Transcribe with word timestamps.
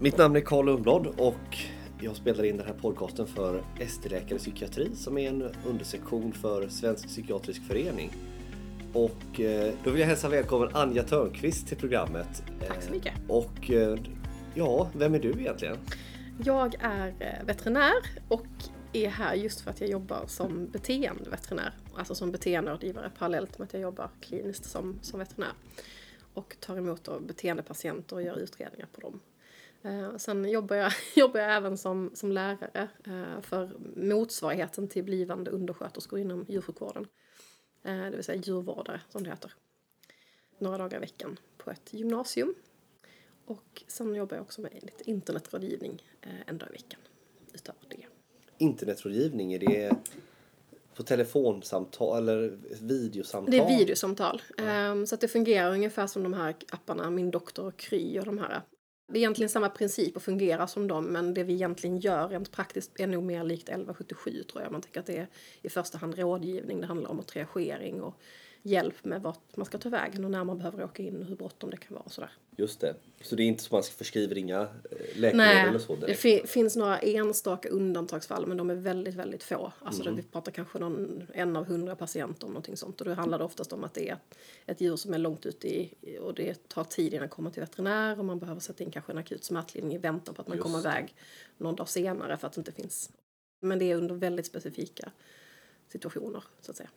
Mitt 0.00 0.18
namn 0.18 0.36
är 0.36 0.40
Karl 0.40 0.66
Lundblad 0.66 1.06
och 1.06 1.58
jag 2.00 2.16
spelar 2.16 2.44
in 2.44 2.56
den 2.56 2.66
här 2.66 2.74
podcasten 2.74 3.26
för 3.26 3.62
ST-läkare 3.80 4.38
psykiatri 4.38 4.90
som 4.94 5.18
är 5.18 5.28
en 5.28 5.54
undersektion 5.66 6.32
för 6.32 6.68
Svensk 6.68 7.06
psykiatrisk 7.08 7.62
förening. 7.62 8.10
Och 8.92 9.40
eh, 9.40 9.74
då 9.84 9.90
vill 9.90 10.00
jag 10.00 10.06
hälsa 10.08 10.28
välkommen 10.28 10.68
Anja 10.72 11.02
Törnqvist 11.02 11.68
till 11.68 11.76
programmet. 11.76 12.42
Tack 12.68 12.82
så 12.82 12.90
mycket. 12.90 13.12
Och 13.28 13.70
eh, 13.70 13.98
ja, 14.54 14.90
vem 14.96 15.14
är 15.14 15.18
du 15.18 15.30
egentligen? 15.30 15.76
Jag 16.44 16.74
är 16.80 17.08
eh, 17.18 17.46
veterinär 17.46 18.02
och 18.28 18.46
är 18.92 19.08
här 19.08 19.34
just 19.34 19.60
för 19.60 19.70
att 19.70 19.80
jag 19.80 19.90
jobbar 19.90 20.24
som 20.26 20.66
beteendeveterinär. 20.70 21.72
Alltså 21.94 22.14
som 22.14 22.32
beteenderådgivare 22.32 23.10
parallellt 23.18 23.58
med 23.58 23.66
att 23.66 23.72
jag 23.72 23.82
jobbar 23.82 24.10
kliniskt 24.20 24.64
som, 24.64 24.98
som 25.02 25.18
veterinär. 25.18 25.52
Och 26.34 26.56
tar 26.60 26.76
emot 26.76 27.08
beteendepatienter 27.20 28.16
och 28.16 28.22
gör 28.22 28.36
utredningar 28.36 28.88
på 28.92 29.00
dem. 29.00 29.20
Eh, 29.82 30.16
sen 30.16 30.50
jobbar 30.50 30.76
jag, 30.76 30.92
jobbar 31.16 31.40
jag 31.40 31.56
även 31.56 31.78
som, 31.78 32.10
som 32.14 32.32
lärare 32.32 32.88
eh, 33.04 33.40
för 33.42 33.70
motsvarigheten 33.96 34.88
till 34.88 35.04
blivande 35.04 35.50
undersköterskor 35.50 36.18
inom 36.18 36.46
djursjukvården. 36.48 37.06
Eh, 37.82 37.96
det 37.96 38.10
vill 38.10 38.24
säga 38.24 38.42
djurvårdare 38.42 39.00
som 39.08 39.22
det 39.22 39.30
heter. 39.30 39.52
Några 40.58 40.78
dagar 40.78 40.96
i 40.96 41.00
veckan 41.00 41.38
på 41.56 41.70
ett 41.70 41.92
gymnasium. 41.94 42.54
Och 43.44 43.82
sen 43.86 44.14
jobbar 44.14 44.36
jag 44.36 44.42
också 44.42 44.60
med 44.60 44.72
lite 44.74 45.10
internetrådgivning 45.10 46.02
eh, 46.20 46.30
en 46.46 46.58
dag 46.58 46.68
i 46.68 46.72
veckan 46.72 47.00
utöver 47.54 47.80
det. 47.88 48.06
Internetrådgivning, 48.58 49.52
är 49.52 49.58
det 49.58 49.96
på 50.94 51.02
telefonsamtal 51.02 52.28
eller 52.28 52.58
videosamtal? 52.82 53.50
Det 53.50 53.58
är 53.58 53.78
videosamtal. 53.78 54.42
Ehm, 54.58 55.06
Så 55.06 55.14
att 55.14 55.20
det 55.20 55.28
fungerar 55.28 55.72
ungefär 55.72 56.06
som 56.06 56.22
de 56.22 56.32
här 56.34 56.56
apparna 56.70 57.10
Min 57.10 57.30
doktor 57.30 57.66
och 57.66 57.76
Kry 57.76 58.18
och 58.18 58.24
de 58.24 58.38
här. 58.38 58.62
Det 59.10 59.18
är 59.18 59.20
egentligen 59.20 59.48
samma 59.48 59.68
princip 59.68 60.16
och 60.16 60.22
fungerar 60.22 60.66
som 60.66 60.88
dem 60.88 61.04
men 61.04 61.34
det 61.34 61.44
vi 61.44 61.52
egentligen 61.52 61.98
gör 61.98 62.28
rent 62.28 62.52
praktiskt 62.52 63.00
är 63.00 63.06
nog 63.06 63.22
mer 63.22 63.44
likt 63.44 63.68
1177 63.68 64.42
tror 64.42 64.62
jag. 64.62 64.72
Man 64.72 64.82
tänker 64.82 65.00
att 65.00 65.06
det 65.06 65.16
är 65.16 65.26
i 65.62 65.68
första 65.68 65.98
hand 65.98 66.18
rådgivning, 66.18 66.80
det 66.80 66.86
handlar 66.86 67.10
om 67.10 67.22
triagering 67.22 68.02
och 68.02 68.20
hjälp 68.62 69.04
med 69.04 69.22
vart 69.22 69.56
man 69.56 69.66
ska 69.66 69.78
ta 69.78 69.88
vägen 69.88 70.24
och 70.24 70.30
när 70.30 70.44
man 70.44 70.58
behöver 70.58 70.84
åka 70.84 71.02
in 71.02 71.20
och 71.20 71.26
hur 71.26 71.36
bråttom 71.36 71.70
det 71.70 71.76
kan 71.76 71.94
vara 71.94 72.02
och 72.04 72.12
sådär. 72.12 72.30
Just 72.56 72.80
det. 72.80 72.94
Så 73.22 73.36
det 73.36 73.42
är 73.42 73.46
inte 73.46 73.62
så 73.62 73.74
man 73.74 73.82
förskriver 73.82 74.38
inga 74.38 74.60
eh, 74.60 74.68
läkemedel 75.16 75.68
eller 75.68 75.78
så 75.78 75.94
det 75.94 76.00
direkt? 76.00 76.20
fi- 76.20 76.42
finns 76.46 76.76
några 76.76 76.98
enstaka 76.98 77.68
undantagsfall 77.68 78.46
men 78.46 78.56
de 78.56 78.70
är 78.70 78.74
väldigt, 78.74 79.14
väldigt 79.14 79.42
få. 79.42 79.72
Alltså 79.82 80.02
Mm. 80.02 80.16
det, 80.16 80.22
vi 80.22 80.28
pratar 80.28 80.52
kanske 80.52 80.78
någon, 80.78 81.26
en 81.34 81.56
av 81.56 81.64
hundra 81.64 81.96
patienter 81.96 82.46
om 82.46 82.52
någonting 82.52 82.76
sånt. 82.76 83.00
Och 83.00 83.06
då 83.06 83.12
handlar 83.14 83.38
det 83.38 83.44
oftast 83.44 83.72
om 83.72 83.84
att 83.84 83.94
det 83.94 84.08
är 84.08 84.16
ett 84.66 84.80
djur 84.80 84.96
som 84.96 85.14
är 85.14 85.18
långt 85.18 85.46
ute 85.46 85.68
i, 85.76 85.94
och 86.20 86.34
det 86.34 86.68
tar 86.68 86.84
tid 86.84 87.14
innan 87.14 87.22
det 87.22 87.28
kommer 87.28 87.50
till 87.50 87.60
veterinär 87.60 88.18
och 88.18 88.24
man 88.24 88.38
behöver 88.38 88.60
sätta 88.60 88.84
in 88.84 88.90
kanske 88.90 89.12
en 89.12 89.18
akut 89.18 89.44
smärtlindring 89.44 89.94
i 89.94 89.98
väntan 89.98 90.34
på 90.34 90.42
att 90.42 90.48
man 90.48 90.56
Just 90.56 90.62
kommer 90.64 90.82
det. 90.82 90.88
iväg 90.88 91.14
någon 91.56 91.76
dag 91.76 91.88
senare 91.88 92.36
för 92.36 92.46
att 92.46 92.52
det 92.52 92.58
inte 92.60 92.72
finns. 92.72 93.10
Men 93.60 93.78
det 93.78 93.84
är 93.90 93.96
under 93.96 94.14
väldigt 94.14 94.46
specifika 94.46 95.10
situationer 95.88 96.44
så 96.60 96.70
att 96.70 96.76
säga. 96.76 96.88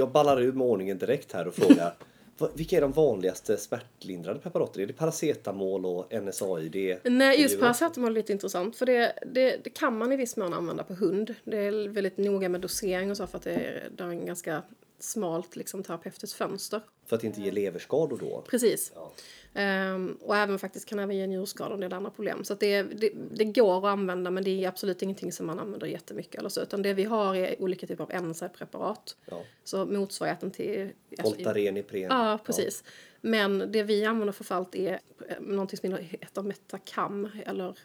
Jag 0.00 0.10
ballar 0.10 0.40
ur 0.40 0.52
med 0.52 0.66
ordningen 0.66 0.98
direkt 0.98 1.32
här 1.32 1.48
och 1.48 1.54
frågar 1.54 1.94
vilka 2.54 2.76
är 2.76 2.80
de 2.80 2.92
vanligaste 2.92 3.56
smärtlindrande 3.56 4.40
preparaten? 4.40 4.82
Är 4.82 4.86
det 4.86 4.92
paracetamol 4.92 5.86
och 5.86 6.12
NSAID? 6.22 6.96
Nej, 7.04 7.42
just 7.42 7.60
paracetamol 7.60 8.10
är 8.10 8.14
lite 8.14 8.32
intressant 8.32 8.76
för 8.76 8.86
det, 8.86 9.12
det, 9.26 9.64
det 9.64 9.70
kan 9.70 9.98
man 9.98 10.12
i 10.12 10.16
viss 10.16 10.36
mån 10.36 10.54
använda 10.54 10.84
på 10.84 10.94
hund. 10.94 11.34
Det 11.44 11.56
är 11.56 11.88
väldigt 11.88 12.18
noga 12.18 12.48
med 12.48 12.60
dosering 12.60 13.10
och 13.10 13.16
så 13.16 13.26
för 13.26 13.38
att 13.38 13.44
det 13.44 13.52
är, 13.52 13.88
det 13.96 14.04
är 14.04 14.08
en 14.08 14.26
ganska 14.26 14.62
smalt 14.98 15.56
liksom, 15.56 15.82
terapeutiskt 15.82 16.36
fönster. 16.36 16.80
För 17.10 17.16
att 17.16 17.24
inte 17.24 17.40
ge 17.40 17.50
leverskador 17.50 18.18
då? 18.18 18.44
Precis. 18.50 18.92
Ja. 18.94 19.12
Ehm, 19.54 20.18
och 20.20 20.36
även 20.36 20.58
faktiskt 20.58 20.88
kan 20.88 20.98
även 20.98 21.16
ge 21.16 21.26
njurskador 21.26 21.70
och 21.70 21.74
en 21.74 21.80
del 21.80 21.92
andra 21.92 22.10
problem. 22.10 22.44
Så 22.44 22.54
det, 22.54 22.82
det, 22.82 23.12
det 23.34 23.44
går 23.44 23.78
att 23.78 23.92
använda 23.92 24.30
men 24.30 24.44
det 24.44 24.64
är 24.64 24.68
absolut 24.68 25.02
ingenting 25.02 25.32
som 25.32 25.46
man 25.46 25.58
använder 25.58 25.86
jättemycket 25.86 26.38
eller 26.38 26.48
så. 26.48 26.62
Utan 26.62 26.82
det 26.82 26.94
vi 26.94 27.04
har 27.04 27.34
är 27.34 27.62
olika 27.62 27.86
typer 27.86 28.04
av 28.04 28.22
NSAID-preparat. 28.22 29.16
Ja. 29.26 29.42
Så 29.64 29.86
motsvarigheten 29.86 30.50
till... 30.50 30.90
alltså, 31.18 31.34
Voltaren, 31.34 31.76
Ipren? 31.76 32.02
Ja, 32.02 32.38
precis. 32.46 32.84
Men 33.20 33.72
det 33.72 33.82
vi 33.82 34.04
använder 34.04 34.32
för 34.32 34.54
allt 34.54 34.74
är 34.74 34.92
eh, 35.28 35.40
någonting 35.40 35.78
som 35.78 35.98
heter 36.00 36.42
Metacam 36.42 37.28
eller 37.46 37.78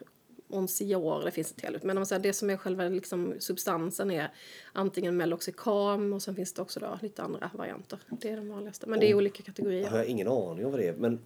Oncior, 0.55 1.25
det 1.25 1.31
finns 1.31 1.51
ett 1.51 1.57
till. 1.57 1.79
Men 1.81 1.89
om 1.89 1.95
man 1.95 2.05
säger, 2.05 2.21
det 2.21 2.33
som 2.33 2.49
är 2.49 2.57
själva 2.57 2.83
liksom, 2.83 3.33
substansen 3.39 4.11
är 4.11 4.31
antingen 4.73 5.17
Meloxicam 5.17 6.13
och 6.13 6.21
sen 6.21 6.35
finns 6.35 6.53
det 6.53 6.61
också 6.61 6.79
då 6.79 6.99
lite 7.01 7.23
andra 7.23 7.51
varianter. 7.53 7.99
Det 8.21 8.29
är 8.29 8.37
de 8.37 8.49
vanligaste. 8.49 8.89
Men 8.89 8.99
det 8.99 9.11
är 9.11 9.15
olika 9.15 9.37
Jag 9.37 9.45
kategorier. 9.45 9.89
har 9.89 10.03
ingen 10.03 10.27
aning 10.27 10.65
om 10.65 10.71
vad 10.71 10.79
det 10.79 10.87
är. 10.87 10.93
Men 10.93 11.19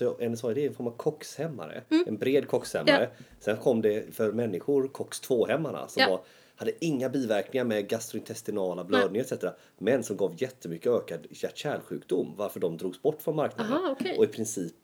ju 0.00 0.06
om 0.08 0.32
NSAID 0.32 0.58
är 0.58 0.66
en 0.66 0.74
form 0.74 0.86
av 0.86 0.96
koxhämmare. 0.96 1.82
En 2.06 2.16
bred 2.16 2.48
koxhämmare. 2.48 3.10
Sen 3.40 3.56
kom 3.56 3.82
det 3.82 4.14
för 4.14 4.32
människor 4.32 4.88
COX-2-hämmarna 4.88 5.88
som 5.88 6.00
Ja. 6.02 6.10
var, 6.10 6.20
hade 6.56 6.84
inga 6.84 7.08
biverkningar 7.08 7.64
med 7.64 7.88
gastrointestinala 7.88 8.84
blödningar 8.84 9.24
etc. 9.32 9.44
Men 9.78 10.02
som 10.02 10.16
gav 10.16 10.34
jättemycket 10.42 10.92
ökad 10.92 11.26
hjärt-kärlsjukdom. 11.30 12.34
Varför 12.36 12.60
de 12.60 12.76
drogs 12.76 13.02
bort 13.02 13.22
från 13.22 13.36
marknaden. 13.36 13.72
Aha, 13.72 13.90
okej. 13.90 14.18
Och 14.18 14.24
i 14.24 14.26
princip 14.26 14.74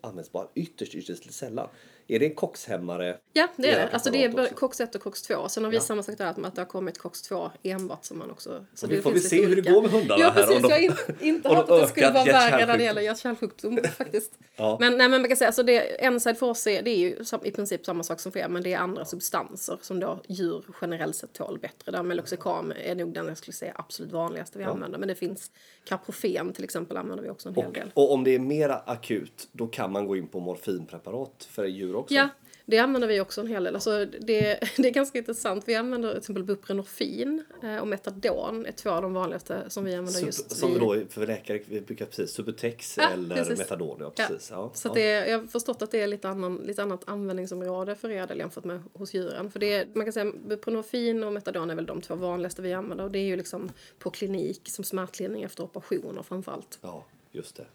används 0.00 0.32
bara 0.32 0.46
ytterst, 0.54 0.94
ytterst 0.94 1.32
sällan. 1.32 1.68
Är 2.08 2.18
det 2.18 2.26
en 2.26 2.34
koxhämmare? 2.34 3.16
Ja, 3.32 3.48
det 3.56 3.70
är 3.70 3.76
det. 3.86 3.88
Alltså 3.92 4.10
det 4.10 4.24
är 4.24 4.40
också? 4.42 4.54
COX-1 4.54 4.96
och 4.96 5.02
COX-2. 5.02 5.48
Sen 5.48 5.64
har 5.64 5.70
vi 5.70 5.76
Ja. 5.76 5.80
samma 5.82 6.02
sak 6.02 6.18
där 6.18 6.26
att 6.26 6.54
det 6.54 6.60
har 6.60 6.66
kommit 6.66 6.98
COX-2 6.98 7.50
enbart 7.62 8.04
som 8.04 8.18
man 8.18 8.30
också... 8.30 8.66
Så 8.74 8.86
Och 8.86 8.92
vi 8.92 8.96
det 8.96 9.02
får 9.02 9.10
finns 9.12 9.24
väl 9.24 9.30
se 9.30 9.46
hur 9.46 9.56
det 9.62 9.70
går 9.70 9.82
med 9.82 9.90
hundarna 9.90 10.20
Ja, 10.20 10.30
här, 10.30 10.56
om 10.56 10.62
de- 10.62 10.68
Jag 10.68 10.92
har 10.92 11.22
inte, 11.26 11.48
hört 11.48 11.70
att 11.70 11.80
det 11.80 11.86
skulle 11.86 12.10
vara 12.12 12.24
värre 12.24 12.66
när 12.66 12.78
det 12.78 12.84
gäller 12.84 13.02
hjärt-kärlsjukdom 13.02 13.78
faktiskt. 13.98 14.32
Ja. 14.56 14.76
Men, 14.80 14.98
nej, 14.98 15.08
men 15.08 15.20
man 15.20 15.28
kan 15.28 15.36
säga, 15.36 15.48
alltså 15.48 15.62
det, 15.62 16.10
NSAID 16.10 16.36
för 16.38 16.46
oss 16.46 16.66
är, 16.66 16.82
det 16.82 16.90
är 16.90 16.98
ju 16.98 17.16
i 17.44 17.50
princip 17.50 17.86
samma 17.86 18.02
sak 18.02 18.20
som 18.20 18.32
för 18.32 18.40
er, 18.40 18.48
men 18.48 18.62
det 18.62 18.72
är 18.72 18.78
andra 18.78 19.04
substanser 19.04 19.78
som 19.82 20.00
då 20.00 20.20
djur 20.28 20.64
generellt 20.80 21.16
sett 21.16 21.32
tål 21.32 21.58
bättre. 21.58 21.92
Där 21.92 22.02
Meloxicam 22.02 22.72
är 22.84 22.94
nog 22.94 23.12
den 23.14 23.28
jag 23.28 23.36
skulle 23.38 23.54
säga 23.54 23.72
absolut 23.76 24.12
vanligaste 24.12 24.58
vi 24.58 24.64
använder. 24.64 24.98
Men 24.98 25.08
det 25.08 25.14
finns 25.14 25.50
Caprofen 25.84 26.52
till 26.52 26.64
exempel 26.64 26.96
använder 26.96 27.24
vi 27.24 27.30
också 27.30 27.48
en 27.48 27.54
hel 27.54 27.66
Och, 27.66 27.72
del. 27.72 27.90
och 27.94 28.12
om 28.12 28.24
det 28.24 28.34
är 28.34 28.38
mera 28.38 28.76
akut, 28.76 29.48
då 29.52 29.66
kan 29.66 29.81
man 29.88 30.06
gå 30.06 30.16
in 30.16 30.28
på 30.28 30.40
morfinpreparat 30.40 31.48
för 31.50 31.64
djur 31.64 31.96
också? 31.96 32.14
Ja, 32.14 32.28
det 32.66 32.78
använder 32.78 33.08
vi 33.08 33.20
också 33.20 33.40
en 33.40 33.46
hel 33.46 33.64
del. 33.64 33.74
Alltså 33.74 34.04
det, 34.04 34.18
det 34.76 34.88
är 34.88 34.90
ganska 34.90 35.18
intressant. 35.18 35.68
Vi 35.68 35.74
använder 35.74 36.08
till 36.10 36.18
exempel 36.18 36.44
buprenorfin 36.44 37.44
eh, 37.62 37.76
och 37.76 37.88
metadon 37.88 38.66
är 38.66 38.72
två 38.72 38.90
av 38.90 39.02
de 39.02 39.14
vanligaste 39.14 39.62
som 39.70 39.84
vi 39.84 39.90
använder 39.94 40.12
Sub, 40.12 40.26
just 40.26 40.50
som 40.56 40.70
vid- 40.72 40.80
då 40.80 40.96
för 41.08 41.26
läkare 41.26 41.60
vi 41.68 41.80
brukar 41.80 42.06
precis 42.06 42.30
Subutex 42.30 42.98
Ja, 42.98 43.10
eller 43.10 43.34
precis. 43.36 43.58
Metadon. 43.58 43.96
Ja, 44.00 44.12
Ja, 44.16 44.26
precis. 44.28 44.50
Ja, 44.50 44.70
Så 44.74 44.88
ja. 44.88 44.92
det, 44.94 45.02
är- 45.02 45.26
jag 45.30 45.38
har 45.38 45.46
förstått 45.46 45.82
att 45.82 45.90
det 45.90 46.00
är 46.00 46.06
lite, 46.06 46.28
annan, 46.28 46.56
lite 46.56 46.82
annat 46.82 47.02
användningsområde 47.08 47.94
för 47.94 48.10
er 48.10 48.26
del 48.26 48.38
jämfört 48.38 48.64
med 48.64 48.82
hos 48.92 49.14
djuren. 49.14 49.50
För 49.50 49.58
det 49.60 49.72
är, 49.72 49.86
man 49.94 50.04
kan 50.06 50.12
säga 50.12 50.32
buprenorfin 50.46 51.24
och 51.24 51.32
metadon 51.32 51.70
är 51.70 51.74
väl 51.74 51.86
de 51.86 52.00
två 52.00 52.14
vanligaste 52.14 52.62
vi 52.62 52.72
använder. 52.72 53.04
Och 53.04 53.10
det 53.10 53.18
är 53.18 53.24
ju 53.26 53.36
liksom 53.36 53.70
på 53.98 54.10
klinik 54.10 54.60
som 54.68 54.84
smärtlindring 54.84 55.42
efter 55.42 55.62
operationer 55.64 56.22
framförallt. 56.22 56.78
ja, 56.82 57.04
just 57.32 57.56
det. 57.56 57.66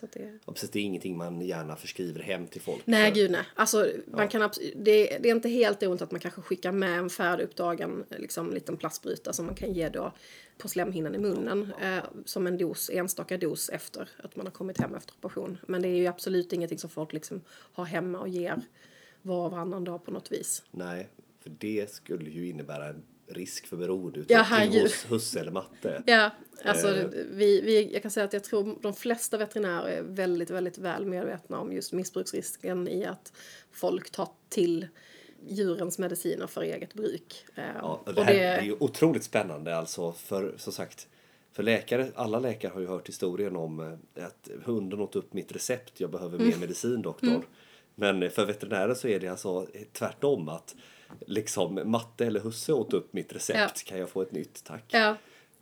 Så 0.00 0.06
det, 0.12 0.38
Ja, 0.46 0.52
precis, 0.52 0.70
det 0.70 0.78
är 0.78 0.82
ingenting 0.82 1.16
man 1.16 1.40
gärna 1.40 1.76
förskriver 1.76 2.20
hem 2.20 2.46
till 2.46 2.60
folk. 2.60 2.82
Nej, 2.84 3.10
för- 3.10 3.14
gud 3.20 3.30
nej. 3.30 3.40
Alltså, 3.54 3.90
man 4.06 4.28
kan 4.28 4.42
abs- 4.42 4.72
det, 4.76 5.18
det 5.18 5.28
är 5.30 5.34
inte 5.34 5.48
helt 5.48 5.82
ont 5.82 6.02
att 6.02 6.10
man 6.10 6.20
kanske 6.20 6.40
skickar 6.42 6.72
med 6.72 6.98
en 6.98 7.10
färdigupptagen 7.10 8.04
liksom, 8.10 8.50
liten 8.54 8.76
plastspruta 8.76 9.32
som 9.32 9.46
man 9.46 9.54
kan 9.54 9.72
ge 9.72 9.88
då 9.88 10.12
på 10.58 10.68
slemhinnan 10.68 11.14
i 11.14 11.18
munnen 11.18 11.72
eh, 11.82 11.98
som 12.24 12.46
en 12.46 12.58
dos, 12.58 12.90
enstaka 12.90 13.36
dos 13.38 13.68
efter 13.68 14.08
att 14.18 14.36
man 14.36 14.46
har 14.46 14.52
kommit 14.52 14.78
hem 14.80 14.94
efter 14.94 15.14
operation. 15.14 15.58
Men 15.68 15.82
det 15.82 15.88
är 15.88 15.96
ju 15.96 16.06
absolut 16.06 16.52
ingenting 16.52 16.78
som 16.78 16.90
folk 16.90 17.12
liksom 17.12 17.40
har 17.48 17.84
hemma 17.84 18.18
och 18.20 18.28
ger 18.28 18.62
var 19.22 19.44
och 19.44 19.50
varannan 19.50 19.84
dag 19.84 20.04
på 20.04 20.10
något 20.10 20.32
vis. 20.32 20.62
Nej, 20.70 21.08
för 21.40 21.50
det 21.50 21.90
skulle 21.90 22.30
ju 22.30 22.48
innebära 22.48 22.88
en 22.88 23.02
risk 23.28 23.66
för 23.66 23.76
beroendeutveckling 23.76 24.72
Ja, 24.76 24.82
hos 24.82 25.06
husse 25.12 25.40
eller 25.40 25.52
matte. 25.52 26.02
Ja, 26.06 26.30
alltså 26.64 26.88
Eh. 26.96 27.06
vi, 27.30 27.60
vi, 27.60 27.92
jag 27.92 28.02
kan 28.02 28.10
säga 28.10 28.24
att 28.26 28.32
jag 28.32 28.44
tror 28.44 28.78
de 28.82 28.94
flesta 28.94 29.38
veterinärer 29.38 29.88
är 29.88 30.02
väldigt, 30.02 30.50
väldigt 30.50 30.78
väl 30.78 31.06
medvetna 31.06 31.58
om 31.60 31.72
just 31.72 31.92
missbruksrisken 31.92 32.88
i 32.88 33.04
att 33.04 33.32
folk 33.72 34.10
tar 34.10 34.28
till 34.48 34.86
djurens 35.48 35.98
mediciner 35.98 36.46
för 36.46 36.62
eget 36.62 36.94
bruk. 36.94 37.44
Eh, 37.54 37.64
Ja, 37.78 38.02
och 38.06 38.14
det 38.14 38.22
här 38.24 38.34
är 38.34 38.62
ju 38.62 38.76
otroligt 38.80 39.24
spännande 39.24 39.76
alltså 39.76 40.12
för 40.12 40.54
som 40.56 40.72
sagt 40.72 41.08
för 41.52 41.62
läkare, 41.62 42.08
alla 42.14 42.38
läkare 42.38 42.72
har 42.72 42.80
ju 42.80 42.86
hört 42.86 43.08
historien 43.08 43.56
om 43.56 43.98
eh, 44.14 44.24
att 44.26 44.48
hunden 44.64 45.00
åt 45.00 45.16
upp 45.16 45.32
mitt 45.32 45.52
recept, 45.52 46.00
jag 46.00 46.10
behöver 46.10 46.34
Mm. 46.38 46.48
mer 46.48 46.56
medicin 46.56 47.02
doktor. 47.02 47.46
Men 47.94 48.30
för 48.30 48.46
veterinären 48.46 48.96
så 48.96 49.08
är 49.08 49.20
det 49.20 49.28
alltså 49.28 49.66
tvärtom 49.92 50.48
att 50.48 50.74
liksom 51.26 51.80
matte 51.84 52.26
eller 52.26 52.40
husse 52.40 52.72
åt 52.72 52.92
upp 52.92 53.12
mitt 53.12 53.32
recept, 53.32 53.84
kan 53.84 53.98
jag 53.98 54.08
få 54.08 54.22
ett 54.22 54.32
nytt 54.32 54.64
tack? 54.64 54.84
Ja, 54.88 55.16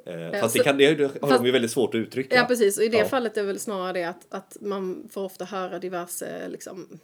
Eh, 0.06 0.40
fast 0.40 0.52
så- 0.52 0.58
det, 0.58 0.64
kan, 0.64 0.78
det 0.78 0.86
har 0.86 0.94
de 0.94 1.08
fast- 1.08 1.44
ju 1.46 1.50
väldigt 1.50 1.70
svårt 1.70 1.94
att 1.94 1.98
uttrycka. 1.98 2.36
ja, 2.36 2.44
precis. 2.44 2.78
Och 2.78 2.84
i 2.84 2.88
det 2.88 3.04
fallet 3.04 3.36
är 3.36 3.42
väl 3.42 3.58
snarare 3.60 3.92
det 3.92 4.04
att, 4.04 4.26
att 4.28 4.56
man 4.60 5.08
får 5.12 5.24
ofta 5.24 5.44
höra 5.44 5.78
diverse 5.78 6.48
liksom, 6.48 6.98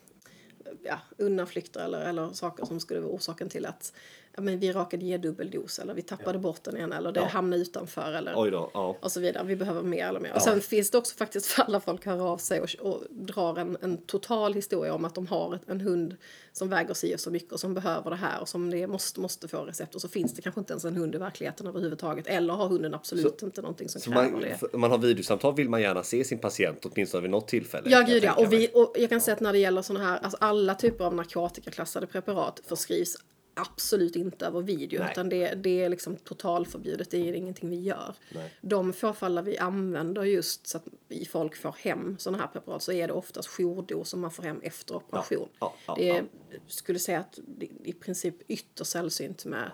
ja, 0.84 0.98
undanflykter 1.18 1.84
eller, 1.84 2.00
eller 2.08 2.28
saker 2.32 2.64
som 2.64 2.80
skulle 2.80 3.00
vara 3.00 3.12
orsaken 3.12 3.48
till 3.48 3.66
att 3.66 3.92
ja, 4.36 4.42
men 4.42 4.58
vi 4.58 4.72
råkade 4.72 5.04
ge 5.04 5.16
dubbel 5.16 5.50
dos 5.50 5.78
eller 5.78 5.94
vi 5.94 6.02
tappade 6.02 6.38
bort 6.38 6.64
den 6.64 6.76
ena 6.76 6.96
eller 6.96 7.12
det 7.12 7.20
hamnade 7.20 7.62
utanför 7.62 8.12
eller 8.12 8.32
Oj 8.36 8.50
då, 8.50 8.70
ja. 8.74 8.96
och 9.00 9.12
så 9.12 9.20
vidare. 9.20 9.44
Vi 9.44 9.56
behöver 9.56 9.82
mer 9.82 10.08
eller 10.08 10.20
mer. 10.20 10.34
Och 10.34 10.42
sen 10.42 10.60
finns 10.60 10.90
det 10.90 10.98
också 10.98 11.16
faktiskt 11.16 11.46
fall 11.46 11.72
där 11.72 11.80
folk 11.80 12.06
hör 12.06 12.28
av 12.32 12.38
sig 12.38 12.60
och, 12.60 12.68
och 12.80 13.02
drar 13.10 13.58
en, 13.58 13.76
en 13.80 13.98
total 13.98 14.54
historia 14.54 14.94
om 14.94 15.04
att 15.04 15.14
de 15.14 15.26
har 15.26 15.54
ett, 15.54 15.68
en 15.68 15.80
hund 15.80 16.16
som 16.52 16.68
väger 16.68 16.94
sig 16.94 17.14
och 17.14 17.20
så 17.20 17.30
mycket 17.30 17.52
och 17.52 17.60
som 17.60 17.74
behöver 17.74 18.10
det 18.10 18.16
här 18.16 18.40
och 18.40 18.48
som 18.48 18.70
det 18.70 18.86
måste, 18.86 19.20
måste 19.20 19.48
få 19.48 19.64
recept 19.64 19.94
och 19.94 20.00
så 20.00 20.08
finns 20.08 20.34
det 20.34 20.42
kanske 20.42 20.60
inte 20.60 20.72
ens 20.72 20.84
en 20.84 20.96
hund 20.96 21.14
i 21.14 21.18
verkligheten 21.18 21.66
överhuvudtaget 21.66 22.26
eller 22.26 22.54
har 22.54 22.68
hunden 22.68 22.94
absolut 22.94 23.42
inte 23.42 23.62
någonting 23.62 23.88
som 23.88 24.00
Så 24.00 24.10
kräver 24.10 24.30
man, 24.30 24.40
det. 24.40 24.58
om 24.72 24.80
man 24.80 24.90
har 24.90 24.98
videosamtal 24.98 25.54
vill 25.54 25.68
man 25.68 25.82
gärna 25.82 26.02
se 26.02 26.24
sin 26.24 26.38
patient 26.38 26.84
åtminstone 26.84 27.22
vid 27.22 27.30
något 27.30 27.48
tillfälle. 27.48 27.90
Ja, 27.90 28.00
gud 28.00 28.24
ja. 28.24 28.34
Och, 28.34 28.52
vi, 28.52 28.70
och 28.74 28.94
jag 28.98 29.08
kan 29.10 29.20
säga 29.20 29.34
att 29.34 29.40
när 29.40 29.52
det 29.52 29.58
gäller 29.58 29.82
såna 29.82 30.00
här, 30.00 30.18
alltså 30.18 30.38
alla 30.40 30.74
typer 30.74 31.04
av 31.04 31.14
narkotikaklassade 31.14 32.06
preparat 32.06 32.60
förskrivs 32.66 33.16
absolut 33.54 34.16
inte 34.16 34.46
över 34.46 34.60
video. 34.62 35.00
Nej. 35.00 35.10
Utan 35.12 35.28
det, 35.28 35.54
det 35.54 35.82
är 35.82 35.88
liksom 35.88 36.16
totalförbjudet, 36.16 37.10
det 37.10 37.28
är 37.28 37.32
ingenting 37.32 37.70
vi 37.70 37.80
gör. 37.80 38.14
Nej. 38.34 38.54
De 38.60 38.92
få 38.92 39.12
fall 39.12 39.44
vi 39.44 39.58
använder 39.58 40.22
just 40.22 40.66
så 40.66 40.78
att 40.78 40.84
folk 41.30 41.56
får 41.56 41.76
hem 41.78 42.16
såna 42.18 42.38
här 42.38 42.46
preparat 42.46 42.82
så 42.82 42.92
är 42.92 43.06
det 43.06 43.12
oftast 43.12 43.48
jourdos 43.48 44.08
som 44.08 44.20
man 44.20 44.30
får 44.30 44.42
hem 44.42 44.60
efter 44.62 44.96
operation. 44.96 45.48
ja, 45.58 45.74
ja, 45.86 45.94
det 45.94 46.10
är, 46.10 46.24
ja. 46.50 46.58
skulle 46.66 46.98
säga 46.98 47.20
att 47.20 47.38
det 47.46 47.66
är 47.66 47.88
i 47.88 47.92
princip 47.92 48.34
ytterst 48.48 48.90
sällsynt 48.90 49.44
med 49.44 49.70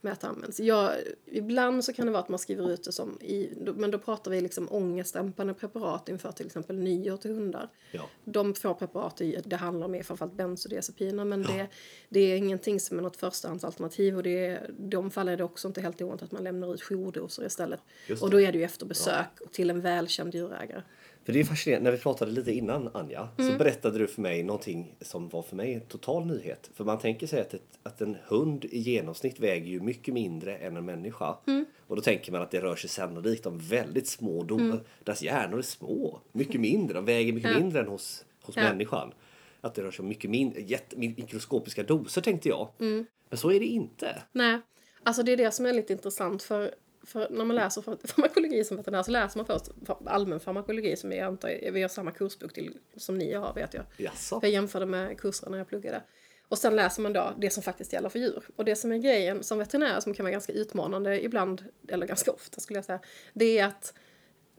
med 0.00 0.12
att 0.12 0.20
det 0.20 0.26
används. 0.26 0.60
Jag, 0.60 0.92
ibland 1.26 1.84
så 1.84 1.92
kan 1.92 2.06
det 2.06 2.12
vara 2.12 2.22
att 2.22 2.28
man 2.28 2.38
skriver 2.38 2.70
ut 2.70 2.84
det 2.84 2.92
som 2.92 3.18
i, 3.20 3.50
men 3.76 3.90
då 3.90 3.98
pratar 3.98 4.30
vi 4.30 4.40
liksom 4.40 4.68
ångestdämpande 4.70 5.54
preparat 5.54 6.08
inför 6.08 6.32
till 6.32 6.46
exempel 6.46 6.78
nyår 6.78 7.16
till 7.16 7.30
hundar. 7.30 7.68
Ja. 7.92 8.02
De 8.24 8.54
två 8.54 8.74
preparat 8.74 9.20
det 9.44 9.56
handlar 9.56 9.86
om 9.86 9.94
är 9.94 10.02
framförallt 10.02 10.34
bensodiazepiner 10.34 11.24
men 11.24 11.42
det, 11.42 11.68
det 12.08 12.20
är 12.20 12.36
ingenting 12.36 12.80
som 12.80 12.98
är 12.98 13.02
något 13.02 13.16
förstahandsalternativ 13.16 14.16
och 14.16 14.22
det 14.22 14.46
är, 14.46 14.70
de 14.78 15.10
fallen 15.10 15.32
är 15.32 15.36
det 15.36 15.44
också 15.44 15.68
inte 15.68 15.80
helt 15.80 16.02
ovanligt 16.02 16.22
att 16.22 16.32
man 16.32 16.44
lämnar 16.44 16.74
ut 16.74 16.82
jourdoser 16.82 17.46
istället. 17.46 17.80
Och 18.20 18.30
då 18.30 18.40
är 18.40 18.52
det 18.52 18.58
ju 18.58 18.64
efter 18.64 18.86
besök 18.86 19.26
till 19.52 19.70
en 19.70 19.80
välkänd 19.80 20.34
djurägare. 20.34 20.82
För 21.30 21.34
det 21.34 21.40
är 21.40 21.44
fascinerande, 21.44 21.90
när 21.90 21.96
vi 21.96 22.02
pratade 22.02 22.30
lite 22.32 22.52
innan 22.52 22.90
Anja, 22.94 23.28
Mm. 23.38 23.52
så 23.52 23.58
berättade 23.58 23.98
du 23.98 24.06
för 24.06 24.22
mig 24.22 24.42
någonting 24.42 24.94
som 25.00 25.28
var 25.28 25.42
för 25.42 25.56
mig 25.56 25.74
en 25.74 25.80
total 25.80 26.26
nyhet. 26.26 26.70
För 26.74 26.84
man 26.84 26.98
tänker 26.98 27.26
sig 27.26 27.40
att, 27.40 27.54
ett, 27.54 27.78
att 27.82 28.00
en 28.00 28.16
hund 28.26 28.64
i 28.64 28.78
genomsnitt 28.78 29.40
väger 29.40 29.66
ju 29.66 29.80
mycket 29.80 30.14
mindre 30.14 30.56
än 30.56 30.76
en 30.76 30.84
människa. 30.84 31.36
Mm. 31.46 31.64
Och 31.86 31.96
då 31.96 32.02
tänker 32.02 32.32
man 32.32 32.42
att 32.42 32.50
det 32.50 32.60
rör 32.60 32.76
sig 32.76 32.90
sannolikt 32.90 33.46
om 33.46 33.58
väldigt 33.58 34.08
små 34.08 34.42
doser. 34.42 34.64
Mm. 34.64 34.78
Deras 35.04 35.22
hjärnor 35.22 35.58
är 35.58 35.62
små, 35.62 36.20
mycket 36.32 36.60
mindre, 36.60 36.94
de 36.94 37.04
väger 37.04 37.32
mycket 37.32 37.56
mindre 37.56 37.80
än 37.80 37.86
hos, 37.88 38.24
hos 38.42 38.56
Ja. 38.56 38.62
människan. 38.62 39.12
Att 39.60 39.74
det 39.74 39.82
rör 39.82 39.90
sig 39.90 40.02
om 40.02 40.08
mycket 40.08 40.30
mindre, 40.30 40.60
jätte, 40.60 40.96
mikroskopiska 40.96 41.82
doser 41.82 42.20
tänkte 42.22 42.48
jag. 42.48 42.68
Mm. 42.80 43.06
Men 43.28 43.38
så 43.38 43.52
är 43.52 43.60
det 43.60 43.66
inte. 43.66 44.22
Nej, 44.32 44.60
alltså 45.02 45.22
det 45.22 45.32
är 45.32 45.36
det 45.36 45.50
som 45.50 45.66
är 45.66 45.72
lite 45.72 45.92
intressant 45.92 46.42
för, 46.42 46.74
för 47.12 47.28
när 47.30 47.44
man 47.44 47.56
läser 47.56 47.82
far- 47.82 47.98
farmakologi 48.04 48.64
som 48.64 48.76
veterinär 48.76 49.02
så 49.02 49.10
läser 49.10 49.38
man 49.38 49.46
först 49.46 49.68
allmän 50.06 50.40
farmakologi 50.40 50.96
som 50.96 51.12
jag 51.12 51.26
antar, 51.26 51.70
vi 51.72 51.82
har 51.82 51.88
samma 51.88 52.10
kursbok 52.10 52.52
till 52.52 52.78
som 52.96 53.18
ni 53.18 53.32
har 53.34 53.54
vet 53.54 53.74
jag. 53.74 53.84
Jaså? 53.96 54.38
Jag 54.42 54.50
jämförde 54.50 54.86
med 54.86 55.20
kurserna 55.20 55.50
när 55.50 55.58
jag 55.58 55.68
pluggade. 55.68 56.02
Och 56.48 56.58
sen 56.58 56.76
läser 56.76 57.02
man 57.02 57.12
då 57.12 57.32
det 57.38 57.50
som 57.50 57.62
faktiskt 57.62 57.92
gäller 57.92 58.08
för 58.08 58.18
djur. 58.18 58.42
Och 58.56 58.64
det 58.64 58.76
som 58.76 58.92
är 58.92 58.98
grejen 58.98 59.42
som 59.42 59.58
veterinär 59.58 60.00
som 60.00 60.14
kan 60.14 60.24
vara 60.24 60.32
ganska 60.32 60.52
utmanande 60.52 61.24
ibland, 61.24 61.64
eller 61.88 62.06
ganska 62.06 62.30
ofta 62.32 62.60
skulle 62.60 62.76
jag 62.78 62.84
säga, 62.84 63.00
det 63.32 63.58
är 63.58 63.66
att 63.66 63.94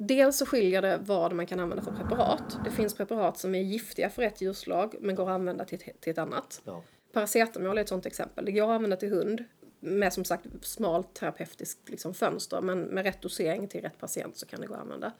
Dels 0.08 0.38
så 0.38 0.46
skiljer 0.46 0.82
det 0.82 1.00
vad 1.02 1.34
man 1.34 1.46
kan 1.46 1.60
använda 1.60 1.84
för 1.84 1.92
preparat. 1.92 2.58
Det 2.66 2.72
finns 2.72 2.94
preparat 2.94 3.38
som 3.38 3.56
är 3.56 3.60
giftiga 3.60 4.10
för 4.10 4.22
ett 4.22 4.42
djurslag 4.42 4.96
men 5.00 5.16
går 5.16 5.24
att 5.24 5.30
använda 5.30 5.66
till 5.66 5.80
ett, 5.86 6.02
till 6.02 6.12
ett 6.12 6.18
annat. 6.18 6.62
Ja. 6.64 6.84
Paracetamol 7.14 7.78
är 7.78 7.82
ett 7.82 7.90
sånt 7.90 8.06
exempel. 8.06 8.46
Det 8.46 8.52
går 8.52 8.64
att 8.64 8.70
använda 8.70 8.96
till 8.96 9.10
hund 9.10 9.44
med 9.82 10.14
som 10.14 10.26
sagt 10.26 10.46
smalt 10.62 11.14
terapeutiskt 11.14 11.90
liksom, 11.90 12.14
fönster 12.14 12.62
men 12.62 12.82
med 12.82 13.04
rätt 13.04 13.22
dosering 13.22 13.68
till 13.68 13.82
rätt 13.82 13.98
patient 14.00 14.38
så 14.38 14.46
kan 14.46 14.62
det 14.62 14.68
gå 14.68 14.74
att 14.74 14.82
använda. 14.82 15.12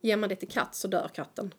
Ger 0.00 0.16
man 0.16 0.28
det 0.28 0.36
till 0.36 0.48
katt 0.48 0.74
så 0.74 0.88
dör 0.88 1.10
katten. 1.14 1.54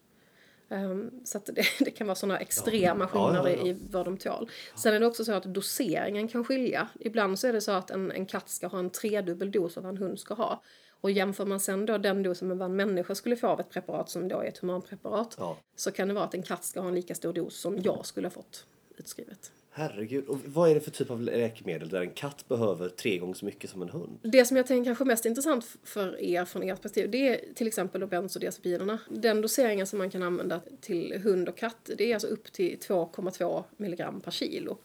Ehm, 0.69 1.11
så 1.23 1.37
att 1.37 1.45
det, 1.45 1.65
det 1.79 1.91
kan 1.91 2.07
vara 2.07 2.15
sådana 2.15 2.39
extrema 2.39 2.83
Ja, 3.03 3.09
ja, 3.13 3.27
skillnader 3.27 3.57
ja. 3.57 3.67
i 3.67 3.77
vad 3.91 4.05
de 4.05 4.17
tål. 4.17 4.49
Sen 4.75 4.93
är 4.93 4.99
det 4.99 5.05
också 5.05 5.25
så 5.25 5.33
att 5.33 5.43
doseringen 5.43 6.27
kan 6.27 6.43
skilja. 6.43 6.87
Ibland 6.99 7.39
så 7.39 7.47
är 7.47 7.53
det 7.53 7.61
så 7.61 7.71
att 7.71 7.91
en, 7.91 8.11
en 8.11 8.25
katt 8.25 8.49
ska 8.49 8.67
ha 8.67 8.79
en 8.79 8.89
tredubbel 8.89 9.51
dos 9.51 9.77
av 9.77 9.83
vad 9.83 9.91
en 9.91 9.97
hund 9.97 10.19
ska 10.19 10.33
ha. 10.33 10.63
Och 11.01 11.11
jämför 11.11 11.45
man 11.45 11.59
sen 11.59 11.85
då 11.85 11.97
den 11.97 12.23
dosen 12.23 12.47
med 12.47 12.57
vad 12.57 12.69
en 12.69 12.75
människa 12.75 13.15
skulle 13.15 13.35
få 13.35 13.47
av 13.47 13.59
ett 13.59 13.69
preparat 13.69 14.09
som 14.09 14.27
då 14.27 14.39
är 14.39 14.45
ett 14.45 14.57
humanpreparat 14.57 15.35
Ja. 15.39 15.57
så 15.75 15.91
kan 15.91 16.07
det 16.07 16.13
vara 16.13 16.25
att 16.25 16.33
en 16.33 16.43
katt 16.43 16.63
ska 16.63 16.81
ha 16.81 16.87
en 16.87 16.95
lika 16.95 17.15
stor 17.15 17.33
dos 17.33 17.55
som 17.55 17.81
jag 17.81 18.05
skulle 18.05 18.27
ha 18.27 18.31
fått 18.31 18.65
utskrivet. 18.97 19.51
Herregud. 19.75 20.25
Och 20.25 20.39
vad 20.45 20.69
är 20.69 20.75
det 20.75 20.81
för 20.81 20.91
typ 20.91 21.11
av 21.11 21.21
läkemedel 21.21 21.89
där 21.89 22.01
en 22.01 22.09
katt 22.09 22.47
behöver 22.47 22.89
tre 22.89 23.17
gånger 23.17 23.33
så 23.33 23.45
mycket 23.45 23.69
som 23.69 23.81
en 23.81 23.89
hund? 23.89 24.19
Det 24.21 24.45
som 24.45 24.57
jag 24.57 24.67
tänker 24.67 24.89
kanske 24.89 25.03
är 25.03 25.05
mest 25.05 25.25
intressant 25.25 25.65
för 25.83 26.21
er 26.21 26.45
från 26.45 26.63
ert 26.63 26.81
perspektiv 26.81 27.11
det 27.11 27.27
är 27.27 27.53
till 27.53 27.67
exempel 27.67 28.07
bensodiazepinerna. 28.07 28.99
Den 29.09 29.41
doseringen 29.41 29.87
som 29.87 29.99
man 29.99 30.09
kan 30.09 30.23
använda 30.23 30.61
till 30.81 31.21
hund 31.23 31.49
och 31.49 31.57
katt 31.57 31.89
det 31.97 32.11
är 32.11 32.13
alltså 32.13 32.27
upp 32.27 32.51
till 32.51 32.77
2,2 32.77 33.63
milligram 33.77 34.21
per 34.21 34.31
kilo. 34.31 34.77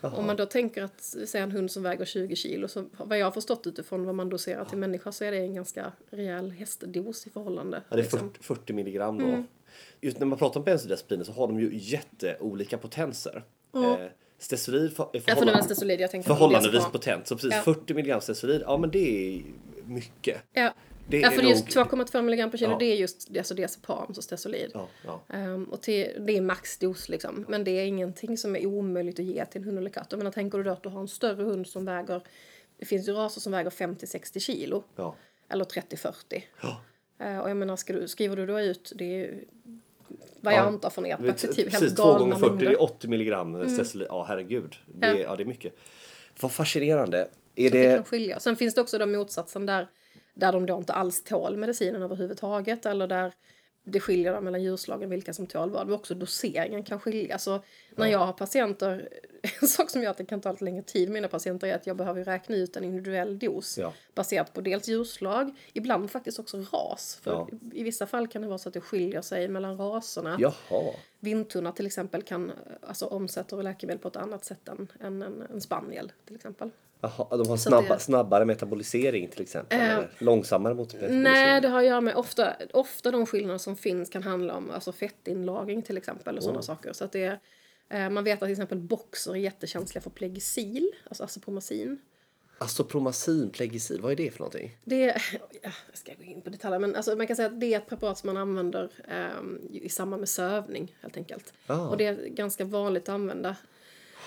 Om 0.00 0.26
man 0.26 0.36
då 0.36 0.46
tänker 0.46 0.82
att 0.82 1.02
säga 1.02 1.44
en 1.44 1.52
hund 1.52 1.70
som 1.70 1.82
väger 1.82 2.04
20 2.04 2.36
kilo 2.36 2.68
så 2.68 2.84
vad 2.96 3.18
jag 3.18 3.26
har 3.26 3.32
förstått 3.32 3.66
utifrån 3.66 4.04
vad 4.04 4.14
man 4.14 4.28
doserar 4.28 4.64
till 4.64 4.78
människa 4.78 5.12
så 5.12 5.24
är 5.24 5.30
det 5.30 5.38
en 5.38 5.54
ganska 5.54 5.92
rejäl 6.10 6.50
hästdos 6.50 7.26
i 7.26 7.30
förhållande. 7.30 7.82
Ja, 7.88 7.96
det 7.96 8.00
är 8.00 8.02
liksom. 8.02 8.32
40, 8.32 8.42
40 8.42 8.72
milligram 8.72 9.18
då. 9.18 9.24
Mm. 9.24 9.44
Just 10.00 10.18
när 10.18 10.26
man 10.26 10.38
pratar 10.38 10.60
om 10.60 10.64
bensodiazepiner 10.64 11.24
så 11.24 11.32
har 11.32 11.46
de 11.46 11.60
ju 11.60 11.70
jätteolika 11.72 12.78
potenser. 12.78 13.44
Eh, 13.84 14.08
Stesolid 14.38 14.84
är 14.84 14.88
förhållan- 14.90 15.20
jag 16.00 16.10
på. 16.10 16.34
förhållandevis 16.34 16.72
diazepam. 16.72 16.92
potent. 16.92 17.26
Så 17.26 17.34
precis 17.34 17.52
Ja. 17.54 17.62
40 17.62 17.94
milligram 17.94 18.20
stesolid, 18.20 18.62
ja 18.64 18.76
men 18.76 18.90
det 18.90 18.98
är 19.36 19.42
mycket. 19.86 20.42
Ja. 20.52 20.74
Det 21.10 21.18
ja, 21.20 21.30
för 21.30 21.38
är 21.42 21.44
är 21.44 21.48
just 21.50 21.76
nog- 21.76 21.86
2,2 21.86 22.22
milligram 22.22 22.50
per 22.50 22.58
kilo 22.58 22.70
Ja. 22.70 22.78
det 22.78 22.84
är 22.84 22.96
just 22.96 23.32
det, 23.32 23.38
alltså 23.38 23.54
diazepam, 23.54 24.14
så 24.14 24.22
stesolid. 24.22 24.70
Ja, 24.74 24.88
ja. 25.04 25.20
Ehm, 25.28 25.64
och 25.64 25.80
till, 25.82 26.08
det 26.26 26.36
är 26.36 26.40
maxdos 26.40 27.08
liksom. 27.08 27.44
Men 27.48 27.64
det 27.64 27.70
är 27.70 27.86
ingenting 27.86 28.38
som 28.38 28.56
är 28.56 28.66
omöjligt 28.66 29.18
att 29.18 29.24
ge 29.24 29.44
till 29.44 29.60
en 29.60 29.64
hund 29.66 29.78
eller 29.78 29.90
katt. 29.90 30.06
Jag 30.10 30.18
menar, 30.18 30.30
tänker 30.30 30.58
du 30.58 30.64
då 30.64 30.70
att 30.70 30.82
du 30.82 30.88
har 30.88 31.00
en 31.00 31.08
större 31.08 31.42
hund 31.44 31.66
som 31.66 31.84
väger... 31.84 32.22
Det 32.78 32.86
finns 32.86 33.08
ju 33.08 33.12
raser 33.12 33.40
som 33.40 33.52
väger 33.52 33.70
50-60 33.70 34.38
kilo. 34.40 34.84
Eller 35.48 35.64
30-40. 35.64 36.42
Ja. 36.62 36.80
Eh, 37.26 37.38
och 37.38 37.50
jag 37.50 37.56
menar, 37.56 37.92
du, 37.92 38.08
skriver 38.08 38.36
du 38.36 38.46
då 38.46 38.60
ut... 38.60 38.92
Det 38.94 39.04
är 39.24 39.40
vad 40.40 40.52
jag 40.54 40.58
Ja. 40.60 40.68
ert 41.06 41.20
Vet- 41.20 41.26
perspektiv, 41.26 41.64
Precis, 41.64 41.80
helt 41.80 41.96
2 41.96 42.02
gånger 42.18 42.18
galna 42.18 42.38
40 42.48 42.64
det 42.64 42.70
är 42.72 42.82
80 42.82 43.08
milligram 43.08 43.68
stesolid. 43.68 44.06
Ja, 44.10 44.24
herregud. 44.28 44.76
Det, 44.86 45.06
Ja. 45.06 45.14
ja. 45.18 45.36
det 45.36 45.42
är 45.42 45.44
mycket. 45.46 45.74
Vad 46.40 46.52
fascinerande. 46.52 47.28
Är 47.54 47.70
Det 47.70 47.84
kan 47.84 47.96
det... 47.98 48.02
skilja. 48.08 48.40
Sen 48.40 48.56
finns 48.56 48.74
det 48.74 48.80
också 48.80 48.98
den 48.98 49.12
motsatsen 49.12 49.66
där, 49.66 49.88
där 50.34 50.52
de 50.52 50.66
då 50.66 50.76
inte 50.76 50.92
alls 50.92 51.24
tål 51.24 51.56
medicinen 51.56 52.02
överhuvudtaget. 52.02 52.86
Eller 52.86 53.06
där 53.06 53.32
det 53.92 54.00
skiljer 54.00 54.40
mellan 54.40 54.62
djurslagen 54.62 55.10
vilka 55.10 55.32
som 55.34 55.46
tål 55.46 55.70
vad. 55.70 55.86
Men 55.86 55.94
också 55.94 56.14
doseringen 56.14 56.82
kan 56.84 57.00
skilja. 57.00 57.38
Så 57.38 57.62
när 57.94 58.06
jag 58.06 58.18
har 58.18 58.32
patienter, 58.32 59.08
en 59.62 59.68
sak 59.68 59.90
som 59.90 60.02
gör 60.02 60.10
att 60.10 60.18
det 60.18 60.24
kan 60.24 60.40
ta 60.40 60.52
lite 60.52 60.64
längre 60.64 60.82
tid 60.82 61.08
med 61.08 61.14
mina 61.14 61.28
patienter 61.28 61.66
är 61.66 61.74
att 61.74 61.86
jag 61.86 61.96
behöver 61.96 62.24
räkna 62.24 62.56
ut 62.56 62.76
en 62.76 62.84
individuell 62.84 63.38
dos. 63.38 63.78
Ja. 63.78 63.92
Baserat 64.14 64.52
på 64.52 64.60
dels 64.60 64.88
djurslag, 64.88 65.54
ibland 65.72 66.10
faktiskt 66.10 66.38
också 66.38 66.56
ras. 66.72 67.18
För 67.22 67.30
Ja. 67.30 67.48
i 67.72 67.82
vissa 67.82 68.06
fall 68.06 68.28
kan 68.28 68.42
det 68.42 68.48
vara 68.48 68.58
så 68.58 68.68
att 68.68 68.74
det 68.74 68.80
skiljer 68.80 69.22
sig 69.22 69.48
mellan 69.48 69.76
raserna. 69.78 70.36
Jaha. 70.40 70.94
Vindtunna 71.20 71.72
till 71.72 71.86
exempel 71.86 72.22
kan 72.22 72.52
alltså, 72.82 73.06
omsätter 73.06 73.62
läkemedel 73.62 73.98
på 74.02 74.08
ett 74.08 74.16
annat 74.16 74.44
sätt 74.44 74.68
än, 74.68 74.88
än 75.00 75.22
en, 75.22 75.42
en 75.50 75.60
spaniel 75.60 76.12
till 76.26 76.36
exempel. 76.36 76.70
Jaha, 77.00 77.36
de 77.36 77.48
har 77.48 77.56
snabba, 77.56 77.94
det- 77.94 77.98
snabbare 78.00 78.44
metabolisering 78.44 79.28
till 79.28 79.42
exempel? 79.42 79.80
Eh, 79.80 79.92
eller 79.94 80.08
långsammare 80.18 80.74
metabolisering? 80.74 81.22
Nej, 81.22 81.60
det 81.60 81.68
har 81.68 81.78
att 81.78 81.86
göra 81.86 82.00
med 82.00 82.14
ofta, 82.16 82.56
ofta 82.72 83.10
de 83.10 83.26
skillnader 83.26 83.58
som 83.58 83.76
finns 83.76 84.08
kan 84.10 84.22
handla 84.22 84.54
om 84.56 84.70
alltså 84.70 84.92
fettinlagring 84.92 85.82
till 85.82 85.96
exempel 85.96 86.36
och 86.36 86.42
sådana 86.42 86.62
saker. 86.62 86.92
Så 86.92 87.04
att 87.04 87.12
det 87.12 87.24
är, 87.24 87.38
eh, 87.88 88.10
man 88.10 88.24
vet 88.24 88.34
att 88.42 88.46
till 88.46 88.52
exempel 88.52 88.78
boxer 88.78 89.32
är 89.32 89.36
jättekänsliga 89.36 90.02
för 90.02 90.10
plegicil, 90.10 90.90
alltså 91.08 91.24
azopromazin. 91.24 91.98
Azopromazin, 92.58 93.50
plegicil, 93.50 94.00
vad 94.00 94.12
är 94.12 94.16
det 94.16 94.30
för 94.30 94.38
någonting? 94.38 94.76
Det 94.84 95.04
jag 95.62 95.72
ska 95.92 96.14
gå 96.14 96.22
in 96.22 96.40
på 96.40 96.50
detaljer, 96.50 96.78
men 96.78 96.96
alltså 96.96 97.16
man 97.16 97.26
kan 97.26 97.36
säga 97.36 97.48
att 97.48 97.60
det 97.60 97.74
är 97.74 97.78
ett 97.78 97.88
preparat 97.88 98.18
som 98.18 98.26
man 98.26 98.36
använder 98.36 98.90
ehm, 99.08 99.58
i 99.72 99.88
samband 99.88 100.20
med 100.20 100.28
sövning 100.28 100.96
helt 101.00 101.16
enkelt. 101.16 101.52
Ah. 101.66 101.88
Och 101.88 101.96
det 101.96 102.06
är 102.06 102.26
ganska 102.26 102.64
vanligt 102.64 103.02
att 103.02 103.14
använda. 103.14 103.56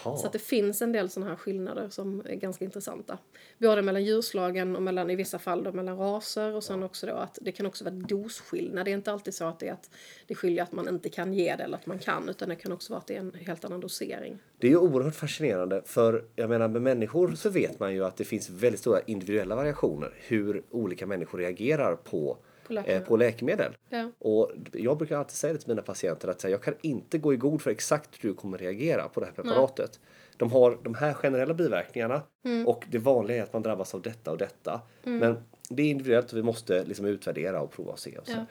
Jaha. 0.06 0.18
Så 0.18 0.28
att 0.28 0.34
det 0.34 0.40
finns 0.40 0.82
en 0.82 0.92
del 0.92 1.10
sådana 1.10 1.30
här 1.30 1.38
skillnader 1.38 1.90
som 1.90 2.24
är 2.26 2.36
ganska 2.36 2.66
intressanta. 2.66 3.18
Både 3.58 3.82
mellan 3.82 4.04
djurslagen 4.04 4.76
och 4.76 4.84
mellan, 4.84 5.10
i 5.10 5.16
vissa 5.16 5.40
fall 5.40 5.64
då, 5.64 5.72
mellan 5.72 5.98
raser 5.98 6.56
och 6.56 6.64
sen 6.64 6.84
också 6.84 7.08
då 7.08 7.14
att 7.14 7.38
det 7.42 7.52
kan 7.52 7.66
också 7.66 7.84
vara 7.84 7.96
dosskillnad. 7.96 8.86
Det 8.86 8.92
är 8.92 8.96
inte 8.96 9.12
alltid 9.12 9.34
så 9.34 9.46
att 9.46 9.60
det, 9.60 9.68
är 9.68 9.74
att 9.74 9.90
det 10.28 10.36
skiljer 10.36 10.64
att 10.64 10.72
man 10.72 10.88
inte 10.88 11.10
kan 11.10 11.34
ge 11.34 11.56
det 11.56 11.64
eller 11.64 11.78
att 11.78 11.86
man 11.86 12.00
kan 12.00 12.30
utan 12.30 12.50
det 12.50 12.56
kan 12.56 12.72
också 12.72 12.94
vara 12.94 13.00
att 13.00 13.08
det 13.08 13.16
är 13.16 13.20
en 13.20 13.34
helt 13.34 13.66
annan 13.66 13.80
dosering. 13.80 14.40
Det 14.58 14.68
är 14.68 14.72
ju 14.72 14.78
oerhört 14.78 15.16
fascinerande 15.16 15.82
för 15.86 16.26
jag 16.36 16.50
menar 16.50 16.68
med 16.68 16.82
människor 16.82 17.36
så 17.36 17.50
vet 17.50 17.80
man 17.80 17.94
ju 17.94 18.06
att 18.06 18.18
det 18.18 18.24
finns 18.24 18.50
väldigt 18.50 18.80
stora 18.80 19.00
individuella 19.02 19.56
variationer 19.56 20.14
hur 20.18 20.64
olika 20.70 21.06
människor 21.06 21.38
reagerar 21.38 21.96
på, 21.96 22.38
På 22.72 22.76
läkemedel. 22.76 23.02
eh, 23.02 23.08
på 23.08 23.18
läkemedel. 23.18 23.78
Ja. 23.90 24.12
Och 24.20 24.52
jag 24.74 24.98
brukar 24.98 25.18
alltid 25.18 25.36
säga 25.36 25.54
det 25.54 25.60
till 25.60 25.70
mina 25.70 25.82
patienter 25.82 26.28
att 26.28 26.44
jag 26.44 26.62
kan 26.64 26.74
inte 26.82 27.18
gå 27.18 27.34
i 27.34 27.38
god 27.38 27.62
för 27.62 27.72
exakt 27.72 28.10
hur 28.24 28.30
du 28.30 28.36
kommer 28.36 28.58
reagera 28.58 29.08
på 29.10 29.20
det 29.20 29.26
här 29.26 29.34
preparatet. 29.34 30.00
de 30.38 30.52
har 30.52 30.78
de 30.84 30.96
här 30.96 31.14
generella 31.14 31.54
biverkningarna 31.54 32.22
Mm. 32.46 32.68
och 32.68 32.86
det 32.92 32.98
vanliga 32.98 33.38
är 33.38 33.44
att 33.44 33.54
man 33.54 33.62
drabbas 33.64 33.96
av 33.96 34.02
detta 34.02 34.32
och 34.32 34.38
detta. 34.38 34.82
Men 35.04 35.38
det 35.70 35.84
är 35.84 35.88
individuellt 35.88 36.32
och 36.32 36.38
vi 36.38 36.44
måste 36.44 36.84
liksom 36.84 37.06
utvärdera 37.06 37.62
och 37.62 37.72
prova 37.72 37.92
och 37.92 38.00
se. 38.00 38.18
Och 38.18 38.28
så. 38.28 38.46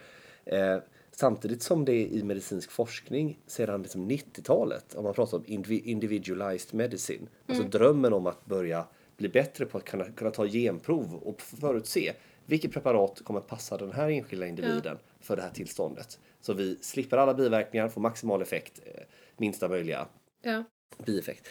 Eh, 0.54 0.78
samtidigt 1.10 1.62
som 1.62 1.84
det 1.84 2.06
i 2.06 2.22
medicinsk 2.22 2.70
forskning 2.70 3.38
sedan 3.46 3.82
liksom 3.82 4.10
90-talet, 4.10 4.94
om 4.94 5.04
man 5.04 5.14
pratar 5.14 5.36
om 5.38 5.44
indivi- 5.44 5.82
individualized 5.84 6.74
medicine, 6.74 7.26
alltså 7.46 7.64
drömmen 7.64 8.12
om 8.12 8.26
att 8.26 8.46
börja 8.46 8.84
bli 9.16 9.28
bättre 9.28 9.66
på 9.66 9.78
att 9.78 9.84
kunna, 9.84 10.04
kunna 10.04 10.30
ta 10.30 10.46
genprov 10.46 11.14
och 11.14 11.40
förutse 11.42 12.12
vilket 12.50 12.72
preparat 12.72 13.20
kommer 13.24 13.40
passa 13.40 13.76
den 13.76 13.92
här 13.92 14.08
enskilda 14.10 14.46
individen 14.46 14.98
för 15.20 15.36
det 15.36 15.42
här 15.42 15.50
tillståndet. 15.50 16.18
Så 16.40 16.52
vi 16.52 16.78
slipper 16.80 17.16
alla 17.16 17.34
biverkningar, 17.34 17.88
får 17.88 18.00
maximal 18.00 18.42
effekt, 18.42 18.80
eh, 18.86 19.02
minsta 19.36 19.68
möjliga 19.68 20.06
Ja. 20.42 20.64
bieffekt. 21.06 21.48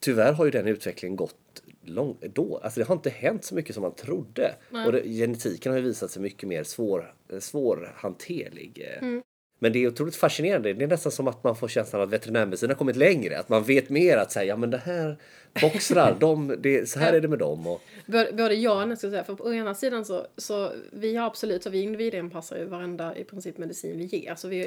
Tyvärr 0.00 0.32
har 0.32 0.44
ju 0.44 0.50
den 0.50 0.66
utvecklingen 0.66 1.16
gått 1.16 1.62
långt 1.82 2.20
då. 2.20 2.60
Alltså 2.62 2.80
det 2.80 2.86
har 2.86 2.94
inte 2.94 3.10
hänt 3.10 3.44
så 3.44 3.54
mycket 3.54 3.74
som 3.74 3.82
man 3.82 3.94
trodde. 3.94 4.54
Och 4.86 4.92
det, 4.92 5.02
genetiken 5.08 5.72
har 5.72 5.78
ju 5.78 5.84
visat 5.84 6.10
sig 6.10 6.22
mycket 6.22 6.48
mer 6.48 6.64
svår, 6.64 7.14
eh, 7.32 7.38
svårhanterlig. 7.38 8.82
eh. 8.96 9.02
Mm. 9.02 9.22
Men 9.64 9.72
det 9.72 9.84
är 9.84 9.88
otroligt 9.88 10.16
fascinerande. 10.16 10.72
Det 10.72 10.84
är 10.84 10.88
nästan 10.88 11.12
som 11.12 11.28
att 11.28 11.44
man 11.44 11.56
får 11.56 11.68
känslan 11.68 12.02
att 12.02 12.08
veterinärmedicin 12.10 12.70
har 12.70 12.76
kommit 12.76 12.96
längre. 12.96 13.38
Att 13.38 13.48
man 13.48 13.64
vet 13.64 13.88
mer 13.88 14.16
att 14.16 14.32
säga, 14.32 14.44
ja 14.44 14.56
men 14.56 14.70
det 14.70 14.78
här 14.78 15.16
boxrar, 15.60 16.16
de, 16.20 16.54
det, 16.58 16.88
så 16.88 16.98
här 16.98 17.12
är 17.12 17.20
det 17.20 17.28
med 17.28 17.38
dem. 17.38 17.66
Och, 17.66 17.82
Både 18.06 18.54
ja 18.54 18.82
och 18.82 18.88
nej, 18.88 18.96
ska 18.96 19.06
jag 19.06 19.12
säga. 19.12 19.24
För 19.24 19.34
på 19.34 19.54
ena 19.54 19.74
sidan 19.74 20.04
så, 20.04 20.26
så 20.36 20.70
vi 20.92 21.16
har 21.16 21.26
absolut, 21.26 21.62
så 21.62 21.70
vi 21.70 21.82
individanpassar 21.82 22.58
ju 22.58 22.64
varenda 22.64 23.16
i 23.16 23.24
princip 23.24 23.58
medicin 23.58 23.98
vi 23.98 24.04
ger. 24.04 24.34
Så 24.34 24.48
vi, 24.48 24.58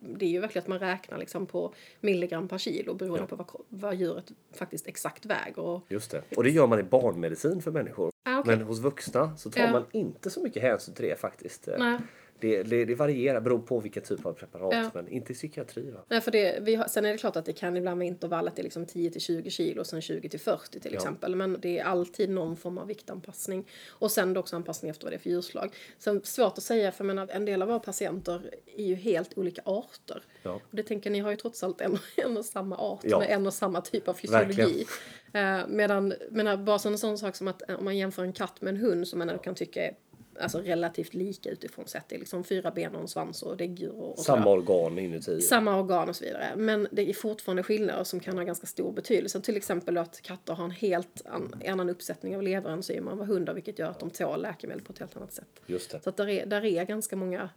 det 0.00 0.24
är 0.24 0.30
ju 0.30 0.40
verkligen 0.40 0.62
att 0.62 0.68
man 0.68 0.78
räknar 0.78 1.18
liksom 1.18 1.46
på 1.46 1.74
milligram 2.00 2.48
per 2.48 2.58
kilo 2.58 2.94
beroende 2.94 3.26
på 3.26 3.36
vad, 3.36 3.46
vad 3.68 3.94
djuret 3.94 4.24
faktiskt 4.54 4.86
exakt 4.86 5.26
väger. 5.26 5.58
Och, 5.58 5.82
just 5.88 6.10
det. 6.10 6.22
Och 6.36 6.44
det 6.44 6.50
gör 6.50 6.66
man 6.66 6.80
i 6.80 6.82
barnmedicin 6.82 7.62
för 7.62 7.70
människor. 7.70 8.10
Ah, 8.24 8.38
okej. 8.38 8.56
Men 8.56 8.66
hos 8.66 8.80
vuxna 8.80 9.36
så 9.36 9.50
tar 9.50 9.60
Ja. 9.60 9.70
man 9.72 9.84
inte 9.92 10.30
så 10.30 10.42
mycket 10.42 10.62
hänsyn 10.62 10.94
till 10.94 11.04
det 11.04 11.20
faktiskt. 11.20 11.68
nej, 11.78 11.98
Det, 12.40 12.62
det, 12.62 12.84
det 12.84 12.94
varierar, 12.94 13.40
beror 13.40 13.58
på 13.58 13.80
vilken 13.80 14.02
typ 14.02 14.26
av 14.26 14.32
preparat. 14.32 14.74
Ja. 14.74 14.90
Men 14.94 15.08
inte 15.08 15.34
psykiatri. 15.34 15.90
Va? 15.90 16.00
nej, 16.08 16.20
för 16.20 16.30
det, 16.30 16.58
vi 16.62 16.74
har, 16.74 16.84
sen 16.88 17.04
är 17.04 17.12
det 17.12 17.18
klart 17.18 17.36
att 17.36 17.44
det 17.44 17.52
kan 17.52 17.76
ibland 17.76 17.98
vara 17.98 18.06
intervall 18.06 18.48
att 18.48 18.56
det 18.56 18.62
är 18.62 18.64
liksom 18.64 18.86
10 18.86 19.10
till 19.10 19.20
20 19.20 19.50
kilo 19.50 19.80
och 19.80 19.86
sen 19.86 20.00
20 20.02 20.28
till 20.28 20.40
40 20.40 20.80
till 20.80 20.92
Ja. 20.92 20.96
exempel. 20.96 21.36
Men 21.36 21.56
det 21.60 21.78
är 21.78 21.84
alltid 21.84 22.30
någon 22.30 22.56
form 22.56 22.78
av 22.78 22.86
viktanpassning. 22.86 23.66
Och 23.88 24.10
sen 24.12 24.36
också 24.36 24.56
anpassning 24.56 24.90
efter 24.90 25.04
vad 25.04 25.12
det 25.12 25.16
är 25.16 25.20
för 25.20 25.30
djurslag. 25.30 25.74
Sen 25.98 26.20
svårt 26.24 26.58
att 26.58 26.64
säga, 26.64 26.92
för 26.92 27.04
jag 27.04 27.06
menar, 27.06 27.28
en 27.32 27.44
del 27.44 27.62
av 27.62 27.68
våra 27.68 27.78
patienter 27.78 28.54
är 28.76 28.84
ju 28.84 28.94
helt 28.94 29.38
olika 29.38 29.62
arter. 29.64 30.22
Ja. 30.42 30.52
Och 30.54 30.76
det 30.76 30.82
tänker 30.82 31.10
ni 31.10 31.18
har 31.18 31.30
ju 31.30 31.36
trots 31.36 31.62
allt 31.62 31.80
en, 31.80 31.98
en 32.16 32.36
och 32.36 32.44
samma 32.44 32.76
art 32.76 33.00
Ja. 33.02 33.18
med 33.18 33.30
en 33.30 33.46
och 33.46 33.54
samma 33.54 33.80
typ 33.80 34.08
av 34.08 34.14
fysiologi. 34.14 34.86
Eh, 35.32 35.58
medan, 35.68 36.14
medan 36.30 36.64
bara 36.64 36.78
en 36.90 36.98
sån 36.98 37.18
sak 37.18 37.36
som 37.36 37.48
att 37.48 37.70
eh, 37.70 37.78
om 37.78 37.84
man 37.84 37.96
jämför 37.96 38.22
en 38.22 38.32
katt 38.32 38.60
med 38.60 38.74
en 38.74 38.80
hund 38.80 39.08
som 39.08 39.18
man 39.18 39.28
ändå 39.28 39.42
kan 39.42 39.54
tycka 39.54 39.82
är 39.86 39.94
alltså, 40.40 40.58
relativt 40.60 41.14
lika 41.14 41.50
utifrån 41.50 41.86
sett. 41.86 42.08
Det 42.08 42.14
är 42.14 42.18
liksom 42.18 42.44
fyra 42.44 42.70
ben 42.70 42.94
och 42.94 43.00
en 43.00 43.08
svans 43.08 43.42
och 43.42 43.56
däggdjur 43.56 43.92
och, 43.92 44.10
och 44.10 44.18
Samma 44.18 44.42
sådär. 44.42 44.56
organ 44.56 44.98
inuti. 44.98 45.40
Samma 45.40 45.80
organ 45.80 46.08
och 46.08 46.16
så 46.16 46.24
vidare. 46.24 46.48
Men 46.56 46.88
det 46.90 47.10
är 47.10 47.14
fortfarande 47.14 47.62
skillnader 47.62 48.04
som 48.04 48.20
kan 48.20 48.38
ha 48.38 48.44
ganska 48.44 48.66
stor 48.66 48.92
betydelse. 48.92 49.40
Till 49.40 49.56
exempel 49.56 49.98
att 49.98 50.20
katter 50.22 50.54
har 50.54 50.64
en 50.64 50.70
helt 50.70 51.26
an, 51.26 51.62
annan 51.66 51.90
uppsättning 51.90 52.36
av 52.36 52.42
leverenzymer 52.42 53.12
än 53.12 53.18
vad 53.18 53.26
hundar 53.28 53.54
vilket 53.54 53.78
gör 53.78 53.90
att 53.90 54.00
de 54.00 54.10
tål 54.10 54.42
läkemedel 54.42 54.82
på 54.82 54.92
ett 54.92 54.98
helt 54.98 55.16
annat 55.16 55.32
sätt. 55.32 55.60
Just 55.66 55.90
det. 55.90 56.00
Så 56.00 56.10
att 56.10 56.16
där 56.16 56.28
är, 56.28 56.46
där 56.46 56.64
är 56.64 56.84
ganska 56.84 57.16
många, 57.16 57.50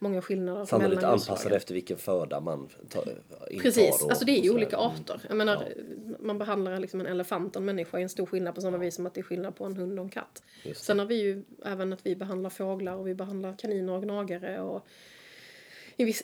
många 0.00 0.22
skillnader 0.22 0.64
Sannolikt 0.64 1.02
anpassade 1.02 1.56
efter 1.56 1.74
vilken 1.74 1.98
föda 1.98 2.40
man 2.40 2.68
tar, 2.88 3.00
intar. 3.50 3.62
Precis, 3.62 4.02
alltså 4.02 4.24
det 4.24 4.38
är 4.38 4.42
ju 4.42 4.50
olika 4.50 4.76
sådär. 4.76 4.86
arter. 4.86 5.20
Jag 5.28 5.36
menar, 5.36 5.68
man 6.18 6.38
behandlar 6.38 6.78
liksom 6.78 7.00
en 7.00 7.06
elefant 7.06 7.56
och 7.56 7.60
en 7.60 7.66
människa 7.66 7.98
är 7.98 8.02
en 8.02 8.08
stor 8.08 8.26
skillnad 8.26 8.54
på 8.54 8.60
samma 8.60 8.78
vis 8.78 8.94
som 8.94 9.06
att 9.06 9.14
det 9.14 9.20
är 9.20 9.22
skillnad 9.22 9.56
på 9.56 9.64
en 9.64 9.76
hund 9.76 9.98
och 9.98 10.04
en 10.04 10.10
katt. 10.10 10.42
Sen 10.74 10.98
har 10.98 11.06
vi 11.06 11.14
ju 11.14 11.44
även 11.64 11.92
att 11.92 12.06
vi 12.06 12.16
behandlar 12.16 12.50
fåglar 12.50 12.94
och 12.94 13.08
vi 13.08 13.14
behandlar 13.14 13.54
kaniner 13.58 13.92
och 13.92 14.02
gnagare 14.02 14.60
och 14.60 14.86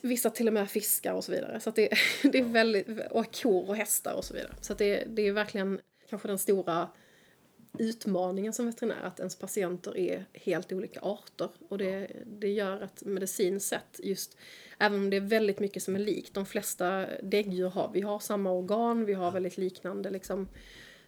vissa 0.02 0.30
till 0.30 0.46
och 0.46 0.54
med 0.54 0.70
fiskar 0.70 1.12
och 1.12 1.24
så 1.24 1.32
vidare. 1.32 1.60
Så 1.60 1.70
det, 1.70 1.88
det 2.22 2.38
är 2.38 2.44
väldigt, 2.44 2.86
och 3.10 3.34
kor 3.34 3.68
och 3.68 3.76
hästar 3.76 4.14
och 4.14 4.24
så 4.24 4.34
vidare. 4.34 4.52
Så 4.60 4.74
det, 4.74 5.04
det 5.06 5.22
är 5.22 5.32
verkligen 5.32 5.80
kanske 6.10 6.28
den 6.28 6.38
stora 6.38 6.88
utmaningen 7.78 8.52
som 8.52 8.66
veterinär, 8.66 9.02
att 9.02 9.18
ens 9.18 9.36
patienter 9.36 9.96
är 9.96 10.24
helt 10.32 10.72
olika 10.72 11.00
arter. 11.00 11.48
Och 11.68 11.78
det, 11.78 12.10
det 12.26 12.48
gör 12.48 12.80
att 12.80 13.04
medicinskt 13.04 13.68
sett, 13.68 14.00
just 14.02 14.36
även 14.78 14.98
om 14.98 15.10
det 15.10 15.16
är 15.16 15.20
väldigt 15.20 15.60
mycket 15.60 15.82
som 15.82 15.94
är 15.94 15.98
likt, 15.98 16.34
de 16.34 16.46
flesta 16.46 17.06
däggdjur 17.22 17.68
har, 17.68 17.90
vi 17.94 18.00
har 18.00 18.18
samma 18.18 18.52
organ, 18.52 19.04
vi 19.04 19.14
har 19.14 19.30
väldigt 19.30 19.58
liknande 19.58 20.10
liksom 20.10 20.48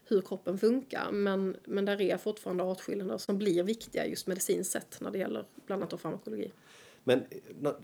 hur 0.05 0.21
kroppen 0.21 0.59
funkar. 0.59 1.11
Men, 1.13 1.57
men 1.65 1.85
där 1.85 2.01
är 2.01 2.17
fortfarande 2.17 2.65
artskillnader 2.65 3.19
som 3.19 3.39
blir 3.39 3.63
viktiga 3.63 4.07
just 4.07 4.27
medicinskt 4.27 4.73
sett 4.73 5.01
när 5.01 5.11
det 5.11 5.19
gäller 5.19 5.45
bland 5.67 5.83
annat 5.83 6.01
farmakologi. 6.01 6.53
Men 7.05 7.25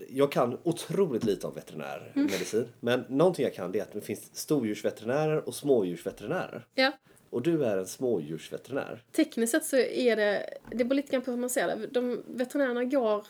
jag 0.09 0.31
kan 0.31 0.57
otroligt 0.63 1.23
lite 1.23 1.47
om 1.47 1.53
veterinärmedicin. 1.53 2.67
Men 2.79 3.05
någonting 3.09 3.43
jag 3.43 3.53
kan 3.53 3.71
det 3.71 3.79
är 3.79 3.83
att 3.83 3.93
det 3.93 4.01
finns 4.01 4.35
stordjursveterinärer 4.35 5.47
och 5.47 5.55
smådjursveterinärer. 5.55 6.65
Ja, 6.75 6.91
Och 7.35 7.41
du 7.41 7.65
är 7.65 7.77
en 7.77 7.87
smådjursveterinär. 7.87 9.03
tekniskt 9.11 9.51
sett 9.51 9.65
så 9.65 9.77
är 9.77 10.15
det, 10.15 10.49
det 10.71 10.83
beror 10.83 10.95
lite 10.95 11.11
grann 11.11 11.21
på 11.21 11.31
hur 11.31 11.37
man 11.37 11.49
ser 11.49 11.67
det. 11.67 11.87
De 11.87 12.23
veterinärerna 12.27 12.83
går 12.83 13.27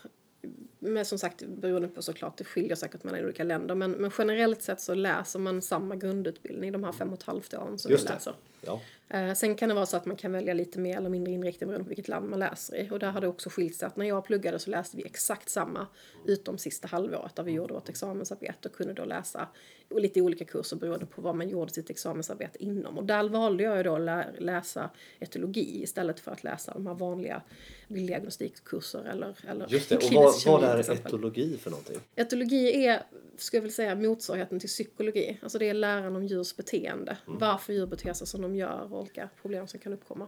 med 0.80 1.08
som 1.08 1.18
sagt 1.20 1.44
beroende 1.48 1.88
på 1.88 2.02
såklart, 2.02 2.38
det 2.38 2.44
skiljer 2.44 2.76
säkert 2.76 3.04
mellan 3.04 3.24
olika 3.24 3.44
länder. 3.44 3.76
Men, 3.76 3.92
men 3.92 4.12
generellt 4.18 4.62
sett 4.62 4.82
så 4.82 4.94
läser 4.94 5.40
man 5.40 5.62
samma 5.62 5.96
grundutbildning 5.96 6.72
de 6.72 6.84
här 6.84 6.92
fem 6.92 7.10
och 7.10 7.18
ett 7.18 7.24
halvt 7.24 7.54
åren 7.54 7.78
som 7.78 7.92
Just 7.92 8.04
vi 8.04 8.08
det. 8.08 8.14
läser. 8.14 8.34
Ja. 8.62 8.82
Eh, 9.10 9.34
sen 9.34 9.56
kan 9.56 9.70
det 9.70 9.76
vara 9.76 9.86
så 9.86 9.98
att 9.98 10.06
man 10.06 10.16
kan 10.16 10.32
välja 10.32 10.54
lite 10.54 10.80
mer 10.80 10.98
eller 10.98 11.10
mindre 11.10 11.34
inriktning 11.34 11.68
beroende 11.68 11.84
på 11.84 11.90
vilket 11.90 12.08
land 12.08 12.30
man 12.30 12.40
läser 12.40 12.76
i. 12.76 12.90
Och 12.92 13.00
där 13.00 13.12
har 13.12 13.22
det 13.22 13.28
också 13.28 13.50
skilt 13.50 13.76
sig 13.76 13.86
att 13.86 13.98
när 13.98 14.06
jag 14.06 14.26
pluggade 14.26 14.60
så 14.60 14.70
läste 14.70 14.98
vi 14.98 15.06
exakt 15.06 15.50
samma 15.50 15.88
utom 16.26 16.58
sista 16.58 16.88
halvåret 16.88 17.36
där 17.36 17.44
vi 17.44 17.52
gjorde 17.52 17.74
vårt 17.74 17.90
examensarbete 17.90 18.70
och 18.70 18.76
kunde 18.76 18.94
då 18.94 19.06
läsa 19.06 19.48
lite 19.90 20.22
olika 20.22 20.46
kurser 20.46 20.78
beroende 20.78 21.06
på 21.06 21.22
vad 21.22 21.36
man 21.36 21.50
gjorde 21.50 21.74
sitt 21.74 21.90
examensarbete 21.90 22.64
inom. 22.64 22.98
Och 22.98 23.04
där 23.06 23.30
valde 23.30 23.64
jag 23.64 23.78
ju 23.78 23.84
då 23.84 23.96
att 23.96 24.02
lä- 24.02 24.32
läsa 24.40 24.90
etologi 25.20 25.84
istället 25.84 26.20
för 26.20 26.32
att 26.32 26.44
läsa 26.44 26.74
de 26.74 26.88
här 26.88 26.94
vanliga 26.94 27.42
bilddiagnostikkurser 27.88 29.04
eller, 29.04 29.38
eller 29.48 29.68
Just 29.70 29.90
det. 29.90 29.96
Och 29.96 30.04
vad, 30.14 30.34
vad 30.46 30.64
är 30.64 30.92
etologi 30.92 31.58
för 31.58 31.70
någonting? 31.70 32.00
Etologi 32.16 32.86
är, 32.86 33.04
ska 33.38 33.58
jag 33.58 33.62
väl 33.62 33.72
säga, 33.72 33.96
motsvarigheten 33.96 34.60
till 34.60 34.70
psykologi. 34.70 35.40
Alltså 35.42 35.60
det 35.60 35.70
är 35.70 35.74
läran 35.74 36.16
om 36.16 36.26
djurs 36.28 36.56
beteende. 36.56 37.18
Varför 37.26 37.74
djur 37.74 37.86
beter 37.86 38.14
sig 38.14 38.28
som 38.28 38.42
de 38.42 38.56
gör 38.56 38.88
och 38.96 39.06
vilka 39.06 39.30
problem 39.42 39.68
som 39.68 39.80
kan 39.80 39.94
uppkomma. 39.94 40.28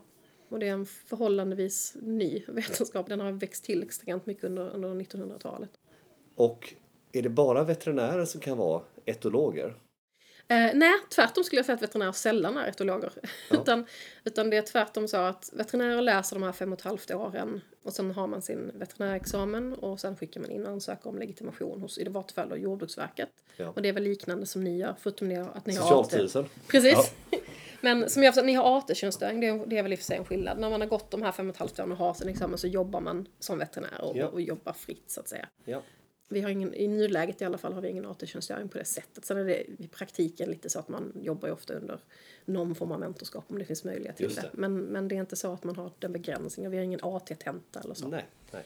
Och 0.49 0.59
det 0.59 0.67
är 0.67 0.71
en 0.71 0.85
förhållandevis 0.85 1.97
ny 2.01 2.43
vetenskap. 2.47 3.09
Den 3.09 3.19
har 3.19 3.31
växt 3.31 3.63
till 3.63 3.83
extremt 3.83 4.25
mycket 4.25 4.43
under, 4.43 4.69
under 4.69 4.89
1900-talet. 4.89 5.71
Och 6.35 6.73
är 7.11 7.21
det 7.21 7.29
bara 7.29 7.63
veterinärer 7.63 8.25
som 8.25 8.41
kan 8.41 8.57
vara 8.57 8.81
etologer? 9.05 9.75
Eh, 10.49 10.71
nej, 10.73 10.93
tvärtom 11.09 11.43
skulle 11.43 11.59
jag 11.59 11.65
säga 11.65 11.75
att 11.75 11.81
veterinärer 11.81 12.11
sällan 12.11 12.57
är 12.57 12.67
etologer. 12.67 13.11
Ja. 13.23 13.29
utan, 13.61 13.85
utan 14.23 14.49
det 14.49 14.57
är 14.57 14.61
tvärtom 14.61 15.07
så 15.07 15.17
att 15.17 15.49
veterinärer 15.53 16.01
läser 16.01 16.35
de 16.35 16.43
här 16.43 16.51
fem 16.51 16.73
och 16.73 16.79
ett 16.79 16.85
halvt 16.85 17.11
åren 17.11 17.61
och 17.83 17.93
sen 17.93 18.11
har 18.11 18.27
man 18.27 18.41
sin 18.41 18.71
veterinärexamen 18.73 19.73
och 19.73 19.99
sen 19.99 20.15
skickar 20.15 20.41
man 20.41 20.51
in 20.51 20.65
och 20.65 20.71
ansöker 20.71 21.09
om 21.09 21.17
legitimation 21.17 21.81
hos, 21.81 21.97
i 21.97 22.09
vart 22.09 22.31
fall, 22.31 22.49
då, 22.49 22.57
Jordbruksverket. 22.57 23.29
Ja. 23.57 23.69
Och 23.69 23.81
det 23.81 23.89
är 23.89 23.93
väl 23.93 24.03
liknande 24.03 24.45
som 24.45 24.63
ni 24.63 24.77
gör, 24.77 24.95
förutom 24.99 25.27
ni 25.27 25.37
att 25.37 25.65
ni 25.65 25.75
har. 25.75 25.81
Socialstyrelsen? 25.81 26.45
Precis. 26.67 27.13
Men 27.81 28.09
som 28.09 28.23
jag 28.23 28.33
förstår, 28.33 28.45
ni 28.45 28.53
har 28.53 28.77
AT-tjänstgöring, 28.77 29.39
det, 29.39 29.65
det 29.67 29.77
är 29.77 29.83
väl 29.83 29.93
i 29.93 29.95
och 29.95 29.99
för 29.99 30.05
sig 30.05 30.17
en 30.17 30.25
skillnad. 30.25 30.59
När 30.59 30.69
man 30.69 30.81
har 30.81 30.87
gått 30.87 31.11
de 31.11 31.21
här 31.21 31.31
fem 31.31 31.49
och 31.49 31.55
ett 31.55 31.59
halvt 31.59 31.79
åren 31.79 31.91
och 31.91 31.97
har 31.97 32.13
sin 32.13 32.29
examen 32.29 32.57
så 32.57 32.67
jobbar 32.67 33.01
man 33.01 33.27
som 33.39 33.57
veterinär 33.57 34.01
och, 34.01 34.17
Ja. 34.17 34.27
och 34.27 34.41
jobbar 34.41 34.73
fritt 34.73 35.11
så 35.11 35.19
att 35.19 35.27
säga. 35.27 35.49
Ja. 35.65 35.81
Vi 36.29 36.41
har 36.41 36.49
ingen, 36.49 36.73
I 36.73 36.87
nuläget 36.87 37.41
i 37.41 37.45
alla 37.45 37.57
fall 37.57 37.73
har 37.73 37.81
vi 37.81 37.89
ingen 37.89 38.05
AT-tjänstgöring 38.05 38.69
på 38.69 38.77
det 38.77 38.85
sättet. 38.85 39.25
Sen 39.25 39.37
är 39.37 39.45
det 39.45 39.63
i 39.83 39.87
praktiken 39.87 40.49
lite 40.49 40.69
så 40.69 40.79
att 40.79 40.87
man 40.87 41.13
jobbar 41.21 41.47
ju 41.47 41.53
ofta 41.53 41.73
under 41.73 41.99
någon 42.45 42.75
form 42.75 42.91
av 42.91 42.99
mentorskap 42.99 43.45
om 43.47 43.59
det 43.59 43.65
finns 43.65 43.83
möjlighet 43.83 44.17
till 44.17 44.35
det. 44.35 44.41
det. 44.41 44.49
Men, 44.53 44.79
men 44.79 45.07
det 45.07 45.15
är 45.15 45.19
inte 45.19 45.35
så 45.35 45.53
att 45.53 45.63
man 45.63 45.75
har 45.75 45.91
den 45.99 46.13
begränsningen. 46.13 46.71
Vi 46.71 46.77
har 46.77 46.83
ingen 46.83 46.99
AT-tenta 47.03 47.79
eller 47.79 47.93
så. 47.93 48.07
Nej. 48.07 48.25
nej. 48.51 48.63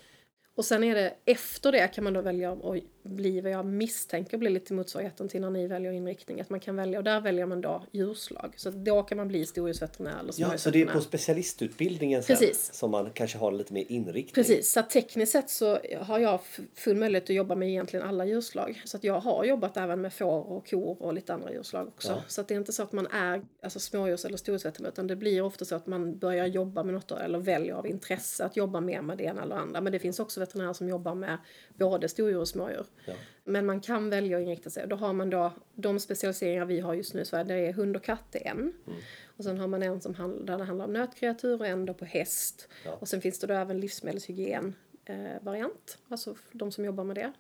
Och 0.56 0.66
sen 0.66 0.84
är 0.84 0.96
det 0.96 1.14
efter 1.26 1.72
det 1.72 1.88
kan 1.88 2.04
man 2.04 2.14
då 2.14 2.22
välja 2.22 2.52
att 2.52 2.84
bli 3.04 3.42
vad 3.42 3.52
jag 3.52 3.66
misstänker 3.66 4.38
blir 4.38 4.50
lite 4.50 4.74
motsvarigheten 4.74 5.30
till 5.30 5.42
när 5.42 5.50
ni 5.50 5.68
väljer 5.68 5.92
inriktning. 5.92 6.42
Att 6.42 6.50
man 6.50 6.60
kan 6.60 6.76
välja, 6.76 6.98
och 6.98 7.04
där 7.04 7.22
väljer 7.22 7.46
man 7.46 7.62
då 7.62 7.86
djurslag. 7.92 8.54
Så 8.58 8.70
då 8.70 9.04
kan 9.04 9.18
man 9.18 9.28
bli 9.28 9.46
storhusveterinär 9.46 10.20
eller 10.20 10.34
Ja, 10.38 10.58
så 10.58 10.70
det 10.70 10.82
är 10.82 10.86
på 10.86 11.02
specialistutbildningen 11.02 12.24
sen 12.24 12.38
Precis. 12.38 12.74
som 12.74 12.92
man 12.92 13.10
kanske 13.14 13.38
har 13.38 13.52
lite 13.52 13.74
mer 13.74 13.86
inriktning? 13.88 14.34
Precis, 14.34 14.72
så 14.72 14.80
att 14.80 14.90
tekniskt 14.90 15.32
sett 15.32 15.50
så 15.50 15.80
har 16.00 16.20
jag 16.20 16.40
full 16.76 16.98
möjlighet 16.98 17.24
att 17.24 17.36
jobba 17.36 17.56
med 17.56 17.70
egentligen 17.70 18.06
alla 18.06 18.26
djurslag. 18.26 18.82
Så 18.86 18.98
att 18.98 19.04
jag 19.04 19.20
har 19.20 19.44
jobbat 19.44 19.78
även 19.78 20.02
med 20.02 20.14
får 20.14 20.52
och 20.52 20.70
kor 20.70 21.02
och 21.02 21.14
lite 21.14 21.34
andra 21.34 21.52
djurslag 21.52 21.88
också. 21.88 22.12
Ja. 22.12 22.24
Så 22.28 22.42
att 22.42 22.48
det 22.48 22.54
är 22.54 22.58
inte 22.58 22.74
så 22.74 22.84
att 22.84 22.92
man 22.92 23.08
är 23.08 23.42
alltså 23.64 23.80
smådjurs 23.80 24.26
eller 24.26 24.38
storhusveterinär 24.38 24.90
utan 24.90 25.08
det 25.08 25.16
blir 25.16 25.42
ofta 25.42 25.66
så 25.66 25.76
att 25.76 25.88
man 25.88 26.18
börjar 26.18 26.46
jobba 26.46 26.84
med 26.84 26.94
något 26.94 27.12
eller 27.12 27.40
väljer 27.40 27.74
av 27.74 27.88
intresse 27.88 28.46
att 28.46 28.58
jobba 28.58 28.80
mer 28.80 29.02
med 29.02 29.18
det 29.18 29.24
ena 29.24 29.42
eller 29.44 29.56
andra. 29.56 29.82
Men 29.82 29.94
det 29.94 30.00
finns 30.00 30.20
också 30.20 30.42
veterinärer 30.52 30.74
som 30.74 30.90
jobbar 30.90 31.16
med 31.16 31.38
både 31.78 32.10
stordjur 32.10 32.38
och 32.38 32.48
smådjur. 32.48 32.86
Ja. 33.06 33.14
Men 33.44 33.66
man 33.66 33.82
kan 33.82 34.10
välja 34.10 34.38
att 34.38 34.44
inrikta 34.44 34.70
sig. 34.70 34.88
Då 34.88 34.96
har 34.96 35.14
man 35.14 35.30
då 35.30 35.52
de 35.76 36.00
specialiseringar 36.00 36.66
vi 36.66 36.80
har 36.80 36.94
just 36.94 37.14
nu 37.14 37.22
i 37.22 37.26
Sverige, 37.26 37.44
det 37.44 37.68
är 37.68 37.74
hund 37.74 37.96
och 37.96 38.04
katt 38.04 38.36
är 38.36 38.48
en. 38.48 38.58
Mm. 38.58 39.00
Och 39.38 39.44
sen 39.44 39.58
har 39.58 39.68
man 39.68 39.84
en 39.84 40.02
som 40.02 40.16
handlar, 40.16 40.46
där 40.46 40.58
det 40.58 40.64
handlar 40.64 40.86
om 40.86 40.94
nötkreatur 40.94 41.60
och 41.60 41.68
en 41.68 41.86
då 41.86 41.94
på 41.94 42.06
häst. 42.06 42.68
Ja. 42.86 42.92
Och 43.00 43.08
sen 43.08 43.22
finns 43.22 43.40
det 43.40 43.48
då 43.48 43.54
även 43.54 43.80
livsmedelshygien 43.80 44.76
eh, 45.06 45.42
variant, 45.42 45.98
alltså 46.08 46.36
de 46.52 46.72
som 46.72 46.86
jobbar 46.86 47.04
med 47.04 47.16
det. 47.16 47.34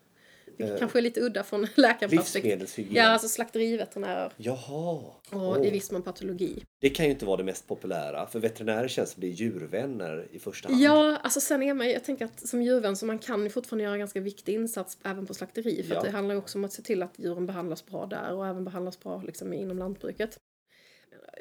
Vilket 0.58 0.79
kanske 0.79 1.00
är 1.00 1.01
lite 1.01 1.22
udda 1.22 1.43
från 1.43 1.62
läkarperspektiv. 1.75 2.43
Livsmedelshygien. 2.43 2.96
Ja, 2.96 3.10
alltså 3.10 3.27
slakteriveterinärer 3.27 4.34
Jaha. 4.38 5.00
och 5.31 5.65
i 5.65 5.70
viss 5.70 5.91
mån 5.91 6.01
patologi. 6.01 6.63
Det 6.81 6.89
kan 6.89 7.05
ju 7.05 7.12
inte 7.12 7.25
vara 7.25 7.38
det 7.38 7.43
mest 7.43 7.67
populära. 7.67 8.27
För 8.27 8.39
veterinärer 8.39 8.88
känns 8.88 9.12
som 9.12 9.22
det 9.22 9.27
är 9.27 9.31
djurvänner 9.31 10.27
i 10.31 10.39
första 10.39 10.70
hand. 10.70 10.81
Ja, 10.81 11.17
alltså 11.24 11.39
sen 11.41 11.63
är 11.63 11.74
man, 11.74 11.89
jag 11.89 12.03
tänker 12.03 12.25
att 12.25 12.48
som 12.48 12.62
djurvän 12.62 12.96
så 12.96 13.05
man 13.05 13.20
kan 13.20 13.43
ju 13.43 13.50
fortfarande 13.50 13.84
göra 13.84 13.93
en 13.93 14.00
ganska 14.00 14.20
viktig 14.20 14.53
insats 14.53 14.98
även 15.03 15.25
på 15.27 15.34
slakteri. 15.34 15.84
För 15.84 15.96
Ja. 15.96 16.01
det 16.01 16.10
handlar 16.10 16.36
ju 16.36 16.39
också 16.39 16.58
om 16.58 16.65
att 16.65 16.74
se 16.74 16.81
till 16.81 17.03
att 17.03 17.13
djuren 17.20 17.46
behandlas 17.46 17.86
bra 17.86 18.05
där 18.05 18.34
och 18.34 18.48
även 18.48 18.63
behandlas 18.65 19.00
bra 19.00 19.22
liksom, 19.25 19.53
inom 19.53 19.77
lantbruket. 19.77 20.39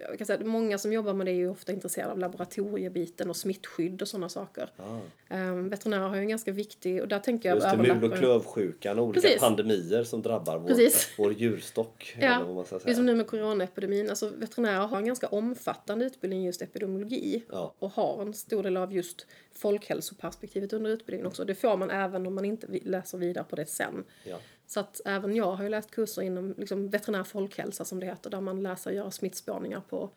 Jag 0.08 0.18
kan 0.18 0.26
säga 0.26 0.44
många 0.44 0.78
som 0.78 0.92
jobbar 0.92 1.14
med 1.14 1.26
det 1.26 1.30
är 1.30 1.34
ju 1.34 1.48
ofta 1.48 1.72
intresserade 1.72 2.12
av 2.12 2.18
laboratoriebiten 2.18 3.30
och 3.30 3.36
smittskydd 3.36 4.02
och 4.02 4.08
sådana 4.08 4.28
saker. 4.28 4.70
Ah. 4.76 4.98
Um, 5.36 5.68
veterinärer 5.68 6.08
har 6.08 6.16
ju 6.16 6.22
en 6.22 6.28
ganska 6.28 6.52
viktig, 6.52 7.02
och 7.02 7.08
där 7.08 7.18
tänker 7.18 7.48
jag 7.48 7.56
Just 7.56 7.70
det, 7.70 7.76
mul 7.76 8.12
och 8.12 8.18
klövsjukan 8.18 8.98
och 8.98 9.04
olika 9.04 9.20
Precis. 9.20 9.40
pandemier 9.40 10.04
som 10.04 10.22
drabbar 10.22 10.58
vår, 10.58 10.68
Precis. 10.68 11.10
vår 11.18 11.32
djurstock. 11.32 12.16
Ja, 12.20 12.34
eller 12.34 12.46
vad 12.46 12.54
man 12.54 12.64
ska 12.64 12.78
Det 12.78 12.90
är 12.90 12.94
som 12.94 13.06
nu 13.06 13.14
med 13.14 13.26
coronaepidemin, 13.26 14.10
alltså 14.10 14.28
veterinärer 14.28 14.86
har 14.86 14.98
en 14.98 15.06
ganska 15.06 15.28
omfattande 15.28 16.04
utbildning 16.04 16.42
i 16.42 16.46
just 16.46 16.62
epidemiologi 16.62 17.44
Ja. 17.50 17.74
och 17.78 17.90
har 17.90 18.22
en 18.22 18.34
stor 18.34 18.62
del 18.62 18.76
av 18.76 18.92
just 18.92 19.26
folkhälsoperspektivet 19.52 20.72
under 20.72 20.90
utbildningen 20.90 21.26
också. 21.26 21.44
Det 21.44 21.54
får 21.54 21.76
man 21.76 21.90
även 21.90 22.26
om 22.26 22.34
man 22.34 22.44
inte 22.44 22.66
läser 22.84 23.18
vidare 23.18 23.44
på 23.44 23.56
det 23.56 23.66
sen. 23.66 24.04
Ja. 24.24 24.36
Så 24.70 24.80
att 24.80 25.00
även 25.04 25.36
jag 25.36 25.52
har 25.52 25.64
ju 25.64 25.70
läst 25.70 25.90
kurser 25.90 26.22
inom 26.22 26.54
liksom, 26.58 26.88
veterinär 26.88 27.24
folkhälsa 27.24 27.84
som 27.84 28.00
det 28.00 28.06
heter, 28.06 28.30
där 28.30 28.40
man 28.40 28.62
läser 28.62 28.90
och 28.90 28.96
gör 28.96 29.10
smittspårningar 29.10 29.80
på 29.80 30.10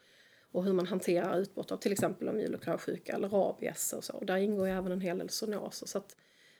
och 0.52 0.64
hur 0.64 0.74
man 0.74 0.88
hanterar 0.88 1.40
utbrott 1.40 1.72
av 1.72 1.78
till 1.78 1.92
exempel 1.92 2.30
om 2.30 2.36
mul 2.36 2.56
och 2.56 2.90
eller 3.10 3.30
rabies 3.30 3.94
och 3.94 4.04
så. 4.04 4.14
Och 4.14 4.26
där 4.26 4.38
ingår 4.38 4.68
ju 4.68 4.74
även 4.74 4.92
en 4.92 5.02
hel 5.02 5.18
del 5.18 5.30
zoonoser. 5.30 5.88
Så 5.88 5.98
att 5.98 6.16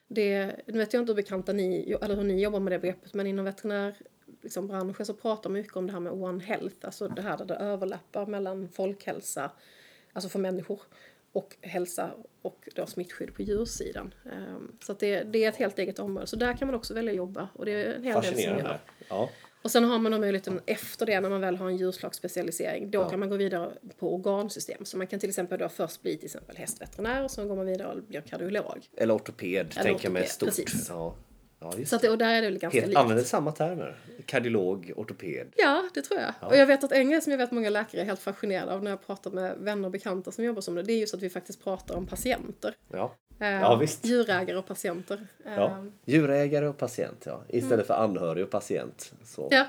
det, 0.08 0.56
nu 0.68 0.78
vet 0.78 0.94
jag 0.94 1.02
inte 1.02 1.12
hur 1.12 1.16
bekanta 1.16 1.54
ni, 1.54 1.98
eller 2.02 2.16
hur 2.16 2.24
ni 2.24 2.42
jobbar 2.42 2.60
med 2.60 2.74
det 2.74 2.80
begreppet, 2.80 3.14
men 3.14 3.28
inom 3.28 3.46
veterinär 3.46 3.96
liksom, 4.42 4.68
branschen 4.68 5.06
så 5.06 5.14
pratar 5.14 5.50
man 5.50 5.60
mycket 5.60 5.76
om 5.76 5.88
det 5.88 5.94
här 5.94 6.00
med 6.00 6.14
One 6.14 6.44
Health, 6.44 6.78
alltså 6.82 7.08
det 7.08 7.22
här 7.22 7.38
där 7.38 7.46
det 7.46 7.56
överlappar 7.56 8.26
mellan 8.26 8.70
folkhälsa, 8.70 9.52
alltså 10.14 10.30
för 10.30 10.40
människor, 10.40 10.82
och 11.34 11.56
hälsa 11.62 12.12
och 12.42 12.70
då 12.76 12.86
smittskydd 12.86 13.36
på 13.36 13.42
djursidan. 13.42 14.14
Ehm, 14.32 14.72
Så 14.84 14.92
att 14.92 15.00
det, 15.00 15.24
det 15.24 15.44
är 15.44 15.50
ett 15.50 15.56
helt 15.56 15.80
eget 15.80 16.00
område. 16.00 16.28
Så 16.28 16.36
där 16.36 16.54
kan 16.58 16.68
man 16.68 16.76
också 16.76 16.94
välja 16.94 17.12
att 17.12 17.18
jobba 17.18 17.50
och 17.54 17.66
det 17.66 17.72
är 17.72 17.94
en 17.94 18.04
hel 18.04 18.22
del 18.22 18.34
som 18.34 18.42
gör. 18.42 18.80
Ja. 19.10 19.30
Och 19.62 19.72
sen 19.72 19.84
har 19.84 20.00
man 20.00 20.12
då 20.12 20.18
möjligheten 20.20 20.60
efter 20.66 21.06
det, 21.06 21.20
när 21.22 21.30
man 21.30 21.42
väl 21.42 21.56
har 21.56 21.68
en 21.68 21.78
djurslagsspecialisering, 21.78 22.92
då 22.92 23.00
Ja. 23.00 23.10
kan 23.10 23.20
man 23.20 23.30
gå 23.30 23.36
vidare 23.36 23.72
på 24.00 24.16
organsystem. 24.16 24.86
Så 24.86 24.98
man 24.98 25.08
kan 25.08 25.20
till 25.20 25.30
exempel 25.30 25.60
då 25.60 25.70
först 25.70 26.02
bli 26.02 26.18
till 26.18 26.26
exempel 26.26 26.58
hästveterinär 26.58 27.24
och 27.24 27.32
sen 27.32 27.48
går 27.48 27.56
man 27.56 27.66
vidare 27.66 27.94
och 27.94 28.04
blir 28.04 28.22
kardiolog. 28.22 28.88
Eller 28.98 29.16
ortoped, 29.16 29.72
tänker 29.72 30.06
jag 30.06 30.14
mig 30.14 30.26
stort. 30.28 30.48
precis. 30.50 30.86
Ja. 30.90 31.16
Ja, 31.64 31.86
Så 31.86 31.96
att 31.96 32.02
det, 32.02 32.10
och 32.10 32.18
där 32.18 32.34
är 32.34 32.42
det 32.42 32.48
väl 32.48 32.58
ganska 32.60 32.80
Helt, 32.80 32.88
likt. 32.90 33.00
använder 33.00 33.24
samma 33.24 33.52
termer. 33.52 33.96
Kardiolog, 34.26 34.92
ortoped. 34.96 35.48
Ja, 35.56 35.90
det 35.94 36.02
tror 36.02 36.20
jag. 36.20 36.34
Och 36.50 36.58
jag 36.58 36.66
vet 36.66 36.84
att 36.84 36.92
en 36.92 37.10
grej 37.10 37.22
som 37.22 37.32
jag 37.32 37.38
vet 37.38 37.52
många 37.52 37.70
läkare 37.70 38.02
är 38.02 38.06
helt 38.06 38.20
fascinerade 38.20 38.74
av 38.74 38.84
när 38.84 38.92
jag 38.92 39.06
pratar 39.08 39.32
med 39.32 39.56
vänner 39.58 39.86
och 39.86 39.92
bekanta 39.92 40.32
som 40.32 40.44
jobbar 40.44 40.62
som 40.62 40.76
det, 40.76 40.84
det 40.84 40.94
är 40.94 40.98
just 40.98 41.14
att 41.14 41.22
vi 41.22 41.30
faktiskt 41.30 41.64
pratar 41.64 41.96
om 41.96 42.06
patienter. 42.08 42.76
Ja. 42.92 43.16
Ja, 43.40 43.76
visst. 43.76 44.06
Djurägare 44.06 44.58
och 44.58 44.66
patienter. 44.68 45.28
Ja. 45.46 45.86
Djurägare 46.06 46.68
och 46.68 46.78
patient, 46.78 47.24
ja. 47.26 47.44
Istället 47.50 47.88
för 47.88 47.94
anhörig 47.94 48.44
och 48.44 48.50
patient 48.52 49.14
så 49.26 49.42
Mm. 49.42 49.58
ja. 49.58 49.66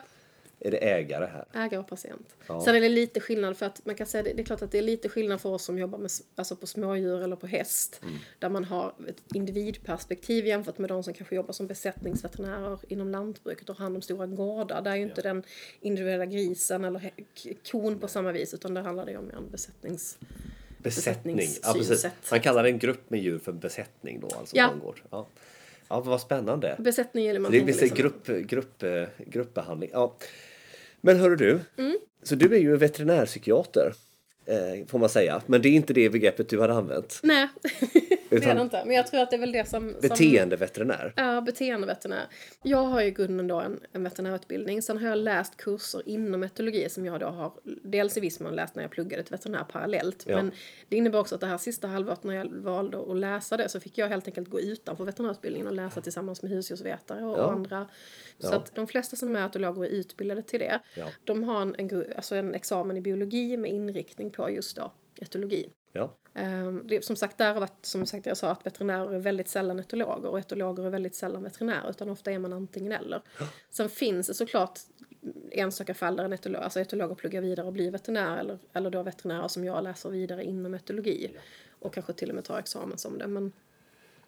Är 0.60 0.70
det 0.70 0.76
ägare 0.76 1.26
här. 1.26 1.64
Ägare 1.64 1.80
och 1.80 1.88
patient. 1.88 2.36
Ja. 2.46 2.60
Sen 2.60 2.74
är 2.74 2.80
det 2.80 2.88
lite 2.88 3.20
skillnad 3.20 3.56
för 3.56 3.66
att 3.66 3.86
man 3.86 3.94
kan 3.94 4.06
säga 4.06 4.22
det, 4.22 4.32
det 4.32 4.42
är 4.42 4.44
klart 4.44 4.62
att 4.62 4.70
det 4.70 4.78
är 4.78 4.82
lite 4.82 5.08
skillnad 5.08 5.40
för 5.40 5.48
oss 5.48 5.64
som 5.64 5.78
jobbar 5.78 5.98
med, 5.98 6.10
alltså 6.34 6.56
på 6.56 6.66
smådjur 6.66 7.22
eller 7.22 7.36
på 7.36 7.46
häst. 7.46 8.00
Mm. 8.02 8.14
Där 8.38 8.48
man 8.48 8.64
har 8.64 8.94
ett 9.08 9.22
individperspektiv 9.34 10.46
jämfört 10.46 10.78
med 10.78 10.90
de 10.90 11.02
som 11.02 11.14
kanske 11.14 11.36
jobbar 11.36 11.52
som 11.52 11.66
besättningsveterinärer 11.66 12.78
inom 12.88 13.10
lantbruket 13.10 13.68
och 13.70 13.76
har 13.76 13.84
hand 13.84 13.96
om 13.96 14.02
stora 14.02 14.26
gårdar. 14.26 14.82
Där 14.82 14.90
är 14.90 14.96
ju 14.96 15.02
inte 15.02 15.22
den 15.22 15.42
individuella 15.80 16.26
grisen 16.26 16.84
eller 16.84 17.10
kon 17.70 17.98
på 17.98 18.08
samma 18.08 18.32
vis 18.32 18.54
utan 18.54 18.74
där 18.74 18.82
handlar 18.82 19.06
det 19.06 19.16
om 19.16 19.30
en 19.30 19.50
besättnings... 19.50 20.18
Besättning. 20.78 21.40
Ja, 21.62 21.72
precis. 21.72 22.06
Man 22.30 22.40
kallar 22.40 22.64
en 22.64 22.78
grupp 22.78 23.10
med 23.10 23.20
djur 23.20 23.38
för 23.38 23.52
besättning 23.52 24.20
då, 24.20 24.36
alltså 24.36 24.56
Ja. 24.56 24.68
på 24.68 24.74
en 24.74 24.80
gård. 24.80 25.02
Ja. 25.10 25.26
Ja, 25.94 26.00
vad 26.00 26.20
spännande. 26.20 26.76
Besättning 26.78 27.26
eller 27.26 27.40
man 27.40 27.52
Det 27.52 27.58
är 27.58 27.64
liksom- 27.64 27.88
grupp, 27.96 28.26
grupp, 28.26 28.82
eh, 28.82 29.04
gruppbehandling. 29.26 29.90
Ja. 29.92 30.16
Men 31.00 31.16
hörru 31.20 31.36
du, 31.36 31.60
Mm. 31.78 31.96
så 32.22 32.34
du 32.34 32.54
är 32.54 32.58
ju 32.58 32.76
veterinärpsykiater. 32.76 33.92
Eh, 34.46 34.86
får 34.86 34.98
man 34.98 35.08
säga. 35.08 35.42
Men 35.46 35.62
det 35.62 35.68
är 35.68 35.72
inte 35.72 35.92
det 35.92 36.10
begreppet 36.10 36.48
du 36.48 36.58
har 36.58 36.68
använt. 36.68 37.20
Nej, 37.22 37.48
det 38.30 38.44
är 38.44 38.54
det 38.54 38.60
inte. 38.62 38.82
Men 38.86 38.96
jag 38.96 39.06
tror 39.06 39.20
att 39.20 39.30
det 39.30 39.36
är 39.36 39.40
väl 39.40 39.52
det 39.52 39.68
som... 39.68 39.90
som 39.90 40.08
Beteendeveterinär. 40.08 41.12
Ja, 41.16 41.40
beteendeveterinär. 41.40 42.26
Jag 42.62 42.82
har 42.82 43.00
ju 43.00 43.06
i 43.06 43.10
grunden 43.10 43.46
då 43.48 43.60
en, 43.60 43.80
en 43.92 44.04
veterinärutbildning. 44.04 44.82
Sen 44.82 44.98
har 44.98 45.08
jag 45.08 45.18
läst 45.18 45.56
kurser 45.56 46.08
inom 46.08 46.42
etologi 46.42 46.88
som 46.88 47.06
jag 47.06 47.20
då 47.20 47.26
har 47.26 47.52
dels 47.82 48.16
i 48.16 48.20
viss 48.20 48.40
mån 48.40 48.54
läst 48.54 48.74
när 48.74 48.82
jag 48.82 48.90
pluggade 48.90 49.22
till 49.22 49.32
veterinär 49.32 49.64
parallellt. 49.72 50.24
Ja. 50.26 50.36
Men 50.36 50.50
det 50.88 50.96
innebär 50.96 51.18
också 51.18 51.34
att 51.34 51.40
det 51.40 51.46
här 51.46 51.58
sista 51.58 51.88
halvåret 51.88 52.24
när 52.24 52.34
jag 52.34 52.48
valde 52.52 52.98
att 53.10 53.16
läsa 53.16 53.56
det 53.56 53.68
så 53.68 53.80
fick 53.80 53.98
jag 53.98 54.08
helt 54.08 54.26
enkelt 54.26 54.48
gå 54.48 54.60
utanför 54.60 55.04
veterinärutbildningen 55.04 55.66
och 55.66 55.74
läsa 55.74 56.00
tillsammans 56.00 56.42
med 56.42 56.50
husdjursvetare 56.50 57.24
och, 57.24 57.38
Ja. 57.38 57.44
och 57.44 57.52
andra. 57.52 57.88
Så 58.38 58.46
Ja. 58.52 58.56
att 58.56 58.74
de 58.74 58.86
flesta 58.86 59.16
som 59.16 59.36
är 59.36 59.46
etologer 59.46 59.84
är 59.84 59.88
utbildade 59.88 60.42
till 60.42 60.60
det. 60.60 60.80
De 61.24 61.44
har 61.44 61.62
en, 61.62 61.74
en, 61.78 62.04
alltså 62.16 62.34
en 62.34 62.54
examen 62.54 62.96
i 62.96 63.00
biologi 63.00 63.56
med 63.56 63.70
inriktning 63.70 64.30
på 64.36 64.50
just 64.50 64.76
då 64.76 64.92
etologi. 65.20 65.70
Ja. 65.92 66.16
Ehm, 66.34 66.86
Det, 66.86 67.04
som 67.04 67.16
sagt, 67.16 67.38
där 67.38 67.52
har 67.52 67.60
varit, 67.60 67.86
som 67.86 68.06
sagt, 68.06 68.26
jag 68.26 68.36
sa 68.36 68.50
att 68.50 68.66
veterinärer 68.66 69.14
är 69.14 69.18
väldigt 69.18 69.48
sällan 69.48 69.78
etologer 69.78 70.28
och 70.28 70.38
etologer 70.38 70.86
är 70.86 70.90
väldigt 70.90 71.14
sällan 71.14 71.42
veterinärer 71.42 71.90
utan 71.90 72.08
ofta 72.10 72.32
är 72.32 72.38
man 72.38 72.52
antingen 72.52 72.92
eller. 72.92 73.22
Sen 73.70 73.88
finns 73.88 74.26
det 74.26 74.34
såklart 74.34 74.78
enstaka 75.50 75.94
fall 75.94 76.16
där 76.16 76.24
en 76.24 76.32
etolog, 76.32 76.62
alltså 76.62 76.80
etologer 76.80 77.14
pluggar 77.14 77.40
vidare 77.40 77.66
och 77.66 77.72
blir 77.72 77.90
veterinär 77.90 78.36
eller, 78.36 78.58
eller 78.72 78.90
då 78.90 79.02
veterinärer 79.02 79.48
som 79.48 79.64
jag 79.64 79.84
läser 79.84 80.10
vidare 80.10 80.44
inom 80.44 80.74
etologi 80.74 81.36
och 81.78 81.94
kanske 81.94 82.12
till 82.12 82.28
och 82.28 82.34
med 82.34 82.44
tar 82.44 82.58
examen 82.58 82.98
som 82.98 83.18
det. 83.18 83.26
Men, 83.26 83.52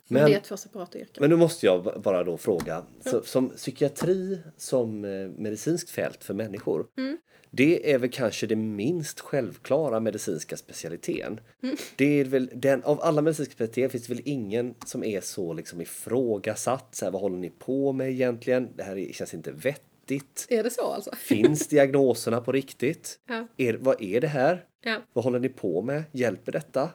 men, 0.09 0.23
Men- 0.23 0.31
det 0.31 0.37
är 0.37 0.41
två 0.41 0.57
separata 0.57 0.99
yrken. 0.99 1.15
Men 1.21 1.31
nu 1.31 1.37
måste 1.37 1.67
jag 1.67 2.03
bara 2.03 2.25
då 2.25 2.37
fråga. 2.37 2.83
Så, 3.01 3.23
som 3.23 3.49
psykiatri 3.51 4.39
som 4.57 5.05
eh, 5.05 5.11
medicinskt 5.29 5.91
fält 5.91 6.25
för 6.25 6.35
människor. 6.35 6.87
Mm. 6.99 7.19
Det 7.51 7.93
är 7.93 7.99
väl 7.99 8.11
kanske 8.11 8.47
det 8.47 8.57
minst 8.57 9.21
självklara 9.21 10.01
medicinska 10.01 10.57
specialiteten. 10.57 11.41
Mm. 11.63 11.77
Det 11.97 12.21
är 12.21 12.25
väl 12.25 12.51
den, 12.55 12.83
av 12.85 13.01
alla 13.03 13.23
medicinska 13.23 13.53
specialiteter 13.55 13.89
finns 13.89 14.07
det 14.07 14.15
väl 14.15 14.23
ingen 14.25 14.75
som 14.87 15.05
är 15.05 15.21
så 15.21 15.53
liksom 15.53 15.81
ifrågasatt. 15.81 16.95
Så 16.95 17.05
här, 17.05 17.13
vad 17.13 17.23
håller 17.23 17.37
ni 17.39 17.51
på 17.51 17.93
med 17.93 18.11
egentligen? 18.11 18.69
Det 18.77 18.83
här 18.83 18.97
är- 18.99 19.13
känns 19.13 19.35
inte 19.35 19.53
vettigt. 19.53 20.47
Är 20.49 20.63
det 20.63 20.71
så 20.71 20.83
alltså? 20.93 21.11
Finns 21.17 21.67
diagnoserna 21.69 22.41
på 22.41 22.53
riktigt? 22.53 23.19
Ja. 23.29 23.47
Är, 23.57 23.75
vad 23.75 24.03
är 24.03 24.21
det 24.21 24.29
här? 24.29 24.65
Ja. 24.83 24.97
Vad 25.13 25.25
håller 25.25 25.39
ni 25.39 25.49
på 25.49 25.83
med? 25.83 26.03
Hjälper 26.13 26.53
detta? 26.53 26.91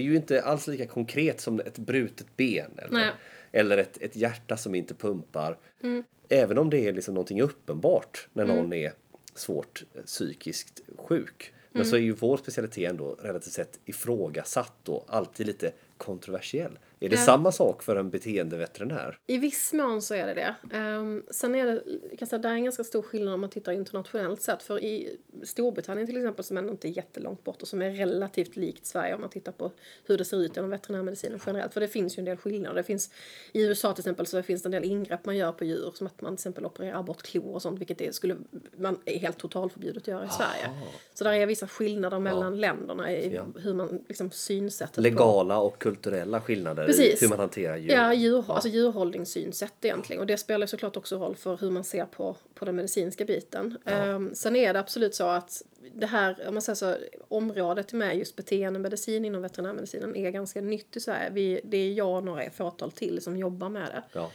Det 0.00 0.04
är 0.04 0.10
ju 0.10 0.16
inte 0.16 0.42
alls 0.42 0.66
lika 0.66 0.86
konkret 0.86 1.40
som 1.40 1.60
ett 1.60 1.78
brutet 1.78 2.36
ben 2.36 2.70
eller, 2.76 2.92
Nej. 2.98 3.10
eller 3.52 3.78
ett, 3.78 3.98
ett 4.02 4.16
hjärta 4.16 4.56
som 4.56 4.74
inte 4.74 4.94
pumpar. 4.94 5.58
Mm. 5.82 6.04
Även 6.28 6.58
om 6.58 6.70
det 6.70 6.88
är 6.88 6.92
liksom 6.92 7.14
någonting 7.14 7.42
uppenbart 7.42 8.28
när 8.32 8.44
någon 8.44 8.72
är 8.72 8.92
svårt 9.34 9.84
eh, 9.94 10.02
psykiskt 10.02 10.80
sjuk. 10.96 11.52
Men 11.72 11.80
Mm. 11.80 11.90
så 11.90 11.96
är 11.96 12.00
ju 12.00 12.12
vår 12.12 12.36
specialitet 12.36 12.90
ändå 12.90 13.14
relativt 13.22 13.52
sett 13.52 13.80
ifrågasatt 13.84 14.88
och 14.88 15.04
alltid 15.08 15.46
lite 15.46 15.72
kontroversiell. 15.96 16.78
Är 17.02 17.08
det 17.08 17.16
Ja. 17.16 17.22
samma 17.22 17.52
sak 17.52 17.82
för 17.82 17.96
en 17.96 18.10
beteendeveterinär? 18.10 19.18
I 19.26 19.38
viss 19.38 19.72
mån 19.72 20.02
så 20.02 20.14
är 20.14 20.26
det 20.26 20.34
det. 20.34 20.76
Um, 20.78 21.22
sen 21.30 21.54
är 21.54 21.66
det, 21.66 21.82
jag 22.10 22.18
kan 22.18 22.28
säga, 22.28 22.38
det 22.38 22.48
är 22.48 22.52
en 22.52 22.64
ganska 22.64 22.84
stor 22.84 23.02
skillnad 23.02 23.34
om 23.34 23.40
man 23.40 23.50
tittar 23.50 23.72
internationellt 23.72 24.42
sett. 24.42 24.62
För 24.62 24.84
i 24.84 25.16
Storbritannien 25.42 26.06
till 26.06 26.16
exempel, 26.16 26.44
som 26.44 26.56
ändå 26.56 26.70
inte 26.72 26.88
är 26.88 26.90
jättelångt 26.90 27.44
bort 27.44 27.62
och 27.62 27.68
som 27.68 27.82
är 27.82 27.90
relativt 27.90 28.56
likt 28.56 28.86
Sverige 28.86 29.14
om 29.14 29.20
man 29.20 29.30
tittar 29.30 29.52
på 29.52 29.70
hur 30.06 30.18
det 30.18 30.24
ser 30.24 30.36
ut 30.36 30.56
inom 30.56 30.70
veterinärmedicinen 30.70 31.40
generellt. 31.46 31.72
För 31.72 31.80
det 31.80 31.88
finns 31.88 32.18
ju 32.18 32.20
en 32.20 32.24
del 32.24 32.36
skillnader. 32.36 32.76
Det 32.76 32.82
finns, 32.82 33.10
I 33.52 33.62
USA 33.64 33.92
till 33.92 34.02
exempel 34.02 34.26
så 34.26 34.42
finns 34.42 34.62
det 34.62 34.66
en 34.66 34.70
del 34.70 34.84
ingrepp 34.84 35.24
man 35.26 35.36
gör 35.36 35.52
på 35.52 35.64
djur, 35.64 35.92
som 35.94 36.06
att 36.06 36.20
man 36.20 36.30
till 36.36 36.40
exempel 36.42 36.64
opererar 36.66 37.02
bort 37.02 37.22
klor 37.22 37.54
och 37.54 37.62
sånt, 37.62 37.80
vilket 37.80 37.98
det 37.98 38.14
skulle, 38.14 38.36
man 38.76 38.98
är 39.04 39.18
helt 39.18 39.38
totalförbjudet 39.38 40.02
att 40.02 40.08
göra 40.08 40.24
i 40.24 40.28
Sverige. 40.28 40.76
Så 41.14 41.24
där 41.24 41.32
är 41.32 41.46
vissa 41.46 41.66
skillnader 41.66 42.18
mellan 42.18 42.60
länderna 42.60 43.12
i 43.12 43.34
Ja. 43.34 43.46
hur 43.56 43.74
man 43.74 44.04
liksom 44.08 44.30
synsättet 44.30 44.94
på 44.94 45.00
Legala 45.00 45.58
och 45.58 45.78
kulturella 45.78 46.40
skillnader 46.40 46.89
Precis. 46.90 47.22
hur 47.22 47.28
man 47.28 47.38
hanterar 47.38 47.76
djur. 47.76 47.90
Ja, 47.90 48.14
djur, 48.14 48.44
alltså 48.48 48.68
djurhållningssynsätt 48.68 49.84
egentligen. 49.84 50.20
Och 50.20 50.26
det 50.26 50.36
spelar 50.36 50.66
såklart 50.66 50.96
också 50.96 51.16
roll 51.16 51.36
för 51.36 51.56
hur 51.56 51.70
man 51.70 51.84
ser 51.84 52.04
på, 52.04 52.36
på 52.54 52.64
den 52.64 52.76
medicinska 52.76 53.24
biten. 53.24 53.78
Um, 53.84 54.34
sen 54.34 54.56
är 54.56 54.72
det 54.72 54.80
absolut 54.80 55.14
så 55.14 55.26
att 55.26 55.62
det 55.94 56.06
här, 56.06 56.48
om 56.48 56.54
man 56.54 56.62
säger 56.62 56.74
så, 56.74 56.96
området 57.28 57.92
med 57.92 58.16
just 58.18 58.36
beteendemedicin 58.36 59.24
inom 59.24 59.42
veterinärmedicinen 59.42 60.16
är 60.16 60.30
ganska 60.30 60.60
nytt 60.60 60.96
i 60.96 61.00
Sverige. 61.00 61.30
Vi, 61.30 61.60
det 61.64 61.76
är 61.76 61.92
jag 61.92 62.16
och 62.16 62.24
några 62.24 62.50
fåtal 62.50 62.92
till 62.92 63.22
som 63.22 63.36
jobbar 63.36 63.68
med 63.68 63.82
det. 63.82 64.02
Ja. 64.12 64.30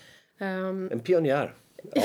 Um, 0.48 0.92
En 0.92 1.00
pionjär. 1.00 1.54
Ja. 1.94 2.04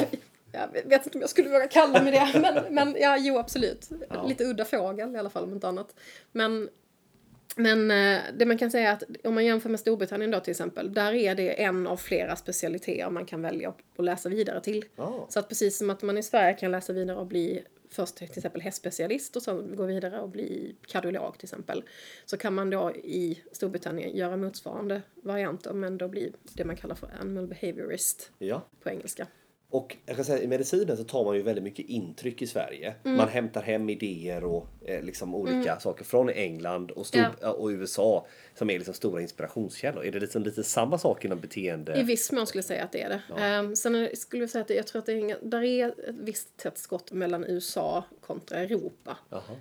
jag 0.53 0.89
vet 0.89 1.07
inte 1.07 1.19
om 1.19 1.21
jag 1.21 1.31
skulle 1.31 1.49
våga 1.49 1.69
kalla 1.69 2.03
mig 2.03 2.13
det, 2.13 2.41
men, 2.41 2.75
men 2.75 2.97
ja, 3.01 3.17
jo 3.19 3.39
absolut. 3.39 3.89
Ja. 4.09 4.27
Lite 4.27 4.45
udda 4.45 4.65
fågel 4.65 5.15
i 5.15 5.19
alla 5.19 5.31
fall 5.31 5.45
om 5.45 5.53
inte 5.53 5.69
annat. 5.69 5.95
Men, 6.33 6.69
men 7.57 7.91
eh, 7.91 8.21
det 8.35 8.47
man 8.47 8.59
kan 8.59 8.71
säga 8.71 8.89
är 8.89 8.93
att 8.93 9.03
om 9.25 9.35
man 9.35 9.45
jämför 9.45 9.69
med 9.69 9.81
Storbritannien 9.81 10.31
då 10.31 10.41
till 10.41 10.51
exempel, 10.51 10.95
där 10.95 11.13
är 11.13 11.35
det 11.35 11.63
en 11.63 11.87
av 11.87 11.97
flera 11.97 12.37
specialiteter 12.37 13.11
man 13.11 13.27
kan 13.27 13.43
välja 13.43 13.75
att 13.97 14.05
läsa 14.05 14.29
vidare 14.29 14.61
till. 14.61 14.85
Ja. 14.97 15.27
Så 15.29 15.39
att 15.39 15.49
precis 15.49 15.79
som 15.79 15.91
att 15.91 16.03
man 16.03 16.19
i 16.19 16.23
Sverige 16.23 16.55
kan 16.55 16.71
läsa 16.71 16.93
vidare 16.93 17.17
och 17.17 17.27
bli 17.27 17.63
först 17.91 18.17
till 18.17 18.29
exempel 18.37 18.61
hästspecialist 18.61 19.37
och 19.37 19.43
sen 19.43 19.77
gå 19.77 19.87
vidare 19.87 20.21
och 20.21 20.29
bli 20.29 20.77
kardiolog 20.87 21.39
till 21.39 21.47
exempel. 21.47 21.85
Så 22.25 22.37
kan 22.37 22.55
man 22.55 22.71
då 22.71 22.93
i 22.93 23.43
Storbritannien 23.53 24.17
göra 24.17 24.37
motsvarande 24.37 25.03
varianter 25.15 25.73
men 25.73 25.99
då 25.99 26.09
bli 26.09 26.33
det 26.53 26.65
man 26.65 26.77
kallar 26.77 26.95
för 26.95 27.11
animal 27.21 27.47
behaviorist 27.47 28.31
ja. 28.39 28.63
på 28.83 28.91
engelska. 28.91 29.27
Och 29.73 29.97
jag 30.07 30.17
kan 30.17 30.25
säga, 30.25 30.43
i 30.43 30.47
medicinen 30.47 30.97
så 30.97 31.05
tar 31.05 31.25
man 31.25 31.37
ju 31.37 31.43
väldigt 31.43 31.65
mycket 31.65 31.87
intryck 31.89 32.43
i 32.43 32.47
Sverige. 32.47 32.95
Mm. 33.05 33.17
Man 33.17 33.29
hämtar 33.29 33.63
hem 33.63 33.91
idéer 33.91 34.45
och 34.45 34.67
eh, 34.85 35.03
liksom 35.03 35.35
olika 35.35 35.81
saker 35.81 36.05
från 36.05 36.29
England 36.29 36.91
och, 36.91 37.07
stor, 37.07 37.25
Ja. 37.41 37.51
och 37.51 37.69
USA 37.69 38.27
som 38.55 38.71
är 38.71 38.75
liksom 38.79 38.95
stora 38.95 39.23
inspirationskällor. 39.23 40.05
Är 40.05 40.13
det 40.13 40.21
liksom 40.21 40.43
lite 40.43 40.65
samma 40.65 40.99
sak 40.99 41.25
inom 41.25 41.41
beteende? 41.41 42.01
I 42.01 42.03
viss 42.03 42.33
mån 42.33 42.47
skulle 42.47 42.59
jag 42.59 42.65
säga 42.65 42.85
att 42.85 42.93
det 42.93 43.03
är 43.03 43.09
det. 43.09 43.43
Ehm, 43.43 43.77
sen 43.77 43.95
är, 43.95 44.15
skulle 44.15 44.43
jag 44.43 44.51
säga 44.51 44.63
att 44.63 44.71
jag 44.71 44.87
tror 44.87 44.99
att 44.99 45.07
det 45.07 45.13
är, 45.13 45.39
där 45.43 45.63
är 45.63 45.89
ett 45.89 45.95
visst 46.09 46.57
tätt 46.57 46.79
skott 46.79 47.13
mellan 47.13 47.45
USA 47.45 48.05
kontra 48.33 48.59
Europa. 48.59 49.17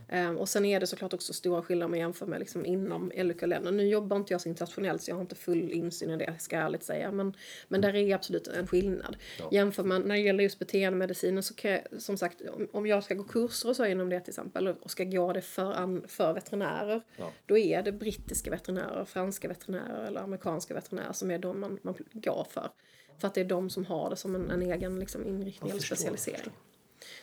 Ehm, 0.09 0.37
och 0.37 0.49
sen 0.49 0.65
är 0.65 0.79
det 0.79 0.87
såklart 0.87 1.13
också 1.13 1.33
stora 1.33 1.61
skillnader 1.61 1.85
om 1.85 1.91
man 1.91 1.99
jämför 1.99 2.25
med 2.25 2.39
liksom 2.39 2.65
inom 2.65 3.11
olika 3.15 3.45
länder. 3.45 3.71
Nu 3.71 3.87
jobbar 3.87 4.17
inte 4.17 4.33
jag 4.33 4.41
så 4.41 4.49
internationellt 4.49 5.01
så 5.01 5.11
jag 5.11 5.15
har 5.15 5.21
inte 5.21 5.35
full 5.35 5.71
insyn 5.71 6.09
i 6.09 6.17
det, 6.17 6.35
ska 6.39 6.55
jag 6.55 6.65
ärligt 6.65 6.83
säga. 6.83 7.11
Men, 7.11 7.33
men 7.67 7.81
där 7.81 7.95
är 7.95 8.15
absolut 8.15 8.47
en 8.47 8.67
skillnad. 8.67 9.17
Jämför 9.51 9.83
man, 9.83 10.01
när 10.01 10.15
det 10.15 10.21
gäller 10.21 10.43
just 10.43 10.59
beteendemedicinen 10.59 11.43
så 11.43 11.53
kan 11.53 11.71
jag, 11.71 11.81
som 11.97 12.17
sagt, 12.17 12.41
om, 12.49 12.67
om 12.71 12.87
jag 12.87 13.03
ska 13.03 13.13
gå 13.13 13.23
kurser 13.23 13.69
och 13.69 13.75
så 13.75 13.85
inom 13.85 14.09
det 14.09 14.19
till 14.19 14.31
exempel 14.31 14.67
och 14.67 14.91
ska 14.91 15.03
gå 15.03 15.33
det 15.33 15.41
för, 15.41 15.73
an, 15.73 16.03
för 16.07 16.33
veterinärer, 16.33 17.01
Ja. 17.17 17.31
då 17.45 17.57
är 17.57 17.83
det 17.83 17.91
brittiska 17.91 18.51
veterinärer, 18.51 19.05
franska 19.05 19.47
veterinärer 19.47 20.07
eller 20.07 20.21
amerikanska 20.21 20.73
veterinärer 20.73 21.13
som 21.13 21.31
är 21.31 21.37
de 21.39 21.59
man, 21.59 21.79
man 21.81 21.95
går 22.13 22.47
för. 22.49 22.69
För 23.17 23.27
att 23.27 23.33
det 23.33 23.41
är 23.41 23.45
de 23.45 23.69
som 23.69 23.85
har 23.85 24.09
det 24.09 24.15
som 24.15 24.35
en, 24.35 24.51
en 24.51 24.61
egen 24.61 24.99
liksom, 24.99 25.25
inriktning 25.27 25.71
eller 25.71 25.81
specialisering. 25.81 26.51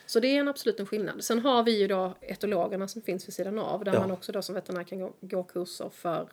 Så 0.07 0.19
det 0.19 0.27
är 0.27 0.39
en 0.39 0.47
absolut 0.47 0.79
en 0.79 0.85
skillnad. 0.85 1.23
Sen 1.23 1.39
har 1.39 1.63
vi 1.63 1.79
ju 1.81 1.87
då 1.87 2.15
etologerna 2.21 2.87
som 2.87 3.01
finns 3.01 3.27
vid 3.27 3.33
sidan 3.33 3.59
av 3.59 3.83
där 3.83 3.93
Ja. 3.93 3.99
man 3.99 4.11
också 4.11 4.31
då 4.31 4.41
som 4.41 4.55
veterinär 4.55 4.83
kan 4.83 4.99
gå, 4.99 5.13
gå 5.21 5.43
kurser 5.43 5.89
för, 5.89 6.29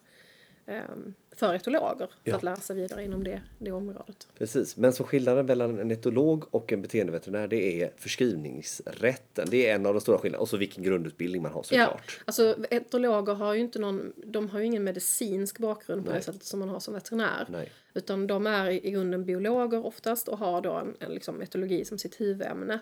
ehm, 0.67 1.15
för 1.37 1.55
etologer 1.55 2.07
för 2.07 2.31
Ja. 2.31 2.37
att 2.37 2.43
lära 2.43 2.57
sig 2.57 2.77
vidare 2.77 3.05
inom 3.05 3.25
det, 3.25 3.43
det 3.59 3.73
området. 3.73 4.29
Precis, 4.39 4.77
men 4.77 4.93
så 4.93 5.05
skillnaden 5.05 5.47
mellan 5.47 5.79
en 5.79 5.91
etolog 5.91 6.45
och 6.55 6.73
en 6.73 6.83
beteendeveterinär 6.83 7.49
det 7.49 7.83
är 7.83 7.93
förskrivningsrätten. 7.97 9.49
Det 9.51 9.69
är 9.69 9.75
en 9.75 9.87
av 9.87 9.95
de 9.95 10.01
stora 10.01 10.19
skillnaderna. 10.19 10.43
Och 10.43 10.49
så 10.49 10.57
vilken 10.57 10.85
grundutbildning 10.85 11.43
man 11.43 11.53
har 11.53 11.65
Ja, 11.71 11.85
såklart. 11.87 12.21
alltså 12.25 12.57
etologer 12.71 13.35
har 13.35 13.55
ju 13.55 13.61
inte 13.61 13.79
någon, 13.79 14.13
de 14.17 14.49
har 14.49 14.59
ju 14.61 14.67
ingen 14.67 14.85
medicinsk 14.85 15.59
bakgrund 15.59 16.05
på 16.05 16.11
Nej. 16.11 16.19
det 16.19 16.25
sättet 16.25 16.45
som 16.45 16.61
man 16.61 16.69
har 16.69 16.81
som 16.81 16.95
veterinär. 16.95 17.47
Nej. 17.49 17.73
Utan 17.95 18.27
de 18.27 18.47
är 18.47 18.71
i 18.71 18.91
grunden 18.91 19.25
biologer 19.25 19.87
oftast 19.87 20.29
och 20.29 20.39
har 20.39 20.61
då 20.61 20.73
en, 20.73 20.97
en 21.01 21.15
liksom 21.15 21.43
etologi 21.43 21.85
som 21.85 21.99
sitt 21.99 22.21
huvudämne. 22.21 22.79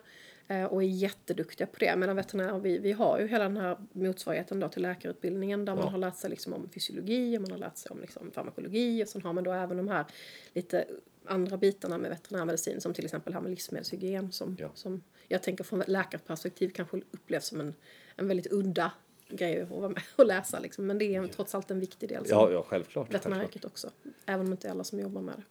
Eh, 0.49 0.65
och 0.65 0.83
är 0.83 0.87
jätteduktiga 0.87 1.67
på 1.67 1.79
det. 1.79 1.97
Medan 1.97 2.17
veterinärer, 2.17 2.59
vi, 2.59 2.79
vi 2.79 2.93
har 2.93 3.21
ju 3.21 3.27
hela 3.27 3.45
den 3.45 3.57
här 3.57 3.77
motsvarigheten 3.93 4.61
då 4.61 4.69
till 4.69 4.83
läkarutbildningen 4.83 5.65
där 5.65 5.73
Ja. 5.73 5.77
man 5.77 5.89
har 5.89 5.99
lärt 5.99 6.17
sig 6.17 6.31
liksom 6.31 6.53
om 6.53 6.69
fysiologi 6.69 7.39
och 7.39 7.43
man 7.43 7.51
har 7.51 7.59
lärt 7.59 7.77
sig 7.77 7.91
om 7.91 8.01
liksom 8.01 8.31
farmakologi 8.31 9.05
och 9.05 9.09
sen 9.09 9.23
har 9.23 9.33
man 9.33 9.45
då 9.45 9.53
även 9.53 9.77
de 9.77 9.89
här 9.89 10.05
lite 10.53 10.85
andra 11.25 11.57
bitarna 11.57 11.99
med 11.99 12.11
veterinärmedicin 12.11 12.81
som 12.81 12.95
till 12.95 13.05
exempel 13.05 13.35
här 13.35 13.41
med 13.41 13.51
livsmedelshygien 13.51 14.33
som, 14.33 14.57
Ja. 14.61 14.71
som 14.75 15.03
jag 15.29 15.43
tänker 15.43 15.65
från 15.65 15.83
läkarperspektiv 15.87 16.69
kanske 16.69 16.97
upplevs 17.11 17.47
som 17.47 17.61
en, 17.61 17.75
en 18.17 18.29
väldigt 18.29 18.53
udda 18.53 18.93
grej 19.29 19.61
att 19.63 19.71
vara 19.71 19.89
med 19.89 20.03
och 20.17 20.27
läsa 20.27 20.61
liksom. 20.61 20.87
Men 20.87 20.99
det 20.99 21.15
är 21.15 21.27
trots 21.27 21.55
allt 21.55 21.71
en 21.71 21.81
viktig 21.81 22.09
del 22.09 22.27
som 22.27 22.39
Ja, 22.39 22.51
ja 22.51 22.63
självklart. 22.63 22.69
självklart. 22.69 23.15
veterinäryrket 23.15 23.65
också. 23.65 23.91
Även 24.27 24.47
om 24.47 24.53
inte 24.53 24.71
alla 24.71 24.85
som 24.85 25.01
jobbar 25.01 25.21
med 25.23 25.35
det. 25.37 25.43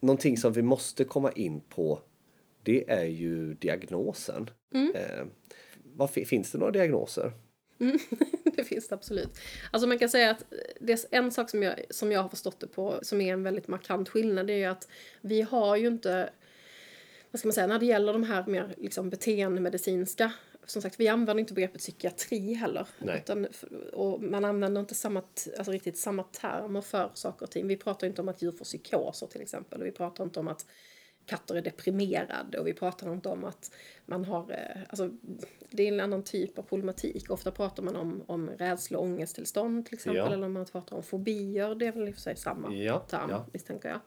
Någonting 0.00 0.36
som 0.36 0.52
vi 0.52 0.62
måste 0.62 1.04
komma 1.04 1.32
in 1.32 1.60
på 1.60 2.00
det 2.62 2.90
är 2.90 3.04
ju 3.04 3.54
diagnosen. 3.54 4.50
Mm. 4.74 4.94
Eh, 4.94 5.24
vad, 5.84 6.10
fi- 6.10 6.24
finns 6.24 6.52
det 6.52 6.58
några 6.58 6.72
diagnoser? 6.72 7.32
det 8.56 8.64
finns 8.64 8.88
det 8.88 8.94
absolut. 8.94 9.38
Alltså 9.70 9.88
man 9.88 9.98
kan 9.98 10.08
säga 10.08 10.30
att 10.30 10.44
det 10.80 10.92
är 10.92 10.98
en 11.10 11.30
sak 11.30 11.50
som 11.50 11.62
jag, 11.62 11.80
som 11.90 12.12
jag 12.12 12.22
har 12.22 12.28
förstått 12.28 12.60
det 12.60 12.66
på 12.66 12.98
som 13.02 13.20
är 13.20 13.32
en 13.32 13.42
väldigt 13.42 13.68
markant 13.68 14.08
skillnad 14.08 14.46
det 14.46 14.52
är 14.52 14.58
ju 14.58 14.64
att 14.64 14.88
vi 15.20 15.42
har 15.42 15.76
ju 15.76 15.86
inte 15.86 16.30
vad 17.30 17.38
ska 17.38 17.48
man 17.48 17.52
säga, 17.52 17.66
när 17.66 17.78
det 17.78 17.86
gäller 17.86 18.12
de 18.12 18.22
här 18.22 18.46
mer 18.46 18.74
liksom 18.78 19.10
beteendemedicinska 19.10 20.32
som 20.66 20.82
sagt, 20.82 21.00
vi 21.00 21.08
använder 21.08 21.40
inte 21.40 21.54
begreppet 21.54 21.80
psykiatri 21.80 22.54
heller. 22.54 22.88
Nej. 22.98 23.18
Utan, 23.18 23.46
och 23.92 24.22
man 24.22 24.44
använder 24.44 24.80
inte 24.80 24.94
samma, 24.94 25.22
alltså 25.58 25.72
riktigt 25.72 25.98
samma 25.98 26.22
termer 26.22 26.80
för 26.80 27.10
saker 27.14 27.46
och 27.46 27.50
ting. 27.50 27.66
Vi 27.66 27.76
pratar 27.76 28.06
inte 28.06 28.20
om 28.20 28.28
att 28.28 28.42
djur 28.42 28.52
får 28.52 28.64
psykoser 28.64 29.26
till 29.26 29.40
exempel. 29.40 29.80
Och 29.80 29.86
vi 29.86 29.90
pratar 29.90 30.24
inte 30.24 30.40
om 30.40 30.48
att 30.48 30.66
katter 31.26 31.54
är 31.54 31.62
deprimerade 31.62 32.58
och 32.58 32.66
vi 32.66 32.74
pratar 32.74 33.12
inte 33.12 33.28
om 33.28 33.44
att 33.44 33.70
man 34.06 34.24
har, 34.24 34.50
eh, 34.50 34.82
alltså 34.88 35.10
det 35.70 35.82
är 35.82 35.88
en 35.92 36.00
annan 36.00 36.22
typ 36.22 36.58
av 36.58 36.62
problematik. 36.62 37.30
Ofta 37.30 37.50
pratar 37.50 37.82
man 37.82 37.96
om, 37.96 38.22
om 38.26 38.50
rädsla 38.50 38.98
och 38.98 39.04
ångesttillstånd 39.04 39.86
till 39.86 39.94
exempel. 39.94 40.16
Ja. 40.18 40.32
Eller 40.32 40.46
om 40.46 40.52
man 40.52 40.64
pratar 40.66 40.96
om 40.96 41.02
fobier, 41.02 41.74
det 41.74 41.86
är 41.86 41.92
väl 41.92 42.08
i 42.08 42.10
och 42.10 42.14
för 42.14 42.20
sig 42.22 42.36
samma 42.36 42.74
Ja, 42.74 42.98
term 42.98 43.30
ja. 43.30 43.46
misstänker 43.52 43.88
jag. 43.88 44.00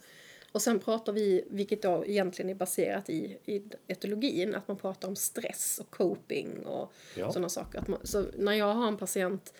Och 0.51 0.61
sen 0.61 0.79
pratar 0.79 1.13
vi, 1.13 1.45
vilket 1.49 1.81
då 1.81 2.05
egentligen 2.05 2.49
är 2.49 2.55
baserat 2.55 3.09
i, 3.09 3.37
i 3.45 3.63
etologin, 3.87 4.55
att 4.55 4.67
man 4.67 4.77
pratar 4.77 5.07
om 5.07 5.15
stress 5.15 5.79
och 5.79 5.89
coping 5.89 6.65
och 6.65 6.93
Ja. 7.17 7.31
sådana 7.31 7.49
saker. 7.49 7.83
Man, 7.87 7.99
så 8.03 8.25
när 8.37 8.53
jag 8.53 8.73
har 8.73 8.87
en 8.87 8.97
patient, 8.97 9.53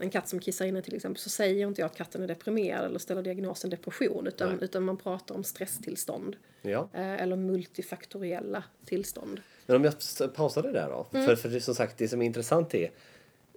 en 0.00 0.10
katt 0.10 0.28
som 0.28 0.38
kissar 0.40 0.66
inne 0.66 0.82
till 0.82 0.94
exempel, 0.94 1.20
så 1.20 1.30
säger 1.30 1.66
inte 1.68 1.80
jag 1.80 1.86
att 1.86 1.96
katten 1.96 2.22
är 2.22 2.26
deprimerad 2.28 2.84
eller 2.84 2.98
ställer 2.98 3.22
diagnosen 3.22 3.70
depression, 3.70 4.26
utan, 4.26 4.48
Nej. 4.48 4.58
utan 4.60 4.82
man 4.82 4.96
pratar 4.96 5.34
om 5.34 5.44
stresstillstånd. 5.44 6.36
Ja. 6.62 6.88
eh, 6.94 7.22
Eller 7.22 7.36
multifaktoriella 7.36 8.64
tillstånd. 8.84 9.40
Men 9.66 9.76
om 9.76 9.84
jag 9.84 9.94
pausar 10.34 10.62
det 10.62 10.72
där 10.72 10.88
då. 10.88 11.06
Mm. 11.12 11.26
För, 11.26 11.36
för 11.36 11.48
det, 11.48 11.60
som 11.60 11.74
sagt, 11.74 11.98
det 11.98 12.08
som 12.08 12.22
är 12.22 12.26
intressant 12.26 12.74
är 12.74 12.90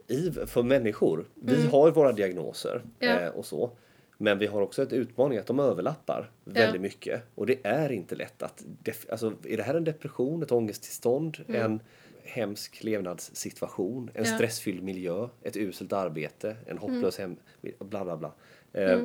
i, 0.08 0.32
för 0.32 0.64
människor, 0.64 1.26
vi 1.36 1.56
Mm. 1.56 1.70
har 1.72 1.92
våra 1.92 2.12
diagnoser 2.12 2.82
Ja. 3.00 3.08
eh, 3.20 3.30
och 3.30 3.46
så. 3.46 3.72
Men 4.18 4.38
vi 4.40 4.46
har 4.46 4.62
också 4.62 4.84
ett 4.84 4.94
utmaning 4.94 5.38
att 5.38 5.48
de 5.48 5.60
överlappar 5.60 6.32
väldigt 6.44 6.82
mycket. 6.82 7.22
Och 7.36 7.46
det 7.46 7.60
är 7.64 7.92
inte 7.92 8.16
lätt 8.16 8.44
att... 8.44 8.64
Alltså, 9.10 9.34
är 9.44 9.58
det 9.58 9.64
här 9.64 9.76
en 9.76 9.84
depression, 9.84 10.44
ett 10.44 10.52
ångesttillstånd, 10.52 11.38
en 11.48 11.80
hemsk 12.24 12.84
levnadssituation, 12.84 14.10
en 14.14 14.20
Mm. 14.20 14.30
Ja. 14.32 14.36
stressfylld 14.38 14.84
miljö, 14.84 15.30
ett 15.42 15.58
uselt 15.58 15.94
arbete, 15.94 16.56
en 16.68 16.78
hopplös 16.78 17.20
Mm. 17.20 17.38
hem... 17.62 17.74
Bla, 17.90 18.04
bla, 18.04 18.18
bla. 18.18 18.34
Eh, 18.74 19.02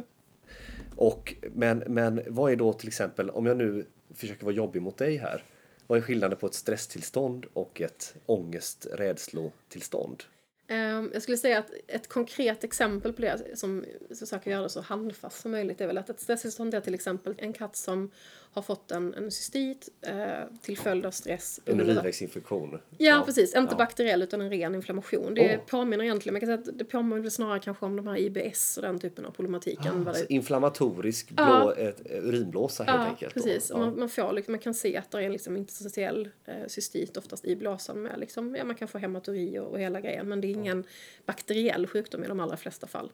och, 0.96 1.34
men, 1.54 1.78
men 1.78 2.22
vad 2.26 2.52
är 2.52 2.56
då 2.56 2.72
till 2.72 2.88
exempel, 2.88 3.30
om 3.30 3.46
jag 3.46 3.56
nu 3.56 3.86
försöker 4.14 4.44
vara 4.44 4.54
jobbig 4.54 4.82
mot 4.82 4.96
dig 4.96 5.16
här. 5.16 5.44
Vad 5.86 5.98
är 5.98 6.02
skillnaden 6.02 6.38
på 6.38 6.46
ett 6.46 6.54
stresstillstånd 6.54 7.46
och 7.52 7.80
ett 7.80 8.14
ångest 8.26 8.86
rädslotillstånd? 8.92 10.22
Ehm, 10.68 11.10
Jag 11.12 11.22
skulle 11.22 11.36
säga 11.36 11.58
att 11.58 11.70
ett 11.86 12.08
konkret 12.08 12.64
exempel 12.64 13.12
på 13.12 13.22
det 13.22 13.58
som 13.58 13.84
försöker 14.18 14.50
göra 14.50 14.62
det 14.62 14.68
så 14.68 14.80
handfast 14.80 15.40
som 15.40 15.50
möjligt 15.50 15.80
är 15.80 15.86
väl 15.86 15.98
att 15.98 16.10
ett 16.10 16.20
stresstillstånd 16.20 16.74
är 16.74 16.80
till 16.80 16.94
exempel 16.94 17.34
en 17.38 17.52
katt 17.52 17.76
som 17.76 18.10
har 18.52 18.62
fått 18.62 18.90
en, 18.90 19.14
en 19.14 19.30
cystit 19.30 19.88
eh, 20.02 20.14
till 20.62 20.78
följd 20.78 21.06
av 21.06 21.10
stress. 21.10 21.60
En 21.64 21.80
urinvägsinfektion? 21.80 22.78
Ja, 22.98 23.22
precis. 23.26 23.54
Inte 23.54 23.72
ja. 23.74 23.78
bakteriell 23.78 24.22
utan 24.22 24.40
en 24.40 24.50
ren 24.50 24.74
inflammation. 24.74 25.34
Det 25.34 25.56
Åh. 25.58 25.66
påminner 25.66 26.04
egentligen, 26.04 26.34
man 26.34 26.40
kan 26.40 26.46
säga 26.46 26.58
att 26.58 26.78
det 26.78 26.84
påminner 26.84 27.30
snarare 27.30 27.60
kanske 27.60 27.86
om 27.86 27.96
de 27.96 28.06
här 28.06 28.16
IBS 28.18 28.76
och 28.76 28.82
den 28.82 28.98
typen 28.98 29.24
av 29.26 29.30
problematik. 29.30 29.78
vad 29.84 30.08
Alltså 30.08 30.24
det, 30.28 30.34
inflammatorisk 30.34 31.30
blå, 31.30 31.44
Ja. 31.44 31.74
ett, 31.74 32.10
eh, 32.10 32.24
urinblåsa 32.24 32.84
helt 32.84 32.98
ja, 32.98 33.04
enkelt. 33.06 33.34
precis. 33.34 33.70
Och 33.70 33.80
Ja. 33.80 33.84
man, 33.86 33.98
man, 33.98 34.08
får, 34.08 34.32
liksom, 34.32 34.52
man 34.52 34.58
kan 34.58 34.74
se 34.74 34.96
att 34.96 35.10
det 35.10 35.18
är 35.18 35.22
en 35.22 35.32
liksom 35.32 35.56
interstitiell 35.56 36.28
eh, 36.44 36.54
cystit 36.66 37.16
oftast 37.16 37.44
i 37.44 37.56
blåsan 37.56 38.02
med 38.02 38.18
liksom, 38.20 38.54
ja, 38.56 38.64
man 38.64 38.76
kan 38.76 38.88
få 38.88 38.98
hematuri 38.98 39.58
och, 39.58 39.66
och 39.66 39.80
hela 39.80 40.00
grejen. 40.00 40.28
Men 40.28 40.40
det 40.40 40.46
är 40.48 40.50
ingen 40.52 40.84
bakteriell 41.26 41.86
sjukdom 41.86 42.24
i 42.24 42.28
de 42.28 42.40
allra 42.40 42.56
flesta 42.56 42.86
fall. 42.86 43.12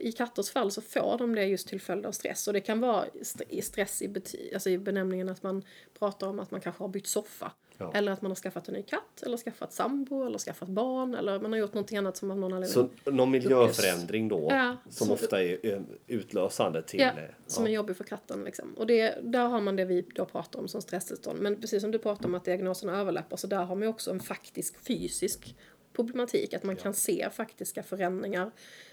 I 0.00 0.12
katters 0.12 0.50
fall 0.50 0.70
så 0.70 0.80
får 0.80 1.18
de 1.18 1.34
det 1.34 1.44
just 1.44 1.68
till 1.68 1.80
följd 1.80 2.06
av 2.06 2.12
stress. 2.12 2.46
Och 2.48 2.52
det 2.54 2.60
kan 2.60 2.80
vara 2.80 3.04
st- 3.20 3.62
stress 3.62 4.02
i, 4.02 4.08
bety- 4.08 4.56
alltså 4.66 4.70
i 4.70 4.84
benämningen 4.84 5.28
att 5.28 5.42
man 5.42 5.62
pratar 5.98 6.28
om 6.28 6.40
att 6.40 6.50
man 6.50 6.60
kanske 6.60 6.82
har 6.82 6.88
bytt 6.88 7.06
soffa. 7.06 7.52
Ja. 7.78 7.92
Eller 7.94 8.12
att 8.12 8.22
man 8.22 8.30
har 8.30 8.36
skaffat 8.36 8.68
en 8.68 8.74
ny 8.74 8.82
katt, 8.82 9.22
eller 9.22 9.36
skaffat 9.36 9.72
sambo, 9.72 10.26
eller 10.26 10.38
skaffat 10.38 10.68
barn, 10.68 11.14
eller 11.14 11.40
man 11.40 11.52
har 11.52 11.58
gjort 11.58 11.74
någonting 11.74 11.98
annat 11.98 12.16
som 12.16 12.30
av 12.30 12.38
någon 12.38 12.52
anledning... 12.52 12.88
Så 13.04 13.10
någon 13.10 13.30
miljöförändring 13.30 14.28
då 14.28 14.46
Ja, 14.50 14.76
som 14.90 15.06
så- 15.06 15.12
ofta 15.12 15.42
är 15.42 15.84
utlösande 16.06 16.82
till... 16.82 17.00
Ja, 17.00 17.06
eh, 17.06 17.30
som 17.46 17.66
är 17.66 17.70
jobbig 17.70 17.96
för 17.96 18.04
katten. 18.04 18.44
Liksom. 18.44 18.74
Och 18.76 18.86
det, 18.86 19.18
där 19.22 19.46
har 19.48 19.60
man 19.60 19.76
det 19.76 19.84
vi 19.84 20.04
då 20.14 20.24
pratar 20.24 20.60
om 20.60 20.68
som 20.68 20.82
stresstillstånd. 20.82 21.40
Men 21.40 21.60
precis 21.60 21.82
som 21.82 21.90
du 21.90 21.98
pratar 21.98 22.28
om 22.28 22.34
att 22.34 22.44
diagnoserna 22.44 23.00
överlappar 23.00 23.36
så 23.36 23.46
där 23.46 23.64
har 23.64 23.74
man 23.74 23.82
ju 23.82 23.88
också 23.88 24.10
en 24.10 24.20
faktisk 24.20 24.78
fysisk 24.86 25.56
problematik. 25.92 26.54
Att 26.54 26.62
man 26.62 26.76
kan 26.76 26.94
se 26.94 27.28
faktiska 27.32 27.82
förändringar 27.82 28.50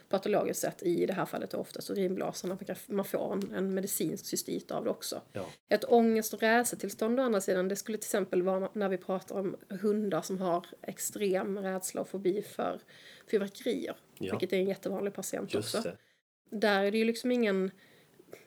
patologiskt 0.10 0.62
sett 0.62 0.84
i 0.84 1.06
det 1.06 1.14
här 1.14 1.26
fallet 1.26 1.54
oftast 1.54 1.90
urinblåsorna. 1.90 2.58
Man, 2.88 3.06
får 3.06 3.34
en, 3.34 3.54
en 3.54 3.74
medicinsk 3.74 4.26
cystit 4.26 4.72
av 4.72 4.84
det 4.84 4.90
också. 4.90 5.22
Ja. 5.34 5.46
Ett 5.70 5.84
ångest 5.84 6.34
och 6.34 6.40
rädseltillstånd 6.40 7.20
å 7.20 7.24
andra 7.24 7.42
sidan, 7.42 7.68
det 7.68 7.76
skulle 7.76 7.98
till 7.98 8.06
exempel 8.08 8.42
vara 8.42 8.70
när 8.74 8.90
vi 8.90 8.98
pratar 8.98 9.36
om 9.40 9.56
hundar 9.70 10.22
som 10.22 10.38
har 10.38 10.66
extrem 10.82 11.58
rädsla 11.60 12.02
och 12.02 12.10
fobi 12.10 12.42
för 12.42 12.80
fyrverkerier. 13.32 13.96
Ja. 14.20 14.32
Vilket 14.34 14.54
är 14.54 14.58
en 14.58 14.68
jättevanlig 14.68 15.14
patient 15.14 15.54
Just 15.54 15.76
också. 15.76 15.90
det. 15.90 15.98
Där 16.58 16.84
är 16.84 16.92
det 16.92 16.98
ju 16.98 17.06
liksom 17.06 17.32
ingen... 17.32 17.72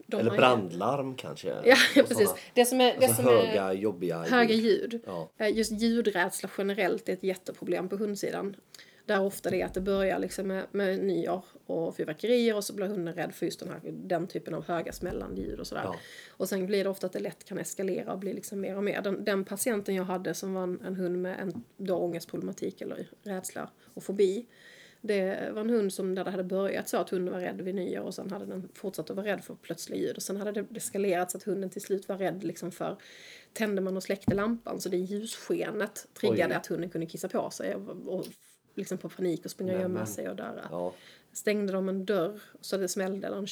de 0.07 0.17
Eller 0.17 0.31
har 0.31 0.37
ju- 0.37 0.41
brandlarm 0.41 1.15
kanske. 1.15 1.49
Ja, 1.65 1.77
precis. 1.95 2.35
Det 2.55 2.65
som 2.65 2.81
är, 2.81 2.97
det 3.01 3.07
Alltså 3.07 3.23
som 3.23 3.25
höga, 3.25 3.63
är 3.63 3.73
jobbiga 3.73 4.23
höga 4.23 4.55
ljud. 4.55 5.01
Ja. 5.07 5.31
Eh, 5.39 5.57
Just 5.57 5.73
ljudrädsla 5.73 6.51
generellt 6.59 7.09
är 7.09 7.13
ett 7.13 7.23
jätteproblem 7.23 7.89
på 7.89 7.97
hundsidan. 7.97 8.57
Där 9.07 9.21
ofta 9.21 9.51
det 9.51 9.61
är 9.61 9.67
att 9.67 9.75
det 9.75 9.81
börjar 9.81 10.19
liksom 10.19 10.47
med, 10.47 10.67
med 10.71 10.99
nyår 10.99 11.45
och 11.67 11.97
fyrverkerier 11.97 12.57
och 12.57 12.65
så 12.65 12.73
blir 12.73 12.87
hunden 12.87 13.15
rädd 13.15 13.35
för 13.35 13.47
just 13.47 13.61
den, 13.61 13.69
här, 13.69 13.81
den 13.85 14.27
typen 14.27 14.55
av 14.55 14.65
höga 14.67 14.93
smällande 14.93 15.41
ljud 15.41 15.61
och 15.61 15.67
sådär. 15.67 15.83
Ja. 15.85 15.97
Och 16.31 16.49
sen 16.49 16.67
blir 16.67 16.85
det 16.85 16.91
ofta 16.91 17.07
att 17.07 17.13
det 17.13 17.21
lätt 17.21 17.45
kan 17.45 17.59
eskalera 17.59 18.13
och 18.13 18.19
bli 18.19 18.33
liksom 18.33 18.61
mer 18.61 18.77
och 18.77 18.85
mer. 18.85 19.03
Den, 19.03 19.25
den 19.25 19.45
patienten 19.45 19.95
jag 19.95 20.05
hade 20.05 20.35
som 20.35 20.55
var 20.55 20.63
en, 20.63 20.81
en 20.85 20.97
hund 20.97 21.23
med 21.23 21.41
en 21.41 21.65
då 21.77 21.97
ångestproblematik 21.97 22.81
eller 22.81 23.09
rädsla 23.23 23.71
och 23.95 24.03
fobi. 24.03 24.47
Det 25.01 25.51
var 25.53 25.61
en 25.61 25.71
hund 25.71 25.93
som 25.93 26.15
där 26.15 26.25
det 26.25 26.31
hade 26.31 26.45
börjat 26.45 26.89
så 26.89 26.97
att 26.97 27.11
hunden 27.11 27.35
var 27.35 27.41
rädd 27.41 27.61
vid 27.61 27.75
nyår 27.75 28.03
och 28.03 28.15
sen 28.15 28.31
hade 28.31 28.47
den 28.47 28.69
fortsatt 28.75 29.11
att 29.11 29.17
vara 29.17 29.27
rädd 29.27 29.45
för 29.45 29.55
plötsliga 29.55 30.01
ljud. 30.01 30.17
Och 30.17 30.23
sen 30.23 30.37
hade 30.37 30.53
det 30.53 30.77
eskalerat 30.77 31.31
så 31.31 31.37
att 31.37 31.43
hunden 31.43 31.71
till 31.71 31.83
slut 31.83 32.09
var 32.09 32.17
rädd 32.19 32.45
liksom 32.45 32.73
för 32.73 32.97
tände 33.53 33.83
man 33.83 33.97
och 33.97 34.03
släckte 34.03 34.35
lampan 34.35 34.81
så 34.81 34.89
det 34.89 34.97
ljusskenet 34.97 36.09
triggade 36.15 36.55
Oj. 36.55 36.57
att 36.57 36.67
hunden 36.67 36.91
kunde 36.91 37.07
kissa 37.07 37.29
på 37.29 37.51
sig 37.51 37.75
och, 37.75 38.27
liksom 38.77 38.99
på 38.99 39.09
panik 39.09 39.45
och 39.45 39.51
springa 39.51 39.75
och 39.75 39.81
gömma 39.81 40.07
sig 40.07 40.29
och 40.29 40.37
där. 40.37 40.67
Ja. 40.71 40.93
Stängde 41.33 41.73
de 41.73 41.89
en 41.89 42.05
dörr 42.05 42.41
så 42.61 42.77
det 42.77 42.89
smällde 42.89 43.27
eller 43.27 43.37
en, 43.39 43.47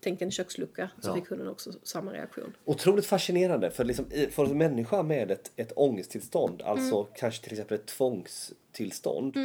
tänk 0.00 0.22
en 0.22 0.30
kökslucka 0.30 0.90
så 1.00 1.08
Ja. 1.10 1.14
fick 1.14 1.28
hunden 1.28 1.48
också 1.48 1.72
samma 1.82 2.12
reaktion. 2.12 2.52
Otroligt 2.64 3.06
fascinerande 3.06 3.70
för, 3.70 3.84
liksom, 3.84 4.04
i- 4.12 4.26
för 4.26 4.44
en 4.44 4.58
människa 4.58 5.02
med 5.02 5.30
ett, 5.30 5.52
ett 5.56 5.72
ångesttillstånd, 5.76 6.62
alltså 6.62 6.96
Mm. 6.96 7.10
kanske 7.16 7.42
till 7.44 7.52
exempel 7.52 7.74
ett 7.78 7.86
tvångstillstånd. 7.86 9.36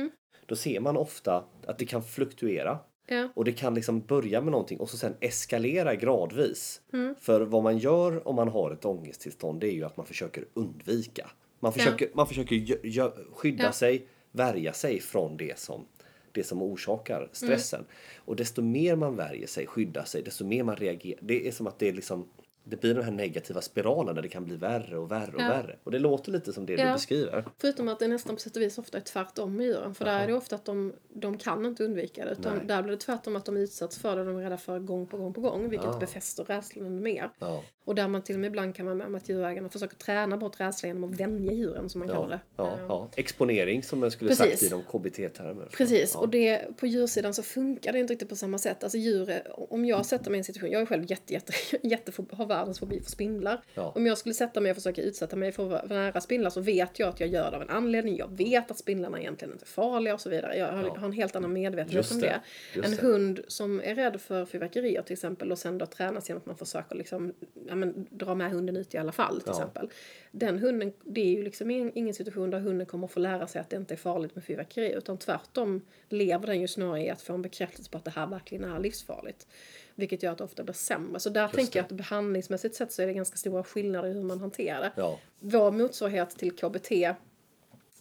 Då 0.45 0.55
ser 0.55 0.79
man 0.79 0.97
ofta 0.97 1.43
att 1.65 1.77
det 1.79 1.85
kan 1.85 2.03
fluktuera 2.03 2.79
Ja. 3.07 3.29
och 3.35 3.45
det 3.45 3.51
kan 3.51 3.73
liksom 3.75 3.99
börja 4.01 4.41
med 4.41 4.51
någonting 4.51 4.79
och 4.79 4.89
så 4.89 4.97
sen 4.97 5.13
eskalera 5.19 5.95
gradvis. 5.95 6.81
Mm. 6.93 7.15
För 7.21 7.41
vad 7.41 7.63
man 7.63 7.77
gör 7.77 8.27
om 8.27 8.35
man 8.35 8.47
har 8.47 8.71
ett 8.71 8.85
ångesttillstånd 8.85 9.59
det 9.61 9.67
är 9.67 9.73
ju 9.73 9.83
att 9.83 9.97
man 9.97 10.05
försöker 10.05 10.45
undvika. 10.53 11.29
Man 11.59 11.73
försöker, 11.73 12.09
man 12.13 12.27
försöker 12.27 13.31
skydda 13.35 13.63
Ja. 13.63 13.71
sig, 13.71 14.07
värja 14.35 14.73
sig 14.73 14.99
från 14.99 15.37
det 15.37 15.59
som, 15.59 15.85
det 16.31 16.43
som 16.43 16.61
orsakar 16.61 17.29
stressen. 17.31 17.79
Mm. 17.79 17.91
Och 18.17 18.35
desto 18.35 18.61
mer 18.61 18.95
man 18.95 19.15
värjer 19.15 19.47
sig, 19.47 19.67
skyddar 19.67 20.03
sig, 20.03 20.23
desto 20.23 20.45
mer 20.45 20.63
man 20.63 20.75
reagerar. 20.75 21.19
Det 21.21 21.47
är 21.47 21.51
som 21.51 21.67
att 21.67 21.79
det 21.79 21.89
är 21.89 21.93
liksom 21.93 22.27
det 22.67 22.81
blir 22.81 22.93
den 22.93 23.03
här 23.03 23.11
negativa 23.11 23.61
spiralen 23.61 24.15
där 24.15 24.21
det 24.21 24.29
kan 24.29 24.45
bli 24.45 24.55
värre 24.55 24.97
och 24.97 25.11
värre 25.11 25.31
och 25.35 25.41
Ja. 25.41 25.47
värre. 25.47 25.75
Och 25.83 25.91
det 25.91 25.99
låter 25.99 26.31
lite 26.31 26.53
som 26.53 26.65
det 26.65 26.73
Ja. 26.73 26.85
du 26.87 26.91
beskriver. 26.93 27.45
Förutom 27.57 27.87
att 27.87 27.99
det 27.99 28.07
nästan 28.07 28.35
på 28.35 28.41
sätt 28.41 28.55
och 28.55 28.61
vis 28.61 28.77
ofta 28.77 28.97
är 28.97 29.01
tvärtom 29.01 29.55
med 29.55 29.65
djuren. 29.65 29.95
För 29.95 30.05
där 30.05 30.11
Jaha. 30.11 30.21
är 30.23 30.27
det 30.27 30.33
ofta 30.33 30.55
att 30.55 30.65
de, 30.65 30.93
de 31.13 31.37
kan 31.37 31.65
inte 31.65 31.83
undvika 31.83 32.25
det. 32.25 32.31
Utan 32.31 32.57
Nej. 32.57 32.65
där 32.67 32.81
blir 32.83 32.91
det 32.91 32.99
tvärtom 33.01 33.35
att 33.35 33.45
de 33.45 33.57
utsätts 33.57 33.97
för 33.97 34.15
det 34.15 34.23
de 34.23 34.37
är 34.37 34.41
rädda 34.43 34.57
för 34.57 34.79
gång 34.79 35.07
på 35.07 35.17
gång 35.17 35.33
på 35.33 35.41
gång. 35.41 35.69
Vilket 35.69 35.87
Ah. 35.89 35.99
befäster 35.99 36.43
rädslan 36.43 36.85
ännu 36.85 37.01
mer. 37.01 37.29
Ja. 37.39 37.63
Och 37.85 37.95
där 37.95 38.07
man 38.07 38.21
till 38.21 38.35
och 38.35 38.39
med 38.41 38.47
ibland 38.47 38.75
kan 38.75 38.85
vara 38.85 38.95
med 38.95 39.07
om 39.07 39.15
att 39.15 39.29
djurägarna 39.29 39.69
försöker 39.69 39.95
träna 39.95 40.37
bort 40.37 40.59
rädslan 40.59 40.89
genom 40.89 41.03
att 41.13 41.19
vänja 41.19 41.51
djuren 41.53 41.89
som 41.89 41.99
man 41.99 42.07
kallar 42.07 42.39
Ja, 42.55 42.63
det. 42.63 42.63
ja, 42.63 42.73
Eh, 42.77 42.85
ja. 42.89 43.09
Exponering 43.15 43.83
som 43.83 44.03
jag 44.03 44.11
skulle 44.11 44.29
Precis. 44.29 44.45
sagt 44.59 44.63
i 44.63 44.69
de 44.69 44.83
KBT-termer. 44.83 45.65
Precis, 45.77 46.11
Ja. 46.13 46.19
och 46.19 46.29
det, 46.29 46.77
på 46.77 46.87
djursidan 46.87 47.33
så 47.33 47.43
funkar 47.43 47.93
det 47.93 47.99
inte 47.99 48.13
riktigt 48.13 48.29
på 48.29 48.35
samma 48.35 48.57
sätt. 48.57 48.83
Alltså 48.83 48.97
djur, 48.97 49.41
om 49.55 49.85
jag 49.85 50.05
sätter 50.05 50.31
mig 50.31 50.37
i 50.37 50.39
en 50.39 50.43
situation, 50.43 50.71
jag 50.71 50.81
är 50.81 50.85
själv 50.85 51.05
jätte, 51.11 51.33
jätte, 51.33 51.53
jätte, 51.87 52.11
har 52.31 52.45
världens 52.55 52.79
fobi 52.79 53.01
för 53.01 53.11
spindlar. 53.11 53.61
Ja. 53.73 53.91
Om 53.95 54.05
jag 54.05 54.17
skulle 54.17 54.35
sätta 54.35 54.61
mig 54.61 54.71
och 54.71 54.77
försöka 54.77 55.01
utsätta 55.01 55.35
mig 55.35 55.51
för 55.51 55.73
att 55.73 55.89
nära 55.89 56.21
spindlar 56.21 56.49
så 56.49 56.61
vet 56.61 56.99
jag 56.99 57.09
att 57.09 57.19
jag 57.19 57.29
gör 57.29 57.51
det 57.51 57.55
av 57.57 57.61
en 57.63 57.69
anledning. 57.69 58.17
Jag 58.17 58.37
vet 58.37 58.71
att 58.71 58.77
spindlarna 58.77 59.19
egentligen 59.19 59.51
inte 59.53 59.63
är 59.65 59.67
farliga 59.67 60.13
och 60.13 60.21
så 60.21 60.29
vidare. 60.29 60.57
Jag 60.57 60.71
har, 60.71 60.83
Ja. 60.83 60.95
har 60.97 61.05
en 61.05 61.11
helt 61.13 61.35
annan 61.35 61.53
medvetenhet 61.53 61.93
Just 61.95 62.11
om 62.11 62.19
det, 62.19 62.41
det. 62.73 62.85
En 62.85 62.91
det. 62.91 63.01
hund 63.01 63.39
som 63.47 63.81
är 63.83 63.95
rädd 63.95 64.21
för 64.21 64.45
fyrverkerier 64.45 65.01
till 65.01 65.13
exempel 65.13 65.51
och 65.51 65.57
sen 65.59 65.77
då 65.77 65.85
tränas 65.85 66.29
genom 66.29 66.39
att 66.41 66.45
man 66.45 66.57
försöker 66.57 66.95
liksom, 66.95 67.33
ja, 67.67 67.75
men, 67.75 68.07
dra 68.09 68.35
med 68.35 68.51
hunden 68.51 68.77
ut 68.77 68.93
i 68.93 68.97
alla 68.97 69.11
fall 69.11 69.41
till 69.41 69.49
exempel. 69.51 69.89
Den 70.31 70.59
hunden, 70.59 70.93
det 71.03 71.21
är 71.21 71.25
ju 71.37 71.43
liksom 71.43 71.71
ing- 71.71 71.91
ingen 71.95 72.13
situation 72.13 72.49
där 72.49 72.59
hunden 72.59 72.87
kommer 72.87 73.07
få 73.07 73.19
lära 73.19 73.47
sig 73.47 73.61
att 73.61 73.69
det 73.69 73.75
inte 73.75 73.93
är 73.93 73.97
farligt 73.97 74.35
med 74.35 74.43
fyrverkeri 74.43 74.93
utan 74.93 75.17
tvärtom 75.17 75.81
lever 76.09 76.47
den 76.47 76.61
ju 76.61 76.67
snarare 76.67 77.01
i 77.05 77.09
att 77.09 77.21
få 77.21 77.33
en 77.33 77.41
bekräftelse 77.41 77.91
på 77.91 77.97
att 77.97 78.05
det 78.05 78.11
här 78.11 78.27
verkligen 78.27 78.63
är 78.63 78.79
livsfarligt. 78.79 79.47
Vilket 79.95 80.23
gör 80.23 80.31
att 80.31 80.37
det 80.37 80.43
ofta 80.43 80.63
blir 80.63 80.73
sämre. 80.73 81.19
Så 81.19 81.29
där 81.29 81.47
tänker 81.47 81.79
jag 81.79 81.83
att 81.83 81.91
behandlingsmässigt 81.91 82.75
sett 82.75 82.91
så 82.91 83.01
är 83.01 83.07
det 83.07 83.13
ganska 83.13 83.37
stora 83.37 83.63
skillnader 83.63 84.09
i 84.09 84.13
hur 84.13 84.23
man 84.23 84.39
hanterar 84.39 84.81
det. 84.81 84.91
Ja. 84.95 85.19
Vår 85.39 85.71
motsvarighet 85.71 86.29
till 86.29 86.51
KBT 86.51 86.91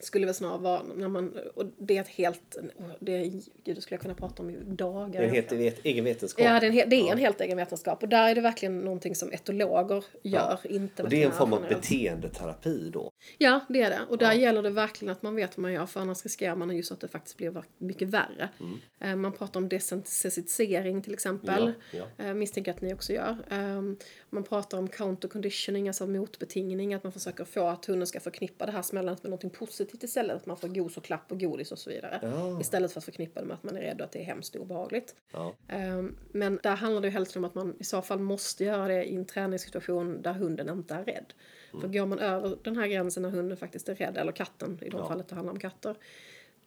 skulle 0.05 0.27
väl 0.27 0.35
snarare 0.35 0.59
vara 0.59 0.83
när 0.83 1.09
man, 1.09 1.39
och 1.55 1.65
det 1.79 1.97
är 1.97 2.01
ett 2.01 2.09
helt, 2.09 2.57
det, 3.01 3.19
gud 3.65 3.77
det 3.77 3.81
skulle 3.81 3.95
jag 3.95 4.01
kunna 4.01 4.15
prata 4.15 4.43
om 4.43 4.51
i 4.51 4.57
dagar. 4.65 5.21
Det 5.21 5.27
är 5.27 5.29
en 5.29 5.35
helt 5.35 5.53
vet, 5.53 5.85
egen 5.85 6.05
vetenskap. 6.05 6.45
Ja, 6.45 6.61
det 6.61 6.67
är, 6.67 6.83
en, 6.83 6.91
det 6.91 6.97
är 6.97 7.13
en 7.13 7.19
helt 7.19 7.41
egen 7.41 7.57
vetenskap. 7.57 8.03
Och 8.03 8.09
där 8.09 8.29
är 8.31 8.35
det 8.35 8.41
verkligen 8.41 8.79
någonting 8.79 9.15
som 9.15 9.33
etologer 9.33 10.05
gör, 10.23 10.59
inte 10.65 11.03
Och 11.03 11.09
det 11.09 11.23
är 11.23 11.27
en 11.27 11.33
form 11.33 11.53
av 11.53 11.69
beteendeterapi 11.69 12.91
då. 12.93 13.11
Ja, 13.39 13.61
det 13.69 13.83
är 13.83 13.91
det. 13.91 14.01
Och 14.09 14.19
där 14.19 14.33
gäller 14.33 14.63
det 14.63 14.71
verkligen 14.71 15.13
att 15.13 15.23
man 15.23 15.35
vet 15.35 15.57
vad 15.57 15.63
man 15.63 15.73
gör 15.73 15.87
för 15.87 16.01
annars 16.01 16.23
riskerar 16.23 16.57
man 16.57 16.77
just 16.77 16.93
att 16.93 17.01
det 17.01 17.09
faktiskt 17.09 17.37
blir 17.37 17.63
mycket 17.79 18.09
värre. 18.09 18.49
Mm. 18.61 18.79
Eh, 19.01 19.17
Man 19.17 19.33
pratar 19.33 19.61
om 19.61 19.69
desensitisering 19.69 21.03
till 21.03 21.13
exempel. 21.13 21.73
Ja, 21.91 22.05
Eh, 22.19 22.35
Misstänker 22.35 22.71
att 22.71 22.81
ni 22.81 22.95
också 22.95 23.13
gör. 23.13 23.37
Ehm, 23.51 23.97
Man 24.31 24.45
pratar 24.45 24.79
om 24.79 24.89
counter 24.89 25.29
conditioning, 25.29 25.89
alltså 25.89 26.07
motbetingning. 26.07 26.95
Att 26.95 27.03
man 27.05 27.13
försöker 27.13 27.45
få 27.45 27.67
att 27.67 27.85
hunden 27.85 28.07
ska 28.07 28.21
förknippa 28.21 28.67
det 28.67 28.73
här 28.73 28.83
smällandet 28.83 29.23
med 29.23 29.31
något 29.31 29.53
positivt 29.53 29.94
istället. 30.03 30.37
Att 30.37 30.47
man 30.47 30.57
får 30.57 30.69
gos 30.69 30.97
och 30.97 31.05
klapp 31.05 31.33
och 31.33 31.41
godis 31.41 31.73
och 31.73 31.79
så 31.79 31.91
vidare. 31.91 32.19
Ja. 32.23 32.61
Istället 32.61 32.93
för 32.93 33.01
att 33.01 33.05
förknippa 33.05 33.41
det 33.41 33.47
med 33.47 33.55
att 33.55 33.63
man 33.63 33.77
är 33.77 33.81
rädd 33.81 34.01
och 34.01 34.05
att 34.05 34.13
det 34.13 34.19
är 34.19 34.25
hemskt 34.25 34.57
obehagligt. 34.57 35.15
Ja. 35.33 35.55
Ehm, 35.69 36.17
Men 36.33 36.59
där 36.63 36.77
handlar 36.77 37.01
det 37.03 37.09
ju 37.09 37.13
helst 37.13 37.37
om 37.37 37.45
att 37.45 37.55
man 37.55 37.77
i 37.79 37.85
så 37.85 38.03
fall 38.03 38.19
måste 38.19 38.65
göra 38.65 38.89
det 38.89 39.05
i 39.05 39.15
en 39.17 39.25
träningssituation 39.25 40.23
där 40.23 40.33
hunden 40.33 40.69
inte 40.69 40.95
är 40.95 41.05
rädd. 41.05 41.33
För 41.81 41.89
går 41.89 42.07
man 42.07 42.19
över 42.19 42.57
den 42.63 42.77
här 42.77 42.87
gränsen 42.87 43.23
när 43.23 43.31
hunden 43.31 43.57
faktiskt 43.59 43.89
är 43.89 43.95
rädd, 43.95 44.17
eller 44.17 44.33
katten 44.33 44.79
i 44.83 44.89
de 44.89 44.99
Ja. 45.01 45.09
fallet 45.09 45.29
det 45.29 45.35
handlar 45.35 45.53
om 45.53 45.59
katter, 45.61 45.97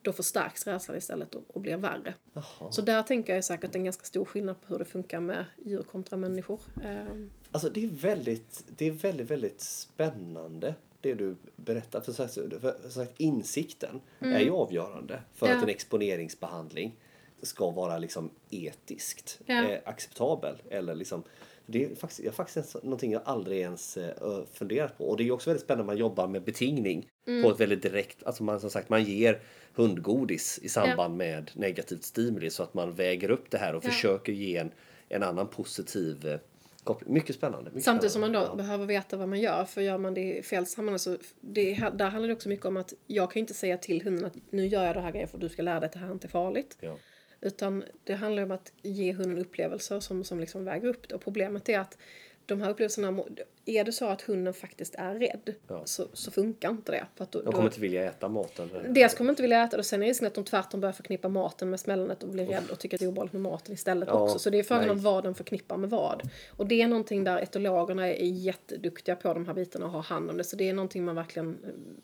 då 0.01 0.13
förstärks 0.13 0.67
rädslan 0.67 0.97
istället 0.97 1.35
och, 1.35 1.43
och 1.47 1.61
blir 1.61 1.77
värre. 1.77 2.13
Jaha. 2.33 2.71
Så 2.71 2.81
där 2.81 3.03
tänker 3.03 3.35
jag 3.35 3.45
säkert 3.45 3.75
en 3.75 3.83
ganska 3.83 4.03
stor 4.05 4.25
skillnad 4.25 4.61
på 4.61 4.67
hur 4.73 4.79
det 4.79 4.85
funkar 4.85 5.19
med 5.19 5.45
djur 5.65 5.83
kontra 5.83 6.17
människor. 6.17 6.59
Ehm, 6.83 7.29
Alltså 7.51 7.69
det 7.69 7.83
är 7.83 7.87
väldigt, 7.89 8.63
det 8.77 8.87
är 8.87 8.91
väldigt, 8.91 9.31
väldigt 9.31 9.61
spännande 9.61 10.75
det 11.07 11.15
du 11.15 11.35
berättar. 11.55 12.01
För, 12.01 12.11
så- 12.11 12.27
för, 12.59 12.89
sagt, 12.89 13.13
insikten 13.17 14.01
är 14.19 14.39
ju 14.39 14.51
avgörande 14.51 15.21
för 15.35 15.45
Mm. 15.45 15.55
Ja. 15.55 15.57
att 15.57 15.63
en 15.63 15.75
exponeringsbehandling 15.75 16.95
ska 17.41 17.71
vara 17.71 17.97
liksom 17.97 18.29
etiskt 18.49 19.39
Ja. 19.45 19.63
eh, 19.69 19.79
acceptabel. 19.85 20.55
Eller 20.69 20.95
liksom, 20.95 21.23
det 21.65 21.83
är 21.85 21.95
faktiskt, 21.95 22.23
jag, 22.23 22.33
faktiskt 22.33 22.83
någonting 22.83 23.11
jag 23.11 23.21
aldrig 23.25 23.59
ens 23.59 23.97
eh, 23.97 24.43
funderat 24.53 24.97
på. 24.97 25.09
Och 25.09 25.17
det 25.17 25.27
är 25.27 25.31
också 25.31 25.49
väldigt 25.49 25.63
spännande 25.63 25.83
när 25.83 25.93
man 25.93 25.97
jobbar 25.97 26.27
med 26.27 26.43
betingning 26.43 27.07
Mm. 27.27 27.43
på 27.43 27.49
ett 27.51 27.59
väldigt 27.59 27.81
direkt, 27.81 28.23
alltså 28.23 28.43
man 28.43 28.59
som 28.59 28.69
sagt 28.69 28.89
man 28.89 29.03
ger 29.03 29.41
hundgodis 29.73 30.59
i 30.63 30.69
samband 30.69 31.17
med 31.17 31.51
negativt 31.53 32.03
stimuli 32.03 32.49
så 32.49 32.63
att 32.63 32.73
man 32.73 32.93
väger 32.93 33.31
upp 33.31 33.51
det 33.51 33.57
här 33.57 33.75
och 33.75 33.85
Ja. 33.85 33.89
försöker 33.89 34.31
ge 34.33 34.57
en, 34.57 34.71
en 35.09 35.23
annan 35.23 35.47
positiv 35.47 36.27
eh, 36.27 36.39
koppling. 36.87 37.13
Mycket 37.13 37.35
spännande. 37.35 37.69
Mycket 37.69 37.83
Samtidigt 37.83 38.11
som 38.11 38.21
man 38.21 38.31
då 38.31 38.39
spännande. 38.39 38.63
behöver 38.63 38.85
veta 38.85 39.17
vad 39.17 39.29
man 39.29 39.39
gör. 39.39 39.65
För 39.65 39.81
gör 39.81 39.97
man 39.97 40.13
det 40.13 40.37
i 40.37 40.43
fel 40.43 40.65
sammanhang 40.65 40.99
så 40.99 41.17
det, 41.41 41.73
där 41.93 42.09
handlar 42.09 42.27
det 42.27 42.33
också 42.33 42.49
mycket 42.49 42.65
om 42.65 42.77
att 42.77 42.93
jag 43.07 43.31
kan 43.31 43.39
inte 43.39 43.53
säga 43.53 43.77
till 43.77 44.01
hunden 44.01 44.25
att 44.25 44.33
nu 44.49 44.67
gör 44.67 44.85
jag 44.85 44.95
det 44.95 45.01
här 45.01 45.11
grejen 45.11 45.27
för 45.27 45.37
att 45.37 45.41
du 45.41 45.49
ska 45.49 45.61
lära 45.61 45.79
dig 45.79 45.87
att 45.87 45.93
det 45.93 45.99
här 45.99 46.11
inte 46.11 46.27
är 46.27 46.29
farligt. 46.29 46.77
Ja. 46.79 46.97
Utan 47.41 47.83
det 48.03 48.13
handlar 48.13 48.43
om 48.43 48.51
att 48.51 48.71
ge 48.81 49.13
hunden 49.13 49.37
upplevelser 49.37 49.99
som, 49.99 50.23
som 50.23 50.39
liksom 50.39 50.65
väger 50.65 50.87
upp 50.87 51.09
det. 51.09 51.15
Och 51.15 51.21
problemet 51.21 51.69
är 51.69 51.79
att 51.79 51.97
de 52.45 52.61
här 52.61 52.69
upplevelserna, 52.69 53.23
är 53.67 53.83
det 53.83 53.91
så 53.91 54.05
att 54.05 54.21
hunden 54.21 54.53
faktiskt 54.53 54.95
är 54.95 55.15
rädd 55.15 55.55
Ja. 55.67 55.81
så, 55.85 56.07
så 56.13 56.31
funkar 56.31 56.69
inte 56.69 56.91
det. 56.91 57.05
För 57.15 57.27
då, 57.31 57.41
De 57.41 57.53
kommer 57.53 57.67
inte 57.67 57.79
vilja 57.79 58.05
äta 58.05 58.27
maten. 58.27 58.69
Dels 58.89 59.13
kommer 59.15 59.27
de 59.27 59.31
inte 59.31 59.41
vilja 59.41 59.63
äta 59.63 59.77
det 59.77 59.79
och 59.81 59.85
sen 59.85 60.03
är 60.03 60.07
risken 60.07 60.27
att 60.27 60.33
de 60.33 60.43
tvärtom 60.43 60.81
börjar 60.81 60.93
förknippa 60.93 61.29
maten 61.29 61.69
med 61.69 61.79
smällandet 61.79 62.23
och 62.23 62.29
blir 62.29 62.45
rädd 62.45 62.63
och 62.71 62.79
tycker 62.79 62.97
att 62.97 62.99
det 62.99 63.05
är 63.05 63.09
obehagligt 63.09 63.33
med 63.33 63.41
maten 63.41 63.73
istället 63.73 64.09
Ja, 64.11 64.13
också. 64.19 64.39
Så 64.39 64.49
det 64.49 64.59
är 64.59 64.63
frågan 64.63 64.89
om 64.89 64.99
vad 64.99 65.23
de 65.23 65.35
förknippar 65.35 65.77
med 65.77 65.89
vad. 65.89 66.29
Och 66.49 66.67
det 66.67 66.81
är 66.81 66.87
någonting 66.87 67.23
där 67.23 67.37
etologerna 67.41 68.07
är 68.07 68.25
jätteduktiga 68.25 69.15
på 69.15 69.33
de 69.33 69.47
här 69.47 69.53
bitarna 69.53 69.85
och 69.85 69.91
har 69.91 70.01
hand 70.03 70.29
om 70.29 70.37
det. 70.37 70.43
Så 70.43 70.55
det 70.55 70.69
är 70.69 70.73
någonting 70.73 71.05
man 71.05 71.15
verkligen, 71.15 71.57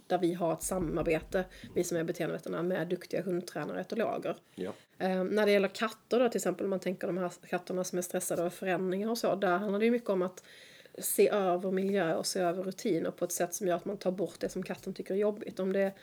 där 0.07 0.17
vi 0.17 0.33
har 0.33 0.53
ett 0.53 0.63
samarbete, 0.63 1.45
vi 1.75 1.83
som 1.83 1.97
är 1.97 2.03
beteendeveterinärer, 2.03 2.63
med 2.63 2.87
duktiga 2.87 3.21
hundtränare 3.21 3.73
och 3.75 3.81
etologer. 3.81 4.35
Ja. 4.55 4.71
Eh, 4.97 5.23
när 5.23 5.45
det 5.45 5.51
gäller 5.51 5.67
katter 5.67 6.19
då 6.19 6.29
till 6.29 6.37
exempel, 6.37 6.63
om 6.63 6.69
man 6.69 6.79
tänker 6.79 7.07
de 7.07 7.17
här 7.17 7.31
katterna 7.49 7.83
som 7.83 7.97
är 7.97 8.01
stressade 8.01 8.41
över 8.41 8.49
förändringar 8.49 9.09
och 9.09 9.17
så, 9.17 9.35
där 9.35 9.57
handlar 9.57 9.79
det 9.79 9.85
ju 9.85 9.91
mycket 9.91 10.09
om 10.09 10.21
att 10.21 10.43
se 10.97 11.29
över 11.29 11.71
miljö 11.71 12.15
och 12.15 12.25
se 12.25 12.39
över 12.39 12.63
rutiner 12.63 13.11
på 13.11 13.25
ett 13.25 13.31
sätt 13.31 13.53
som 13.53 13.67
gör 13.67 13.75
att 13.75 13.85
man 13.85 13.97
tar 13.97 14.11
bort 14.11 14.39
det 14.39 14.49
som 14.49 14.63
katten 14.63 14.93
tycker 14.93 15.13
är 15.13 15.17
jobbigt. 15.17 15.59
Om 15.59 15.73
det 15.73 15.93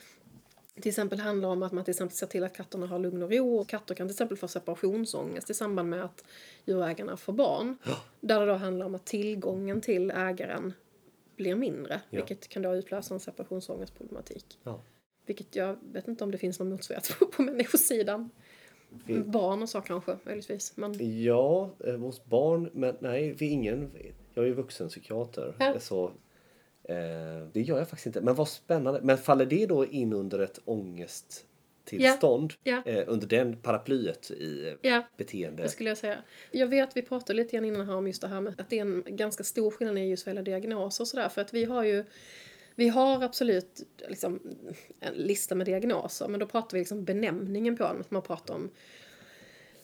till 0.80 0.88
exempel 0.88 1.20
handlar 1.20 1.48
om 1.48 1.62
att 1.62 1.72
man 1.72 1.84
till 1.84 1.92
exempel 1.92 2.16
ser 2.16 2.26
till 2.26 2.44
att 2.44 2.56
katterna 2.56 2.86
har 2.86 2.98
lugn 2.98 3.22
och 3.22 3.32
ro. 3.32 3.56
Och 3.56 3.68
katter 3.68 3.94
kan 3.94 4.08
till 4.08 4.14
exempel 4.14 4.36
få 4.36 4.48
separationsångest 4.48 5.50
i 5.50 5.54
samband 5.54 5.88
med 5.88 6.04
att 6.04 6.24
djurägarna 6.64 7.16
får 7.16 7.32
barn. 7.32 7.78
Där 8.20 8.40
det 8.40 8.46
då 8.46 8.54
handlar 8.54 8.86
om 8.86 8.94
att 8.94 9.06
tillgången 9.06 9.80
till 9.80 10.10
ägaren 10.10 10.72
blir 11.36 11.54
mindre. 11.54 12.00
Ja. 12.10 12.16
Vilket 12.16 12.48
kan 12.48 12.62
då 12.62 12.74
utlösa 12.74 13.14
en 13.14 13.20
separationsångestproblematik. 13.20 14.58
Ja. 14.62 14.82
Vilket 15.26 15.56
jag 15.56 15.76
vet 15.92 16.08
inte 16.08 16.24
om 16.24 16.30
det 16.30 16.38
finns 16.38 16.58
någon 16.58 16.68
motsvarighet 16.68 17.18
på, 17.18 17.26
på 17.26 17.42
människosidan. 17.42 18.30
Barn 19.24 19.62
och 19.62 19.68
så 19.68 19.80
kanske, 19.80 20.16
möjligtvis. 20.24 20.76
Men 20.76 21.22
Ja, 21.22 21.70
eh, 21.84 21.96
hos 21.96 22.24
barn, 22.24 22.70
men 22.72 22.96
nej, 23.00 23.36
ingen. 23.40 23.90
Jag 24.40 24.44
är 24.44 24.48
ju 24.48 24.54
vuxenpsykiater. 24.54 25.54
Ja. 25.58 25.80
Så, 25.80 26.04
eh, 26.84 26.96
det 27.52 27.60
gör 27.60 27.78
jag 27.78 27.88
faktiskt 27.88 28.06
inte. 28.06 28.20
Men 28.20 28.34
vad 28.34 28.48
spännande. 28.48 29.00
Men 29.02 29.18
faller 29.18 29.46
det 29.46 29.66
då 29.66 29.86
in 29.86 30.12
under 30.12 30.38
ett 30.38 30.58
ångesttillstånd? 30.64 32.52
Ja. 32.62 32.82
Eh, 32.86 33.04
under 33.06 33.26
den 33.26 33.56
paraplyet 33.56 34.30
i 34.30 34.76
ja, 34.82 35.02
beteende? 35.16 35.62
det 35.62 35.68
skulle 35.68 35.90
jag 35.90 35.98
säga. 35.98 36.18
Jag 36.50 36.66
vet, 36.66 36.96
vi 36.96 37.02
pratade 37.02 37.36
lite 37.36 37.56
grann 37.56 37.64
innan 37.64 37.86
här 37.86 37.96
om 37.96 38.06
just 38.06 38.22
det 38.22 38.28
här 38.28 38.40
med 38.40 38.60
att 38.60 38.70
det 38.70 38.78
är 38.78 38.82
en 38.82 39.04
ganska 39.06 39.44
stor 39.44 39.70
skillnad 39.70 39.98
i 39.98 40.00
just 40.00 40.26
vad 40.26 40.30
gäller 40.30 40.42
diagnoser 40.42 41.04
och 41.04 41.08
sådär. 41.08 41.28
För 41.28 41.40
att 41.40 41.54
vi 41.54 41.64
har 41.64 41.84
ju 41.84 42.04
vi 42.74 42.88
har 42.88 43.22
absolut 43.22 43.82
liksom, 44.08 44.40
en 45.00 45.14
lista 45.14 45.54
med 45.54 45.66
diagnoser, 45.66 46.28
men 46.28 46.40
då 46.40 46.46
pratar 46.46 46.76
vi 46.76 46.78
liksom 46.78 47.04
benämningen 47.04 47.76
på 47.76 47.82
dem. 47.82 48.00
Att 48.00 48.10
man 48.10 48.22
pratar 48.22 48.54
om 48.54 48.70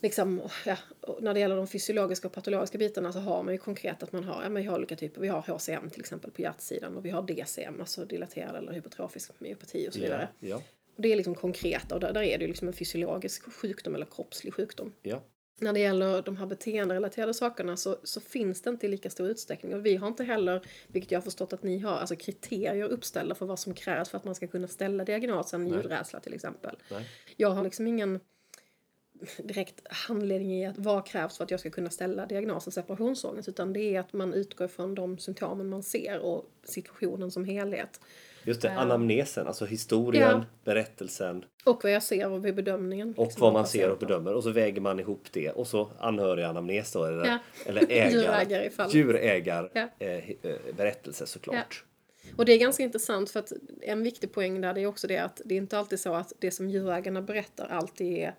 liksom, 0.03 0.43
ja, 0.67 0.77
när 1.21 1.35
det 1.35 1.41
gäller 1.41 1.57
de 1.57 1.67
fysiologiska 1.67 2.29
och 2.29 2.35
patologiska 2.35 2.79
bitarna 2.79 3.13
så 3.13 3.19
har 3.19 3.43
man 3.43 3.55
ju 3.55 3.59
konkret 3.59 4.03
att 4.03 4.13
man 4.13 4.25
har, 4.25 4.43
ja, 4.43 4.49
men 4.49 4.63
vi 4.63 4.69
har 4.69 4.79
olika 4.79 4.97
typer. 4.97 5.21
Vi 5.21 5.29
har 5.29 5.41
HCM 5.41 5.91
till 5.91 6.01
exempel 6.01 6.31
på 6.31 6.43
hjärtsidan 6.43 6.97
och 6.97 7.05
vi 7.05 7.11
har 7.11 7.23
DCM, 7.23 7.81
alltså 7.81 8.05
dilaterad 8.05 8.57
eller 8.57 8.73
hypertrofisk 8.73 9.31
myopati 9.39 9.89
och 9.89 9.93
så 9.93 10.01
vidare. 10.01 10.29
Ja, 10.39 10.49
ja, 10.49 10.57
Och 10.97 11.03
det 11.03 11.13
är 11.13 11.17
liksom 11.17 11.35
konkreta 11.35 11.95
och 11.95 12.01
där, 12.01 12.13
där 12.13 12.23
är 12.23 12.39
det 12.39 12.45
ju 12.45 12.49
liksom 12.49 12.69
en 12.69 12.75
fysiologisk 12.75 13.53
sjukdom 13.53 13.95
eller 13.95 14.07
kroppslig 14.07 14.55
sjukdom. 14.55 14.93
ja. 15.03 15.23
När 15.61 15.73
det 15.73 15.81
gäller 15.81 16.23
de 16.23 16.37
här 16.37 16.47
beteenderelaterade 16.47 17.35
sakerna 17.35 17.77
så, 17.77 17.97
så 18.03 18.21
finns 18.21 18.63
det 18.63 18.71
inte 18.71 18.87
i 18.87 18.89
lika 18.89 19.11
stor 19.11 19.29
utsträckning. 19.29 19.75
Och 19.75 19.87
vi 19.87 19.97
har 19.97 20.09
inte 20.09 20.25
heller, 20.25 20.67
vilket 20.87 21.11
jag 21.11 21.19
har 21.19 21.23
förstått 21.23 21.53
att 21.53 21.63
ni 21.63 21.79
har, 21.79 21.97
alltså 21.97 22.17
kriterier 22.17 22.89
uppställda 22.89 23.35
för 23.35 23.47
vad 23.47 23.59
som 23.59 23.75
krävs 23.75 24.09
för 24.09 24.19
att 24.19 24.25
man 24.25 24.35
ska 24.35 24.47
kunna 24.47 24.69
ställa 24.69 25.05
diagnosen 25.05 25.69
ljudrädsla 25.69 26.21
till 26.21 26.35
exempel. 26.35 26.77
Nej. 26.91 27.09
Jag 27.37 27.51
har 27.51 27.65
liksom 27.65 27.87
ingen 27.87 28.21
direkt 29.39 29.81
handledning 29.91 30.53
i 30.63 30.67
att 30.67 30.79
vad 30.79 31.07
krävs 31.07 31.37
för 31.37 31.45
att 31.45 31.51
jag 31.51 31.61
ska 31.61 31.71
kunna 31.71 31.91
ställa 31.91 32.27
diagnosen 32.27 32.73
separationsångest 32.73 33.49
utan 33.49 33.73
det 33.73 33.81
är 33.97 34.01
att 34.01 34.13
man 34.13 34.35
utgår 34.35 34.69
från 34.69 34.95
de 34.95 35.19
symptomen 35.19 35.69
man 35.69 35.83
ser 35.83 36.19
och 36.19 36.51
situationen 36.65 37.31
som 37.31 37.45
helhet. 37.45 38.01
Just 38.45 38.63
det, 38.63 38.71
anamnesen, 38.73 39.47
alltså 39.47 39.65
historien, 39.65 40.23
Ja. 40.31 40.45
berättelsen 40.65 41.45
Och 41.65 41.81
vad 41.85 41.93
jag 41.93 42.03
ser 42.03 42.39
vid 42.39 42.55
bedömningen. 42.55 43.15
och 43.17 43.25
liksom, 43.27 43.41
vad 43.41 43.49
av 43.49 43.53
man 43.55 43.67
ser 43.67 43.91
och 43.91 43.99
bedömer. 43.99 44.35
Och 44.35 44.43
så 44.43 44.51
väger 44.51 44.81
man 44.81 45.01
ihop 45.01 45.27
det. 45.33 45.51
Och 45.51 45.67
så 45.67 45.91
anhöriganamnes 45.99 46.93
då, 46.93 47.05
eller, 47.05 47.27
Ja. 47.27 47.39
eller 47.67 47.87
ägar, 47.93 48.11
Djurägare 48.11 48.67
i 48.67 48.71
fallet. 48.71 48.95
djurägar 48.95 49.71
Ja. 49.75 49.89
eh, 49.99 50.31
eh, 50.31 50.57
berättelse 50.77 51.27
såklart. 51.27 51.85
Och 52.37 52.45
det 52.45 52.53
är 52.53 52.59
ganska 52.59 52.83
intressant 52.83 53.31
för 53.31 53.41
att 53.41 53.53
en 53.83 54.03
viktig 54.03 54.33
poäng 54.33 54.61
där 54.61 54.75
det 54.75 54.81
är 54.81 54.87
också 54.87 55.07
det 55.07 55.19
att 55.19 55.41
det 55.45 55.55
är 55.55 55.59
inte 55.59 55.79
alltid 55.79 56.01
så 56.01 56.15
att 56.15 56.33
det 56.39 56.51
som 56.51 56.71
djurägarna 56.71 57.23
berättar 57.23 57.67
alltid 57.67 58.19
är 58.19 58.35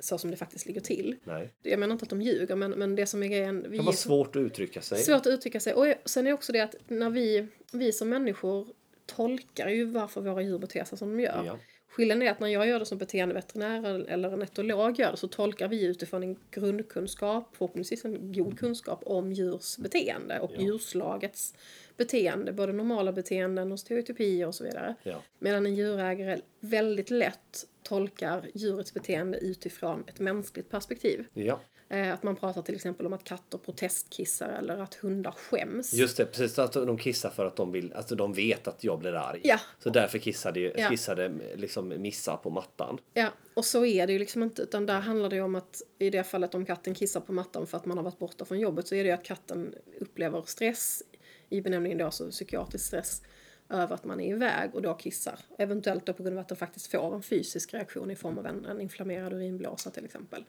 så 0.00 0.18
som 0.18 0.30
det 0.30 0.36
faktiskt 0.36 0.66
ligger 0.66 0.80
till. 0.80 1.16
Nej. 1.24 1.52
Jag 1.62 1.78
menar 1.80 1.92
inte 1.92 2.02
att 2.02 2.10
de 2.10 2.22
ljuger 2.22 2.56
men, 2.56 2.70
men 2.70 2.94
det 2.96 3.06
som 3.06 3.22
är 3.22 3.26
grejen. 3.26 3.62
Det 3.62 3.68
Vi 3.68 3.76
kan 3.76 3.86
vara 3.86 3.96
svårt 3.96 4.36
att 4.36 4.40
uttrycka 4.40 4.80
sig. 4.80 4.98
svårt 4.98 5.20
att 5.20 5.26
uttrycka 5.26 5.60
sig. 5.60 5.74
Och 5.74 5.86
sen 6.04 6.26
är 6.26 6.32
också 6.32 6.52
det 6.52 6.60
att 6.60 6.74
när 6.86 7.10
vi, 7.10 7.46
vi 7.72 7.92
som 7.92 8.08
människor 8.08 8.66
tolkar 9.06 9.68
ju 9.68 9.84
varför 9.84 10.20
våra 10.20 10.42
djur 10.42 10.58
beter 10.58 10.84
sig 10.84 10.98
som 10.98 11.16
de 11.16 11.22
gör. 11.22 11.42
Ja. 11.46 11.58
Skillnaden 11.88 12.22
är 12.22 12.30
att 12.30 12.40
när 12.40 12.48
jag 12.48 12.66
gör 12.68 12.78
det 12.78 12.86
som 12.86 12.98
beteendeveterinär 12.98 14.08
eller 14.08 14.30
en 14.32 14.42
etolog 14.42 14.98
gör 14.98 15.10
det 15.10 15.16
så 15.16 15.28
tolkar 15.28 15.68
vi 15.68 15.84
utifrån 15.84 16.22
en 16.22 16.36
grundkunskap, 16.50 17.56
förhoppningsvis 17.56 18.04
en 18.04 18.32
god 18.32 18.58
kunskap 18.58 19.02
om 19.06 19.32
djurs 19.32 19.76
beteende 19.76 20.40
och 20.40 20.50
Ja. 20.54 20.60
djurslagets 20.60 21.54
beteende, 21.98 22.52
både 22.52 22.72
normala 22.72 23.12
beteenden 23.12 23.72
och 23.72 23.80
stereotypier 23.80 24.46
och 24.46 24.54
så 24.54 24.64
vidare. 24.64 24.94
Ja. 25.02 25.22
Medan 25.38 25.66
en 25.66 25.74
djurägare 25.74 26.40
väldigt 26.60 27.10
lätt 27.10 27.64
tolkar 27.82 28.46
djurets 28.54 28.94
beteende 28.94 29.38
utifrån 29.38 30.04
ett 30.06 30.18
mänskligt 30.20 30.70
perspektiv. 30.70 31.24
Ja, 31.34 31.60
Eh, 31.90 32.12
Att 32.12 32.22
man 32.22 32.36
pratar 32.36 32.62
till 32.62 32.74
exempel 32.74 33.06
om 33.06 33.12
att 33.12 33.24
katter 33.24 33.58
protestkissar 33.58 34.48
eller 34.48 34.78
att 34.78 34.94
hundar 34.94 35.32
skäms. 35.32 35.94
just 35.94 36.16
det. 36.16 36.24
Precis 36.26 36.58
att 36.58 36.72
de 36.72 36.98
kissar 36.98 37.30
för 37.30 37.46
att 37.46 37.56
de 37.56 37.72
vill, 37.72 37.92
alltså 37.92 38.14
de 38.14 38.32
vet 38.32 38.68
att 38.68 38.84
jag 38.84 38.98
blir 38.98 39.12
arg. 39.14 39.40
Ja. 39.44 39.60
Så 39.78 39.90
därför 39.90 40.18
kissade, 40.18 40.60
Ja. 40.60 40.88
kissade 40.90 41.32
liksom 41.56 41.88
Missa 42.02 42.36
på 42.36 42.50
mattan. 42.50 42.98
Ja, 43.14 43.28
och 43.54 43.64
så 43.64 43.84
är 43.84 44.06
det 44.06 44.12
ju 44.12 44.18
liksom 44.18 44.42
inte. 44.42 44.62
Utan 44.62 44.86
där 44.86 45.00
handlar 45.00 45.28
det 45.30 45.36
ju 45.36 45.42
om 45.42 45.54
att 45.54 45.82
i 45.98 46.10
det 46.10 46.24
fallet 46.24 46.54
om 46.54 46.64
katten 46.66 46.94
kissar 46.94 47.20
på 47.20 47.32
mattan 47.32 47.66
för 47.66 47.76
att 47.76 47.86
man 47.86 47.96
har 47.96 48.04
varit 48.04 48.18
borta 48.18 48.44
från 48.44 48.60
jobbet 48.60 48.88
så 48.88 48.94
är 48.94 49.02
det 49.04 49.08
ju 49.08 49.14
att 49.14 49.24
katten 49.24 49.74
upplever 50.00 50.42
stress 50.46 51.02
i 51.48 51.60
benämningen 51.60 51.98
då, 51.98 52.04
alltså 52.04 52.30
psykiatrisk 52.30 52.84
stress 52.86 53.22
över 53.70 53.94
att 53.94 54.04
man 54.04 54.20
är 54.20 54.34
iväg 54.34 54.74
och 54.74 54.82
då 54.82 54.94
kissar. 54.94 55.38
Eventuellt 55.58 56.06
då 56.06 56.12
på 56.12 56.22
grund 56.22 56.36
av 56.36 56.40
att 56.40 56.48
den 56.48 56.56
faktiskt 56.56 56.86
får 56.90 57.14
en 57.14 57.22
fysisk 57.22 57.74
reaktion 57.74 58.10
i 58.10 58.16
form 58.16 58.38
av 58.38 58.46
en, 58.46 58.64
en 58.64 58.80
inflammerad 58.80 59.32
urinblåsa 59.32 59.90
till 59.90 60.04
exempel. 60.04 60.44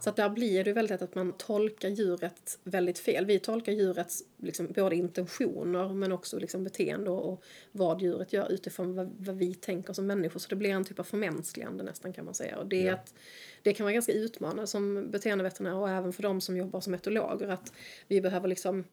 Så 0.00 0.10
att 0.10 0.16
där 0.16 0.28
blir 0.28 0.64
det 0.64 0.72
väldigt 0.72 0.90
lätt 0.90 1.02
att 1.02 1.14
man 1.14 1.32
tolkar 1.32 1.88
djuret 1.88 2.58
väldigt 2.64 2.98
fel. 2.98 3.26
Vi 3.26 3.38
tolkar 3.38 3.72
djurets 3.72 4.22
liksom, 4.36 4.66
både 4.66 4.96
intentioner 4.96 5.88
men 5.88 6.12
också 6.12 6.38
liksom 6.38 6.64
beteende 6.64 7.10
och, 7.10 7.32
och 7.32 7.44
vad 7.72 8.02
djuret 8.02 8.32
gör 8.32 8.52
utifrån 8.52 8.94
vad, 8.94 9.10
vad 9.18 9.36
vi 9.36 9.54
tänker 9.54 9.92
som 9.92 10.06
människor. 10.06 10.40
Så 10.40 10.48
det 10.48 10.56
blir 10.56 10.70
en 10.70 10.84
typ 10.84 10.98
av 10.98 11.04
förmänskligande 11.04 11.84
nästan 11.84 12.12
kan 12.12 12.24
man 12.24 12.34
säga. 12.34 12.58
Och 12.58 12.66
det, 12.66 12.82
Ja. 12.82 12.94
att, 12.94 13.14
det 13.62 13.72
kan 13.72 13.84
vara 13.84 13.94
ganska 13.94 14.12
utmanande 14.12 14.66
som 14.66 15.10
beteendeveterinär 15.10 15.74
och 15.74 15.90
även 15.90 16.12
för 16.12 16.22
de 16.22 16.40
som 16.40 16.56
jobbar 16.56 16.80
som 16.80 16.94
etologer 16.94 17.48
att 17.48 17.72
vi 18.08 18.20
behöver 18.20 18.48
liksom 18.48 18.84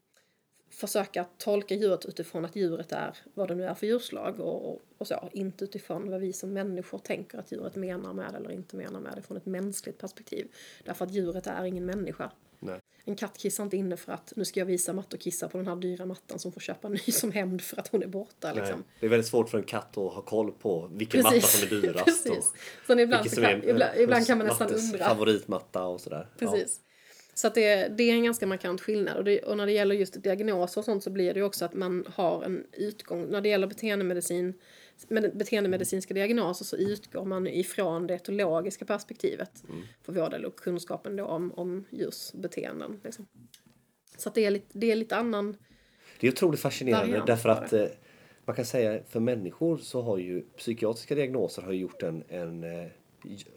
försöka 0.79 1.25
tolka 1.37 1.75
djuret 1.75 2.05
utifrån 2.05 2.45
att 2.45 2.55
djuret 2.55 2.91
är 2.91 3.17
vad 3.33 3.47
det 3.47 3.55
nu 3.55 3.65
är 3.65 3.73
för 3.73 3.87
djurslag 3.87 4.39
och, 4.39 4.69
och, 4.69 4.81
och 4.97 5.07
så. 5.07 5.29
Inte 5.33 5.63
utifrån 5.63 6.11
vad 6.11 6.21
vi 6.21 6.33
som 6.33 6.53
människor 6.53 6.97
tänker 6.99 7.37
att 7.37 7.51
djuret 7.51 7.75
menar 7.75 8.13
med 8.13 8.35
eller 8.35 8.51
inte 8.51 8.75
menar 8.75 8.99
med 8.99 9.13
det 9.15 9.21
från 9.21 9.37
ett 9.37 9.45
mänskligt 9.45 9.97
perspektiv. 9.97 10.47
Därför 10.83 11.05
att 11.05 11.11
djuret 11.11 11.47
är 11.47 11.65
ingen 11.65 11.85
människa. 11.85 12.31
Nej. 12.59 12.79
En 13.05 13.15
katt 13.15 13.37
kissar 13.37 13.63
inte 13.63 13.77
inne 13.77 13.97
för 13.97 14.11
att 14.11 14.33
nu 14.35 14.45
ska 14.45 14.59
jag 14.59 14.65
visa 14.65 14.93
Matte 14.93 15.15
och 15.15 15.21
kissa 15.21 15.49
på 15.49 15.57
den 15.57 15.67
här 15.67 15.75
dyra 15.75 16.05
mattan 16.05 16.39
som 16.39 16.51
får 16.51 16.61
köpa 16.61 16.89
ny 16.89 16.97
som 16.97 17.31
hämnd 17.31 17.61
för 17.61 17.79
att 17.79 17.87
hon 17.87 18.03
är 18.03 18.07
borta. 18.07 18.53
Liksom. 18.53 18.83
Det 18.99 19.05
är 19.05 19.09
väldigt 19.09 19.27
svårt 19.27 19.49
för 19.49 19.57
en 19.57 19.63
katt 19.63 19.97
att 19.97 20.13
ha 20.13 20.21
koll 20.21 20.51
på 20.51 20.89
vilken 20.93 21.23
matta 21.23 21.41
som 21.41 21.77
är 21.77 21.81
dyrast. 21.81 22.05
Precis. 22.05 22.37
Och 22.37 22.85
Så 22.87 22.99
ibland, 22.99 23.31
kan, 23.31 23.63
ibland, 23.63 23.97
ibland 23.97 24.27
kan 24.27 24.37
man 24.37 24.47
nästan 24.47 24.73
undra. 24.73 25.05
favoritmatta 25.05 25.85
och 25.85 26.01
sådär. 26.01 26.27
Precis. 26.39 26.81
Så 27.39 27.47
att 27.47 27.55
det, 27.55 27.87
det 27.87 28.03
är 28.03 28.13
en 28.13 28.23
ganska 28.23 28.47
markant 28.47 28.81
skillnad. 28.81 29.17
Och, 29.17 29.23
det, 29.23 29.39
och 29.39 29.57
när 29.57 29.65
det 29.65 29.71
gäller 29.71 29.95
just 29.95 30.23
diagnoser 30.23 30.81
och 30.81 30.85
sånt 30.85 31.03
så 31.03 31.09
blir 31.09 31.33
det 31.33 31.39
ju 31.39 31.45
också 31.45 31.65
att 31.65 31.73
man 31.73 32.05
har 32.15 32.43
en 32.43 32.65
utgång. 32.73 33.25
När 33.25 33.41
det 33.41 33.49
gäller 33.49 33.67
beteendemedicin, 33.67 34.53
med 35.07 35.37
beteendemedicinska 35.37 36.13
diagnoser 36.13 36.65
så 36.65 36.77
utgår 36.77 37.25
man 37.25 37.47
ifrån 37.47 38.07
det 38.07 38.13
etologiska 38.13 38.85
perspektivet 38.85 39.63
Mm. 39.69 39.81
för 40.03 40.13
vår 40.13 40.29
del 40.29 40.45
och 40.45 40.55
kunskapen 40.55 41.15
då 41.15 41.25
om, 41.25 41.51
om 41.51 41.85
djurs 41.89 42.31
beteenden. 42.33 43.01
Liksom. 43.03 43.27
Så 44.17 44.29
att 44.29 44.35
det 44.35 44.45
är 44.45 44.51
lite, 44.51 44.79
det 44.79 44.91
är 44.91 44.95
lite 44.95 45.15
annan... 45.15 45.57
Det 46.19 46.27
är 46.27 46.31
otroligt 46.31 46.59
fascinerande 46.59 47.23
därför 47.27 47.49
att 47.49 47.73
eh, 47.73 47.85
man 48.45 48.55
kan 48.55 48.65
säga 48.65 49.03
för 49.09 49.19
människor 49.19 49.77
så 49.77 50.01
har 50.01 50.17
ju 50.17 50.41
psykiatriska 50.41 51.15
diagnoser 51.15 51.61
har 51.61 51.73
gjort 51.73 52.03
en, 52.03 52.23
en 52.27 52.63
eh, 52.63 52.87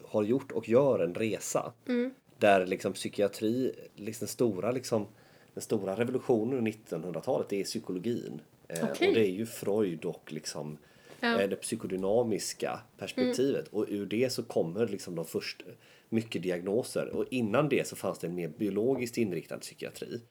har 0.03 0.23
gjort 0.23 0.51
och 0.51 0.69
gör 0.69 0.99
en 0.99 1.15
resa. 1.15 1.73
Mm. 1.87 2.13
Där 2.43 2.65
liksom 2.65 2.93
psykiatri, 2.93 3.73
liksom 3.95 4.27
stora 4.27 4.71
liksom 4.71 5.07
den 5.53 5.61
stora 5.61 5.95
revolutionen 5.95 6.57
under 6.57 6.71
1900-talet 6.71 7.49
det 7.49 7.59
är 7.59 7.63
psykologin. 7.63 8.41
Eh, 8.67 8.83
Okej. 8.91 9.07
Och 9.07 9.13
det 9.13 9.19
är 9.27 9.31
ju 9.31 9.45
Freud 9.45 10.05
och 10.05 10.33
liksom 10.33 10.77
Ja. 11.19 11.41
eh, 11.41 11.49
det 11.49 11.55
psykodynamiska 11.55 12.79
perspektivet. 12.97 13.67
Och 13.67 13.85
ur 13.89 14.05
det 14.05 14.29
så 14.31 14.43
kommer 14.43 14.87
liksom 14.87 15.15
de 15.15 15.25
första 15.25 15.65
mycket 16.09 16.43
diagnoser. 16.43 17.09
Och 17.15 17.25
innan 17.29 17.69
det 17.69 17.87
så 17.87 17.95
fanns 17.95 18.19
det 18.19 18.27
en 18.27 18.35
mer 18.35 18.47
biologiskt 18.47 19.17
inriktad 19.17 19.57
psykiatri. 19.57 20.21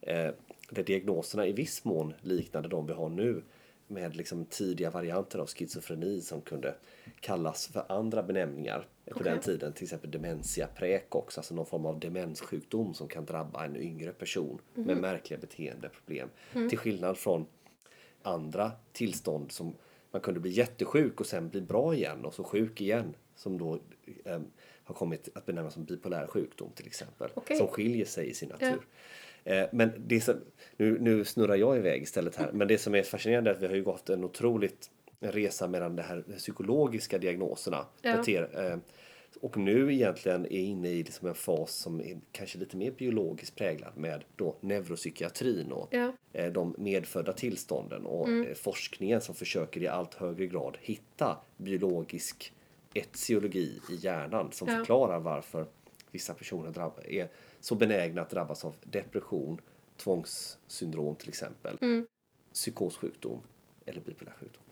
Eh, 0.00 0.30
där 0.70 0.82
diagnoserna 0.82 1.46
i 1.46 1.52
viss 1.52 1.84
mån 1.84 2.14
liknade 2.22 2.68
de 2.68 2.86
vi 2.86 2.92
har 2.92 3.08
nu 3.08 3.42
med 3.94 4.16
liksom 4.16 4.44
tidiga 4.44 4.90
varianter 4.90 5.38
av 5.38 5.46
schizofreni 5.46 6.20
som 6.20 6.40
kunde 6.40 6.74
kallas 7.20 7.66
för 7.66 7.84
andra 7.88 8.22
benämningar 8.22 8.88
på 9.04 9.20
Okej. 9.20 9.32
den 9.32 9.40
tiden. 9.40 9.72
Till 9.72 9.84
exempel 9.84 10.10
dementia 10.10 10.66
praecox, 10.66 11.38
alltså 11.38 11.54
någon 11.54 11.66
form 11.66 11.86
av 11.86 12.00
demenssjukdom 12.00 12.94
som 12.94 13.08
kan 13.08 13.24
drabba 13.24 13.64
en 13.64 13.76
yngre 13.76 14.12
person 14.12 14.60
med 14.74 14.96
märkliga 14.96 15.40
beteendeproblem. 15.40 16.28
Till 16.52 16.78
skillnad 16.78 17.18
från 17.18 17.46
andra 18.22 18.72
tillstånd 18.92 19.52
som 19.52 19.74
man 20.10 20.20
kunde 20.20 20.40
bli 20.40 20.50
jättesjuk 20.50 21.20
och 21.20 21.26
sen 21.26 21.48
bli 21.48 21.60
bra 21.60 21.94
igen 21.94 22.24
och 22.24 22.34
så 22.34 22.44
sjuk 22.44 22.80
igen. 22.80 23.14
Som 23.36 23.58
då 23.58 23.78
eh, 24.24 24.40
har 24.84 24.94
kommit 24.94 25.28
att 25.34 25.46
benämnas 25.46 25.74
som 25.74 25.84
bipolär 25.84 26.26
sjukdom 26.26 26.70
till 26.74 26.86
exempel. 26.86 27.30
Okej. 27.34 27.56
Som 27.56 27.68
skiljer 27.68 28.04
sig 28.04 28.30
i 28.30 28.34
sin 28.34 28.48
natur. 28.48 28.68
Eh, 28.68 28.74
Men 29.72 29.92
det 29.98 30.20
som, 30.20 30.34
nu, 30.76 30.98
nu 31.00 31.24
snurrar 31.24 31.56
jag 31.56 31.76
iväg 31.76 32.02
istället 32.02 32.36
här. 32.36 32.50
Men 32.52 32.68
det 32.68 32.78
som 32.78 32.94
är 32.94 33.02
fascinerande 33.02 33.50
är 33.50 33.54
att 33.54 33.62
vi 33.62 33.66
har 33.66 33.74
ju 33.74 33.82
gått 33.84 34.10
en 34.10 34.24
otroligt 34.24 34.90
resa 35.20 35.68
mellan 35.68 35.96
de 35.96 36.02
här 36.02 36.24
psykologiska 36.36 37.18
diagnoserna. 37.18 37.86
Ja. 38.02 38.24
eh, 38.28 38.76
Och 39.40 39.56
nu 39.56 39.94
egentligen 39.94 40.46
är 40.46 40.60
inne 40.60 40.88
i 40.88 41.02
liksom 41.02 41.28
en 41.28 41.34
fas 41.34 41.72
som 41.72 42.00
är 42.00 42.18
kanske 42.32 42.58
lite 42.58 42.76
mer 42.76 42.90
biologiskt 42.90 43.56
präglad 43.56 43.96
med 43.96 44.24
då 44.36 44.56
neuropsykiatrin 44.60 45.72
och 45.72 45.88
Ja. 45.94 46.12
eh, 46.32 46.52
de 46.52 46.74
medfödda 46.78 47.32
tillstånden 47.32 48.06
och 48.06 48.28
eh, 48.28 48.54
forskningen 48.54 49.20
som 49.20 49.34
försöker 49.34 49.82
i 49.82 49.86
allt 49.88 50.14
högre 50.14 50.46
grad 50.46 50.76
hitta 50.80 51.36
biologisk 51.56 52.52
etiologi 52.94 53.80
i 53.90 53.94
hjärnan 53.94 54.52
som 54.52 54.68
Ja. 54.68 54.76
förklarar 54.76 55.20
varför 55.20 55.66
vissa 56.10 56.34
personer 56.34 56.70
drabb- 56.70 57.00
är 57.08 57.28
så 57.64 57.74
benägna 57.74 58.22
att 58.22 58.30
drabbas 58.30 58.64
av 58.64 58.74
depression, 58.84 59.60
tvångssyndrom 59.96 61.14
till 61.16 61.28
exempel, 61.28 61.78
psykossjukdom 62.52 63.40
eller 63.86 64.00
bipolär 64.00 64.32
sjukdom. 64.40 64.62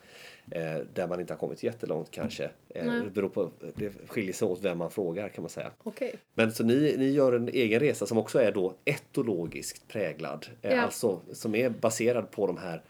Eh, 0.51 0.87
där 0.95 1.09
man 1.09 1.21
inte 1.21 1.33
har 1.33 1.39
kommit 1.39 1.63
jättelångt 1.63 2.11
kanske. 2.11 2.51
Eh, 2.69 2.85
det, 3.05 3.11
beror 3.11 3.29
på, 3.29 3.51
det 3.75 3.93
skiljer 4.09 4.33
sig 4.33 4.49
åt 4.49 4.63
vem 4.63 4.79
man 4.79 4.91
frågar 4.91 5.29
kan 5.29 5.43
man 5.43 5.49
säga. 5.51 5.71
Okej. 5.83 6.15
Men 6.35 6.53
så 6.53 6.65
ni, 6.65 6.95
ni 6.99 7.11
gör 7.11 7.33
en 7.33 7.49
egen 7.49 7.81
resa 7.81 8.07
som 8.07 8.19
också 8.19 8.39
är 8.41 8.53
då 8.53 8.75
etologiskt 8.85 9.89
präglad. 9.89 10.47
Eh, 10.63 10.73
Ja. 10.75 10.81
Alltså 10.83 11.21
som 11.33 11.55
är 11.55 11.71
baserad 11.71 12.31
på 12.31 12.47
de 12.47 12.57
här 12.57 12.83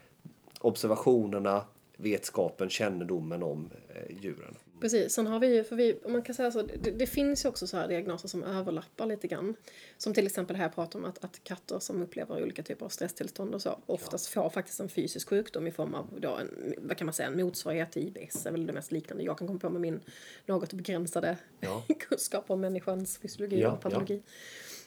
observationerna, 0.59 1.65
vetskapen, 1.97 2.69
kännedomen 2.69 3.43
om 3.43 3.69
eh, 3.95 4.17
djuren. 4.21 4.55
Precis, 4.83 5.13
sen 5.13 5.27
har 5.27 5.39
vi 5.39 5.55
ju, 5.55 5.63
för 5.63 5.75
vi, 5.75 5.99
man 6.07 6.21
kan 6.21 6.35
säga 6.35 6.51
så, 6.51 6.61
det, 6.61 6.91
det 6.91 7.07
finns 7.07 7.45
ju 7.45 7.49
också 7.49 7.67
så 7.67 7.77
här 7.77 7.87
diagnoser 7.87 8.27
som 8.27 8.43
överlappar 8.43 9.05
lite 9.05 9.27
grann. 9.27 9.55
Som 9.97 10.13
till 10.13 10.25
exempel 10.25 10.55
här 10.55 10.69
pratar 10.69 10.99
om 10.99 11.05
att, 11.05 11.23
att 11.23 11.43
katter 11.43 11.79
som 11.79 12.01
upplever 12.01 12.43
olika 12.43 12.63
typer 12.63 12.85
av 12.85 12.89
stresstillstånd 12.89 13.55
och 13.55 13.61
så 13.61 13.79
oftast 13.85 14.27
får 14.27 14.49
faktiskt 14.49 14.79
en 14.79 14.89
fysisk 14.89 15.29
sjukdom 15.29 15.67
i 15.67 15.71
form 15.71 15.93
av 15.93 16.07
då 16.17 16.35
en, 16.35 16.73
vad 16.77 16.97
kan 16.97 17.05
man 17.05 17.13
säga, 17.13 17.27
en 17.27 17.41
motsvarighet 17.41 17.91
till 17.91 18.07
IBS 18.07 18.45
är 18.45 18.51
väl 18.51 18.65
det 18.65 18.73
mest 18.73 18.91
liknande 18.91 19.23
jag 19.23 19.37
kan 19.37 19.47
komma 19.47 19.59
på 19.59 19.69
med 19.69 19.81
min 19.81 19.99
något 20.45 20.73
begränsade 20.73 21.37
Ja. 21.59 21.83
kunskap 21.99 22.45
om 22.47 22.61
människans 22.61 23.17
fysiologi 23.17 23.61
Ja, 23.61 23.71
och 23.71 23.81
patologi. 23.81 24.23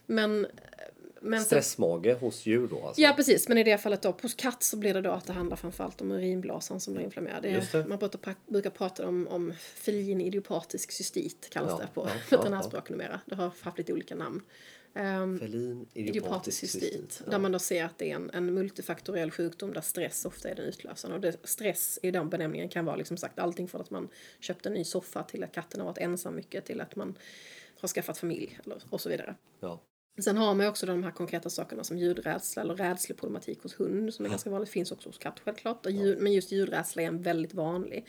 Men, 0.07 0.47
men 1.21 1.41
Stressmage 1.41 2.14
hos 2.21 2.47
djur 2.47 2.69
då 2.69 2.87
alltså? 2.87 3.03
Ja 3.03 3.12
precis, 3.17 3.49
men 3.49 3.59
i 3.59 3.64
det 3.64 3.79
fallet 3.79 4.03
då 4.03 4.17
hos 4.23 4.35
katt 4.35 4.62
så 4.62 4.77
blir 4.77 4.95
det 4.95 5.01
då 5.01 5.11
att 5.11 5.27
det 5.27 5.33
handlar 5.33 5.57
framförallt 5.57 6.01
om 6.01 6.12
urinblåsan 6.12 6.81
som 6.81 6.95
blir 6.95 7.05
inflammerad. 7.05 7.43
Det. 7.43 7.89
Man 7.89 7.99
brukar, 7.99 8.35
brukar 8.47 8.71
prata 8.71 9.09
om, 9.09 9.29
om 9.29 9.53
felin 9.75 10.21
idiopatisk 10.21 10.93
cystit 10.93 11.51
kallas 11.51 11.73
Ja, 11.73 11.79
det 11.79 11.89
på 11.95 12.01
ja, 12.01 12.11
ja, 12.31 12.37
veterinärspråk 12.37 12.91
numera. 12.91 13.21
Det 13.27 13.35
har 13.35 13.53
haft 13.61 13.79
lite 13.79 13.93
olika 13.93 14.14
namn. 14.14 14.43
Um, 14.95 15.39
Felin 15.39 15.87
idiopatisk 15.93 16.59
cystit. 16.59 17.23
Där 17.27 17.39
man 17.39 17.53
då 17.53 17.59
ser 17.59 17.85
att 17.85 17.99
det 17.99 18.11
är 18.11 18.14
en, 18.14 18.31
en 18.31 18.55
multifaktoriell 18.55 19.31
sjukdom 19.31 19.73
där 19.73 19.81
stress 19.81 20.25
ofta 20.25 20.49
är 20.49 20.55
den 20.55 20.64
utlösande. 20.64 21.14
Och 21.14 21.21
det, 21.21 21.37
stress 21.45 21.99
i 22.03 22.11
den 22.11 22.29
benämningen 22.29 22.69
kan 22.69 22.85
vara 22.85 22.97
liksom 22.97 23.17
sagt 23.17 23.39
allting 23.39 23.69
från 23.69 23.81
att 23.81 23.91
man 23.91 24.09
köpte 24.41 24.69
en 24.69 24.75
ny 24.75 24.85
soffa 24.85 25.23
till 25.23 25.45
att 25.45 25.53
katten 25.53 25.81
har 25.81 25.87
varit 25.87 25.99
ensam 25.99 26.35
mycket 26.35 26.64
till 26.64 26.81
att 26.81 26.97
man 26.97 27.19
har 27.81 27.89
skaffat 27.89 28.19
familj 28.19 28.59
och 28.91 29.01
så 29.01 29.09
vidare. 29.09 29.35
Ja. 29.61 29.81
Sen 30.19 30.37
har 30.37 30.55
man 30.55 30.67
också 30.67 30.87
de 30.87 31.05
här 31.05 31.11
konkreta 31.11 31.51
sakerna 31.51 31.85
som 31.85 31.99
ljudrädsla 31.99 32.62
eller 32.62 32.75
rädsleproblematik 32.75 33.62
hos 33.62 33.81
hund 33.81 34.14
som 34.14 34.25
är 34.25 34.31
ganska 34.31 34.51
vanligt. 34.51 34.71
Finns 34.71 34.93
också 34.93 35.09
hos 35.09 35.19
katt 35.19 35.41
självklart. 35.45 35.87
Ljud, 35.87 36.19
Men 36.21 36.33
just 36.33 36.53
ljudrädsla 36.53 37.03
är 37.03 37.07
en 37.07 37.23
väldigt 37.23 37.55
vanlig. 37.55 38.07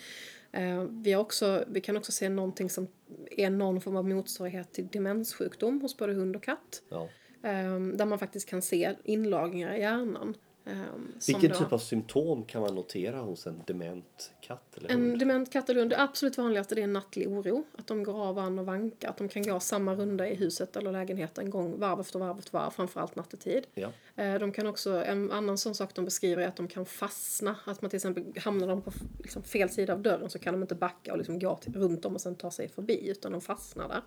Eh, 0.52 0.84
vi, 0.84 1.14
har 1.14 1.22
också, 1.22 1.64
vi 1.68 1.82
kan 1.82 1.98
också 1.98 2.12
se 2.12 2.30
någonting 2.30 2.70
som 2.70 2.88
är 3.32 3.50
någon 3.50 3.82
form 3.82 3.96
av 3.96 4.10
motsvarighet 4.10 4.74
till 4.74 4.88
demenssjukdom 4.88 5.82
hos 5.82 5.98
både 5.98 6.14
hund 6.14 6.36
och 6.36 6.44
katt. 6.44 6.82
Ja. 6.90 7.10
Eh, 7.44 7.80
där 7.80 8.06
man 8.06 8.20
faktiskt 8.20 8.50
kan 8.50 8.62
se 8.62 8.96
inlagringar 9.04 9.74
i 9.76 9.80
hjärnan. 9.80 10.36
Eh, 10.70 10.78
som 11.20 11.34
Vilken 11.34 11.50
då- 11.52 11.58
typ 11.58 11.74
av 11.74 11.78
symptom 11.78 12.46
kan 12.46 12.62
man 12.62 12.76
notera 12.76 13.18
hos 13.20 13.48
en 13.48 13.62
dement 13.68 14.32
katt 14.42 14.78
eller 14.78 14.92
En 14.92 15.02
hund? 15.02 15.20
dement 15.20 15.52
katt 15.54 15.70
eller 15.70 15.80
hund, 15.80 15.90
det 15.92 16.02
absolut 16.02 16.38
vanligaste 16.38 16.76
det 16.76 16.82
är 16.82 16.88
nattlig 16.88 17.28
oro. 17.30 17.64
Att 17.78 17.88
de 17.88 18.04
går 18.04 18.24
av 18.26 18.40
an 18.40 18.60
och 18.60 18.66
vankar. 18.66 19.10
Att 19.10 19.18
de 19.18 19.30
kan 19.30 19.44
gå 19.44 19.60
samma 19.60 19.96
runda 19.96 20.30
i 20.30 20.36
huset 20.36 20.76
eller 20.78 20.92
lägenheten 20.92 21.46
en 21.46 21.50
gång 21.52 21.80
varv 21.80 22.00
efter 22.00 22.20
varv 22.20 22.40
efter 22.40 22.52
varv, 22.52 22.70
framförallt 22.72 23.16
nattetid. 23.16 23.68
Ja. 23.74 23.90
Eh, 24.16 24.40
De 24.40 24.52
kan 24.52 24.68
också, 24.68 25.04
en 25.06 25.32
annan 25.32 25.58
sån 25.58 25.76
sak 25.76 25.96
de 25.96 26.06
beskriver 26.06 26.44
är 26.44 26.48
att 26.48 26.56
de 26.56 26.68
kan 26.68 26.86
fastna. 26.86 27.56
Att 27.66 27.82
man 27.82 27.90
till 27.90 27.98
exempel 27.98 28.24
hamnar 28.42 28.68
de 28.68 28.82
på 28.82 28.92
liksom 29.20 29.44
fel 29.44 29.70
sida 29.70 29.94
av 29.94 30.02
dörren 30.02 30.30
så 30.30 30.40
kan 30.40 30.54
de 30.54 30.62
inte 30.62 30.76
backa 30.76 31.12
och 31.12 31.18
liksom 31.18 31.40
gå 31.40 31.56
till, 31.56 31.74
runt 31.74 32.06
om 32.06 32.14
och 32.16 32.22
sen 32.22 32.36
ta 32.36 32.52
sig 32.52 32.70
förbi 32.70 33.08
utan 33.10 33.32
de 33.32 33.42
fastnar 33.42 33.88
där. 33.88 34.02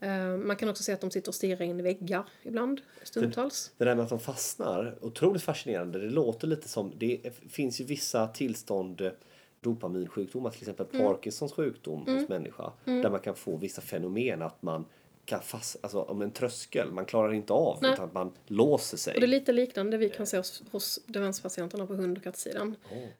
Eh, 0.00 0.36
Man 0.36 0.56
kan 0.56 0.68
också 0.68 0.82
se 0.82 0.92
att 0.92 1.00
de 1.00 1.10
sitter 1.10 1.28
och 1.30 1.34
stirrar 1.34 1.62
in 1.62 1.80
i 1.80 1.82
väggar 1.82 2.24
ibland, 2.42 2.80
stundtals. 3.02 3.72
Det 3.78 3.84
där 3.84 3.94
med 3.94 4.02
att 4.04 4.10
de 4.10 4.20
fastnar, 4.20 4.98
otroligt 5.00 5.42
fascinerande. 5.42 5.98
Det 5.98 6.10
låter 6.10 6.46
lite 6.46 6.68
som, 6.68 6.92
det 6.98 7.20
finns 7.50 7.80
ju 7.80 7.84
vissa 7.84 8.26
tillstånd 8.28 9.00
eh, 9.00 9.10
dopaminsjukdomar, 9.60 10.50
till 10.50 10.60
exempel 10.60 10.86
Mm. 10.92 11.06
Parkinsons 11.06 11.52
sjukdom 11.52 12.06
hos 12.06 12.28
människa. 12.28 12.72
Där 12.84 13.10
man 13.10 13.20
kan 13.20 13.34
få 13.34 13.56
vissa 13.56 13.82
fenomen 13.82 14.42
att 14.42 14.62
man 14.62 14.84
kan 15.24 15.42
fast, 15.42 15.76
alltså 15.80 16.02
om 16.02 16.22
en 16.22 16.30
tröskel, 16.30 16.92
man 16.92 17.04
klarar 17.06 17.32
inte 17.32 17.52
av 17.52 17.78
Nej. 17.82 17.92
utan 17.92 18.04
att 18.04 18.14
man 18.14 18.32
låser 18.46 18.96
sig. 18.96 19.14
Och 19.14 19.20
det 19.20 19.26
är 19.26 19.28
lite 19.28 19.52
liknande 19.52 19.96
vi 19.96 20.08
kan 20.10 20.26
se 20.26 20.36
hos, 20.36 20.62
hos 20.70 21.00
demenspatienterna 21.06 21.86
på 21.86 21.94
hund 21.94 22.18
och 22.18 22.24
kattsidan. 22.24 22.76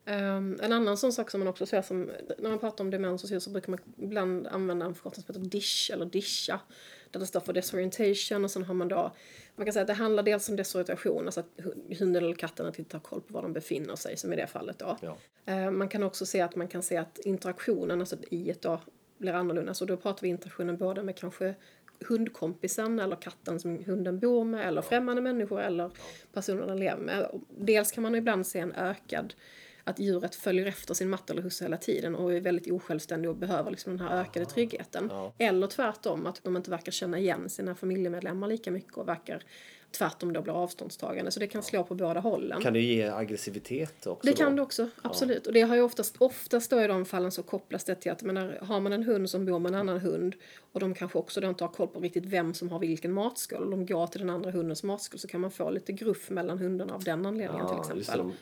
Um, 0.07 0.61
en 0.63 0.73
annan 0.73 0.97
sån 0.97 1.13
sak 1.13 1.31
som 1.31 1.41
man 1.41 1.49
också 1.49 1.67
ser 1.67 1.83
som, 1.83 2.11
när 2.39 2.51
man 2.51 2.59
pratar 2.59 2.85
om 2.85 2.91
demens 2.91 3.23
och 3.23 3.29
så, 3.29 3.41
så 3.41 3.51
brukar 3.51 3.71
man 3.71 3.81
ibland 3.99 4.47
använda 4.47 4.87
en 4.87 4.95
förkortning 4.95 5.25
som 5.27 5.35
heter 5.35 5.51
DISH 5.51 5.91
eller 5.93 6.07
DISHA. 6.07 6.61
Där 7.11 7.21
det 7.21 7.27
står 7.27 7.41
för 7.41 7.53
disorientation 7.53 8.45
och 8.45 8.51
sen 8.51 8.65
har 8.65 8.75
man 8.75 8.89
då, 8.89 9.13
man 9.57 9.67
kan 9.67 9.73
säga 9.73 9.81
att 9.81 9.87
det 9.87 9.95
handlar 9.95 10.23
dels 10.23 10.49
om 10.49 10.57
desorientation, 10.57 11.25
alltså 11.27 11.41
att 11.41 11.47
hu- 11.57 11.99
hunden 11.99 12.25
eller 12.25 12.35
katten 12.35 12.73
inte 12.79 12.97
har 12.97 13.03
koll 13.03 13.21
på 13.21 13.33
var 13.35 13.43
de 13.43 13.53
befinner 13.53 13.97
sig, 13.97 14.17
som 14.17 14.33
i 14.33 14.37
det 14.37 14.47
fallet 14.47 14.79
då. 14.79 14.99
Ja. 15.03 15.17
Eh, 15.47 15.71
Man 15.71 15.89
kan 15.89 16.03
också 16.03 16.27
se 16.27 16.41
att 16.41 16.57
man 16.57 16.69
kan 16.69 16.83
se 16.83 16.97
att 16.97 17.19
interaktionen, 17.19 18.01
alltså 18.01 18.17
i 18.31 18.55
då 18.61 18.81
blir 19.19 19.33
annorlunda. 19.33 19.75
Så 19.75 19.85
då 19.85 19.97
pratar 19.97 20.23
vi 20.23 20.29
interaktionen 20.29 20.77
både 20.77 21.03
med 21.03 21.17
kanske 21.17 21.55
hundkompisen 22.01 22.99
eller 22.99 23.17
katten 23.17 23.61
som 23.61 23.85
hunden 23.85 24.19
bor 24.19 24.45
med 24.45 24.69
eller 24.69 24.83
främmande 24.83 25.23
människor 25.23 25.61
eller 25.61 25.91
personer 26.33 26.67
den 26.67 26.77
lever 26.77 27.03
med. 27.03 27.41
Dels 27.59 27.93
kan 27.93 28.03
man 28.03 28.15
ibland 28.15 28.47
se 28.47 28.59
en 28.59 28.73
ökad 28.73 29.35
att 29.85 29.99
djuret 29.99 30.35
följer 30.35 30.67
efter 30.67 30.95
sin 30.95 31.09
matte 31.09 31.33
eller 31.33 31.43
husse 31.43 31.65
hela 31.65 31.77
tiden 31.77 32.15
och 32.15 32.35
är 32.35 32.41
väldigt 32.41 32.73
osjälvständig 32.73 33.31
och 33.31 33.37
behöver 33.37 33.71
liksom 33.71 33.97
den 33.97 34.09
här 34.09 34.21
ökade 34.21 34.47
tryggheten. 34.47 35.11
Eller 35.39 35.67
tvärtom, 35.67 36.27
att 36.27 36.41
de 36.45 36.57
inte 36.57 36.71
verkar 36.71 36.93
känna 36.93 37.19
igen 37.19 37.49
sina 37.49 37.75
familjemedlemmar 37.75 38.49
lika 38.49 38.71
mycket 38.71 38.97
och 38.97 39.09
verkar 39.09 39.43
tvärtom 39.99 40.33
då 40.33 40.43
blir 40.43 40.53
avståndstagande. 40.53 41.31
Så 41.31 41.41
det 41.41 41.47
kan 41.47 41.63
slå 41.63 41.85
på 41.85 41.95
båda 41.95 42.21
hållen. 42.21 42.61
Kan 42.61 42.73
det 42.73 42.81
ge 42.81 43.09
aggressivitet 43.09 44.07
också? 44.07 44.27
Det 44.27 44.33
då? 44.33 44.37
kan 44.37 44.57
det 44.57 44.63
också, 44.63 44.89
absolut. 45.03 45.47
Och 45.47 45.53
det 45.53 45.61
har 45.61 45.77
ju 45.77 45.83
oftast, 45.83 46.17
oftast 46.19 46.71
då 46.71 46.83
i 46.83 46.87
de 46.87 47.05
fallen 47.05 47.31
så 47.33 47.43
kopplas 47.43 47.85
det 47.85 47.95
till 47.95 48.13
att 48.13 48.23
menar, 48.23 48.59
har 48.63 48.81
man 48.81 48.93
en 48.93 49.03
hund 49.03 49.31
som 49.31 49.47
bor 49.47 49.59
med 49.59 49.69
en 49.69 49.75
annan 49.81 50.01
hund 50.01 50.35
och 50.73 50.81
de 50.81 50.95
kanske 50.95 51.19
också 51.19 51.41
då 51.41 51.49
inte 51.49 51.65
har 51.65 51.69
koll 51.69 51.89
på 51.89 52.01
riktigt 52.01 52.25
vem 52.25 52.55
som 52.55 52.69
har 52.69 52.79
vilken 52.79 53.13
matskål 53.13 53.63
och 53.63 53.71
de 53.71 53.87
går 53.87 54.07
till 54.07 54.21
den 54.21 54.31
andra 54.31 54.51
hundens 54.51 54.83
matskål 54.83 55.19
så 55.21 55.29
kan 55.29 55.41
man 55.41 55.51
få 55.51 55.71
lite 55.71 55.93
gruff 55.93 56.31
mellan 56.31 56.59
hundarna 56.59 56.95
av 56.95 57.05
den 57.05 57.27
anledningen 57.27 57.67
till 57.67 57.77
Ja, 57.77 58.01
exempel. 58.01 58.33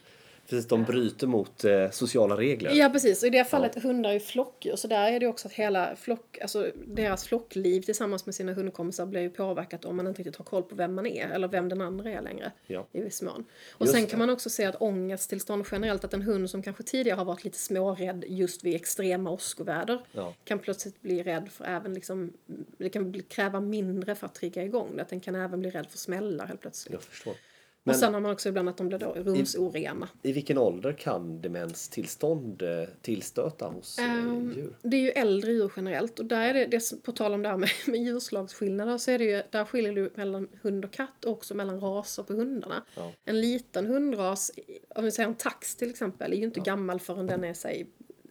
Det, 0.43 0.49
precis, 0.51 0.69
de 0.69 0.85
bryter 0.85 1.27
mot 1.27 1.65
eh, 1.65 1.91
sociala 1.91 2.37
regler. 2.37 2.71
Ja 2.75 2.89
precis, 2.89 3.23
och 3.23 3.27
i 3.27 3.31
det 3.31 3.45
fallet 3.45 3.83
hundar 3.83 4.11
är 4.11 4.15
ju 4.15 4.21
flockdjur 4.21 4.77
så 4.77 4.89
där 4.89 5.13
är 5.13 5.21
det 5.21 5.27
också 5.27 5.49
att 5.49 5.55
hela 5.55 5.97
flock, 5.97 6.39
alltså 6.43 6.71
deras 6.87 7.25
flockliv 7.27 7.81
tillsammans 7.83 8.27
med 8.27 8.35
sina 8.35 8.53
hundkompisar 8.53 9.07
blir 9.07 9.21
ju 9.21 9.31
påverkat 9.31 9.85
om 9.85 9.97
man 9.97 10.07
inte 10.07 10.19
riktigt 10.19 10.37
har 10.37 10.45
koll 10.45 10.63
på 10.63 10.75
vem 10.75 10.95
man 10.95 11.07
är 11.07 11.29
eller 11.29 11.49
vem 11.49 11.69
den 11.69 11.81
andra 11.81 12.11
är 12.11 12.23
längre 12.23 12.53
Ja. 12.67 12.87
i 12.93 13.01
viss 13.01 13.23
mån. 13.23 13.45
Och 13.73 13.81
Just 13.87 13.93
sen 13.93 14.05
det. 14.05 14.11
kan 14.11 14.19
man 14.19 14.31
också 14.31 14.51
se 14.51 14.65
att 14.65 14.77
ångesttillstånd 14.83 15.67
generellt, 15.73 16.05
att 16.05 16.15
en 16.15 16.23
hund 16.23 16.51
som 16.51 16.63
kanske 16.63 16.83
tidigare 16.83 17.17
har 17.17 17.25
varit 17.25 17.45
lite 17.45 17.59
smårädd 17.59 18.25
just 18.29 18.65
vid 18.65 18.75
extrema 18.75 19.31
åskoväder 19.31 20.05
Ja. 20.13 20.35
kan 20.45 20.59
plötsligt 20.59 21.03
bli 21.03 21.23
rädd 21.23 21.49
för 21.53 21.65
även 21.65 21.95
liksom, 21.95 22.33
det 22.79 22.89
kan 22.89 23.23
kräva 23.23 23.61
mindre 23.61 24.15
för 24.15 24.27
att 24.27 24.35
trigga 24.35 24.63
igång 24.65 24.97
det, 24.97 25.03
att 25.03 25.09
den 25.09 25.21
kan 25.21 25.35
även 25.35 25.61
bli 25.61 25.71
rädd 25.71 25.87
för 25.91 25.99
smällar 25.99 26.47
helt 26.47 26.61
plötsligt. 26.61 26.93
Jag 26.93 27.03
förstår. 27.03 27.35
Och 27.85 27.97
sen 27.97 28.15
har 28.15 28.21
man 28.21 28.33
också 28.33 28.49
ibland 28.49 28.69
att 28.69 28.77
de 28.77 28.89
blir 28.89 28.99
då 28.99 29.13
rumsorena. 29.13 30.09
I 30.23 30.33
vilken 30.33 30.59
ålder 30.59 30.93
kan 30.93 31.41
demenstillstånd 31.41 32.63
eh, 32.63 32.89
tillstöta 33.03 33.67
hos 33.67 33.99
Ehm, 33.99 34.53
djur? 34.57 34.77
Det 34.83 34.97
är 34.97 35.01
ju 35.01 35.11
äldre 35.11 35.53
djur 35.53 35.73
generellt 35.77 36.19
och 36.19 36.25
där 36.25 36.49
är 36.49 36.55
det, 36.55 36.67
det 36.67 37.03
på 37.03 37.13
tal 37.13 37.35
om 37.35 37.43
det 37.43 37.49
här 37.49 37.57
med, 37.57 37.69
med 37.87 38.01
djurslagsskillnader 38.01 38.99
så 38.99 39.11
är 39.11 39.19
det 39.19 39.25
ju, 39.25 39.43
där 39.51 39.65
skiljer 39.65 39.93
du 39.93 40.13
mellan 40.15 40.49
hund 40.63 40.85
och 40.85 40.93
katt 40.93 41.25
och 41.25 41.33
också 41.33 41.55
mellan 41.55 41.81
raser 41.81 42.23
på 42.23 42.33
hundarna. 42.33 42.85
Ja. 42.97 43.13
En 43.25 43.41
liten 43.41 43.87
hundras, 43.87 44.51
om 44.95 45.05
vi 45.05 45.11
säger 45.11 45.29
en 45.29 45.35
tax 45.35 45.77
till 45.77 45.91
exempel, 45.91 46.33
är 46.33 46.37
ju 46.37 46.45
inte 46.45 46.61
gammal 46.61 47.01
förrän 47.01 47.27
den 47.27 47.45
är 47.45 47.55
säg 47.55 47.87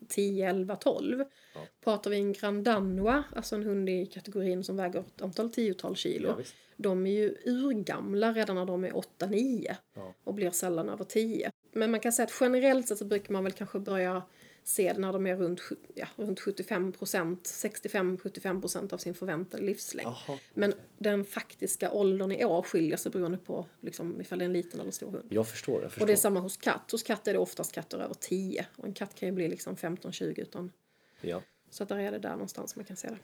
10, 0.07 0.49
11, 0.49 0.75
12. 0.75 1.23
Ja. 1.53 1.67
Pratar 1.83 2.11
vi 2.11 2.17
en 2.17 2.33
Grand 2.33 2.63
Danois, 2.63 3.25
alltså 3.35 3.55
en 3.55 3.63
hund 3.63 3.89
i 3.89 4.05
kategorin 4.05 4.63
som 4.63 4.77
väger 4.77 4.99
ett 4.99 5.21
antal 5.21 5.51
tiotal 5.51 5.95
kilo. 5.95 6.29
Ja, 6.37 6.43
de 6.77 7.07
är 7.07 7.11
ju 7.11 7.35
urgamla 7.45 8.33
redan 8.33 8.55
när 8.55 8.65
de 8.65 8.83
är 8.83 8.91
8-9 8.91 9.75
Ja. 9.93 10.13
och 10.23 10.33
blir 10.33 10.51
sällan 10.51 10.89
över 10.89 11.05
10. 11.05 11.51
Men 11.73 11.91
man 11.91 11.99
kan 11.99 12.13
säga 12.13 12.25
att 12.25 12.33
generellt 12.39 12.87
sett 12.87 12.97
så 12.97 13.05
brukar 13.05 13.33
man 13.33 13.43
väl 13.43 13.53
kanske 13.53 13.79
börja 13.79 14.23
se 14.63 14.93
det 14.93 14.99
när 14.99 15.13
de 15.13 15.27
är 15.27 15.35
runt, 15.35 15.61
ja, 15.95 16.07
runt 16.15 16.39
75 16.39 16.91
procent, 16.91 17.43
65-75 17.43 18.61
procent 18.61 18.93
av 18.93 18.97
sin 18.97 19.13
förväntade 19.13 19.63
livslängd. 19.63 20.09
Jaha. 20.27 20.37
Men 20.53 20.73
den 20.97 21.25
faktiska 21.25 21.91
åldern 21.91 22.31
i 22.31 22.45
år 22.45 22.61
skiljer 22.61 22.97
sig 22.97 23.11
beroende 23.11 23.37
på 23.37 23.65
liksom, 23.81 24.21
ifall 24.21 24.39
det 24.39 24.43
är 24.43 24.47
en 24.47 24.53
liten 24.53 24.79
eller 24.79 24.91
stor 24.91 25.11
hund. 25.11 25.27
Jag 25.29 25.47
förstår. 25.47 25.81
Jag 25.81 25.91
förstår. 25.91 26.03
Och 26.03 26.07
det 26.07 26.13
är 26.13 26.17
samma 26.17 26.39
hos 26.39 26.57
katt. 26.57 26.91
Hos 26.91 27.03
katt 27.03 27.27
är 27.27 27.33
det 27.33 27.39
oftast 27.39 27.71
katter 27.71 27.97
över 27.99 28.15
10. 28.19 28.65
Och 28.75 28.85
en 28.85 28.93
katt 28.93 29.15
kan 29.15 29.29
ju 29.29 29.35
bli 29.35 29.47
liksom 29.47 29.75
15-20 29.75 30.39
utan... 30.39 30.71
ja. 31.22 31.41
Så 31.69 31.84
att 31.84 31.89
där 31.89 31.97
är 31.99 32.11
det 32.11 32.19
där 32.19 32.32
någonstans 32.32 32.76
man 32.76 32.86
kan 32.86 32.95
se 32.97 33.07
det. 33.07 33.17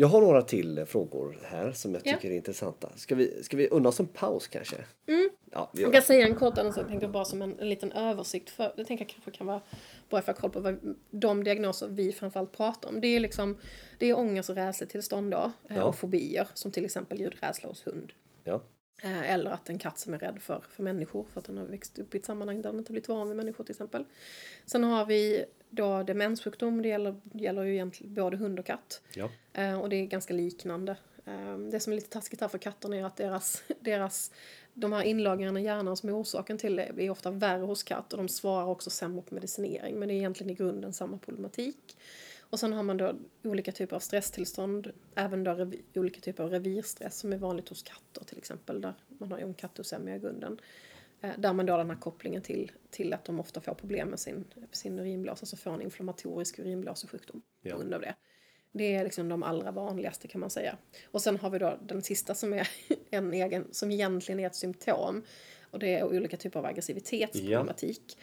Jag 0.00 0.08
har 0.08 0.20
några 0.20 0.42
till 0.42 0.84
frågor 0.86 1.38
här 1.44 1.72
som 1.72 1.94
jag 1.94 2.02
Ja. 2.04 2.14
tycker 2.14 2.30
är 2.30 2.36
intressanta. 2.36 2.90
Ska 2.96 3.14
vi, 3.14 3.42
ska 3.44 3.56
vi 3.56 3.68
unna 3.68 3.88
oss 3.88 4.00
en 4.00 4.06
paus 4.06 4.46
kanske? 4.48 4.76
Mm. 5.06 5.30
Ja, 5.50 5.70
vi 5.74 5.82
Jag 5.82 5.92
kan 5.92 6.02
säga 6.02 6.26
en 6.26 6.34
kort 6.34 6.58
annons, 6.58 6.76
jag 6.76 6.88
tänkte 6.88 7.08
bara 7.08 7.24
som 7.24 7.42
en, 7.42 7.58
en 7.58 7.68
liten 7.68 7.92
översikt. 7.92 8.50
För, 8.50 8.72
det 8.76 8.84
tänker 8.84 9.04
jag 9.04 9.10
kanske 9.10 9.30
kan 9.30 9.46
vara 9.46 9.60
bra 10.10 10.22
för 10.22 10.32
att 10.32 10.40
koll 10.40 10.50
på 10.50 10.60
vad, 10.60 10.96
de 11.10 11.44
diagnoser 11.44 11.88
vi 11.88 12.12
framförallt 12.12 12.52
pratar 12.52 12.88
om. 12.88 13.00
Det 13.00 13.08
är 13.08 13.20
liksom 13.20 13.56
det 13.98 14.06
är 14.06 14.18
ångest 14.18 14.50
och 14.50 14.56
rädsletillstånd 14.56 15.30
då. 15.30 15.52
eh, 15.68 15.76
Ja. 15.76 15.84
Och 15.84 15.94
fobier, 15.94 16.48
som 16.54 16.70
till 16.72 16.84
exempel 16.84 17.20
ljudrädsla 17.20 17.68
hos 17.68 17.86
hund. 17.86 18.12
Ja. 18.44 18.62
Eh, 19.02 19.32
Eller 19.32 19.50
att 19.50 19.68
en 19.68 19.78
katt 19.78 19.98
som 19.98 20.14
är 20.14 20.18
rädd 20.18 20.38
för, 20.42 20.64
för 20.70 20.82
människor 20.82 21.24
för 21.32 21.40
att 21.40 21.46
den 21.46 21.56
har 21.58 21.64
växt 21.64 21.98
upp 21.98 22.14
i 22.14 22.18
ett 22.18 22.24
sammanhang 22.24 22.62
där 22.62 22.70
den 22.70 22.78
inte 22.78 22.92
blivit 22.92 23.08
van 23.08 23.28
vid 23.28 23.36
människor 23.36 23.64
till 23.64 23.72
exempel. 23.72 24.04
Sen 24.66 24.84
har 24.84 25.06
vi 25.06 25.44
då 25.70 26.02
demenssjukdom, 26.02 26.82
det 26.82 26.88
gäller, 26.88 27.20
gäller 27.32 27.62
ju 27.62 27.74
egentligen 27.74 28.14
både 28.14 28.36
hund 28.36 28.58
och 28.58 28.66
katt. 28.66 29.02
Ja. 29.14 29.30
Eh, 29.52 29.80
och 29.80 29.88
det 29.88 29.96
är 29.96 30.06
ganska 30.06 30.34
liknande. 30.34 30.96
Eh, 31.24 31.58
det 31.58 31.80
som 31.80 31.92
är 31.92 31.96
lite 31.96 32.10
taskigt 32.10 32.40
här 32.40 32.48
för 32.48 32.58
katterna 32.58 32.96
är 32.96 33.04
att 33.04 33.16
deras, 33.16 33.62
deras 33.80 34.32
de 34.74 34.92
här 34.92 35.02
inlagringarna 35.02 35.60
i 35.60 35.64
hjärnan 35.64 35.96
som 35.96 36.08
är 36.08 36.20
orsaken 36.20 36.58
till 36.58 36.76
det 36.76 36.92
är 36.98 37.10
ofta 37.10 37.30
värre 37.30 37.62
hos 37.62 37.82
katt 37.82 38.12
och 38.12 38.18
de 38.18 38.28
svarar 38.28 38.66
också 38.66 38.90
sämre 38.90 39.22
på 39.22 39.34
medicinering. 39.34 39.98
Men 39.98 40.08
det 40.08 40.14
är 40.14 40.16
egentligen 40.16 40.50
i 40.50 40.54
grunden 40.54 40.92
samma 40.92 41.18
problematik. 41.18 41.96
Och 42.50 42.60
sen 42.60 42.72
har 42.72 42.82
man 42.82 42.96
då 42.96 43.14
olika 43.42 43.72
typer 43.72 43.96
av 43.96 44.00
stresstillstånd, 44.00 44.92
även 45.14 45.44
då 45.44 45.70
olika 45.94 46.20
typer 46.20 46.44
av 46.44 46.50
revirstress 46.50 47.18
som 47.18 47.32
är 47.32 47.36
vanligt 47.36 47.68
hos 47.68 47.82
katter 47.82 48.24
till 48.24 48.38
exempel, 48.38 48.80
där 48.80 48.94
man 49.08 49.32
har 49.32 49.38
en 49.38 49.54
kattosämja 49.54 50.16
i 50.16 50.18
grunden. 50.18 50.60
Eh, 51.20 51.30
Där 51.38 51.52
man 51.52 51.66
då 51.66 51.72
har 51.72 51.78
den 51.78 51.90
här 51.90 51.96
kopplingen 52.00 52.42
till, 52.42 52.72
till 52.90 53.12
att 53.12 53.24
de 53.24 53.40
ofta 53.40 53.60
får 53.60 53.74
problem 53.74 54.08
med 54.08 54.20
sin, 54.20 54.44
sin 54.72 54.98
urinblåsa, 54.98 55.42
alltså 55.42 55.56
får 55.56 55.74
en 55.74 55.82
inflammatorisk 55.82 56.58
urinblåsesjukdom 56.58 57.42
Ja. 57.62 57.72
på 57.72 57.78
grund 57.78 57.94
av 57.94 58.00
det. 58.00 58.14
Det 58.72 58.94
är 58.94 59.04
liksom 59.04 59.28
de 59.28 59.42
allra 59.42 59.70
vanligaste 59.70 60.28
kan 60.28 60.40
man 60.40 60.50
säga. 60.50 60.76
Och 61.10 61.22
sen 61.22 61.36
har 61.36 61.50
vi 61.50 61.58
då 61.58 61.78
den 61.86 62.02
sista 62.02 62.34
som 62.34 62.52
är 62.54 62.68
en 63.10 63.32
egen, 63.32 63.66
som 63.70 63.90
egentligen 63.90 64.40
är 64.40 64.46
ett 64.46 64.54
symptom. 64.56 65.22
Och 65.70 65.78
det 65.78 65.94
är 65.94 66.04
olika 66.04 66.36
typer 66.36 66.58
av 66.58 66.66
aggressivitetsproblematik. 66.66 68.18
Ehm, 68.18 68.22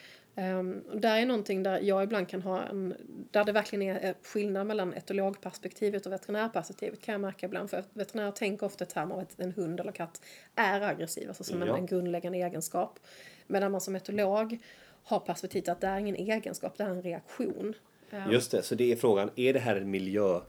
och 0.91 1.01
där 1.01 1.17
är 1.21 1.25
någonting 1.25 1.63
där 1.63 1.79
jag 1.79 2.03
ibland 2.03 2.29
kan 2.29 2.41
ha 2.41 2.63
en, 2.63 2.93
där 3.31 3.43
det 3.43 3.51
verkligen 3.51 3.97
är 3.97 4.13
skillnad 4.23 4.67
mellan 4.67 4.93
etologperspektivet 4.93 6.05
och 6.05 6.11
veterinärperspektivet 6.11 7.01
kan 7.01 7.11
jag 7.11 7.21
märka 7.21 7.45
ibland. 7.45 7.69
För 7.69 7.83
veterinärer 7.93 8.31
tänker 8.31 8.65
ofta 8.65 8.83
i 8.83 8.87
termer 8.87 9.15
av 9.15 9.21
att 9.21 9.39
en 9.39 9.51
hund 9.51 9.79
eller 9.79 9.91
katt 9.91 10.21
är 10.55 10.81
aggressiv, 10.81 11.27
alltså 11.27 11.43
som 11.43 11.61
en, 11.61 11.67
Ja. 11.67 11.77
en 11.77 11.85
grundläggande 11.85 12.37
egenskap. 12.37 12.99
Medan 13.47 13.71
man 13.71 13.81
som 13.81 13.95
etolog 13.95 14.57
har 15.03 15.19
perspektivet 15.19 15.69
att 15.69 15.81
det 15.81 15.87
är 15.87 15.97
ingen 15.97 16.15
egenskap, 16.15 16.77
det 16.77 16.83
är 16.83 16.89
en 16.89 17.01
reaktion. 17.01 17.73
Ehm, 18.11 18.31
Just 18.31 18.51
det, 18.51 18.63
så 18.63 18.75
det 18.75 18.91
är 18.91 18.95
frågan, 18.95 19.29
är 19.35 19.53
det 19.53 19.59
här 19.59 19.75
en 19.75 19.91
miljö... 19.91 20.39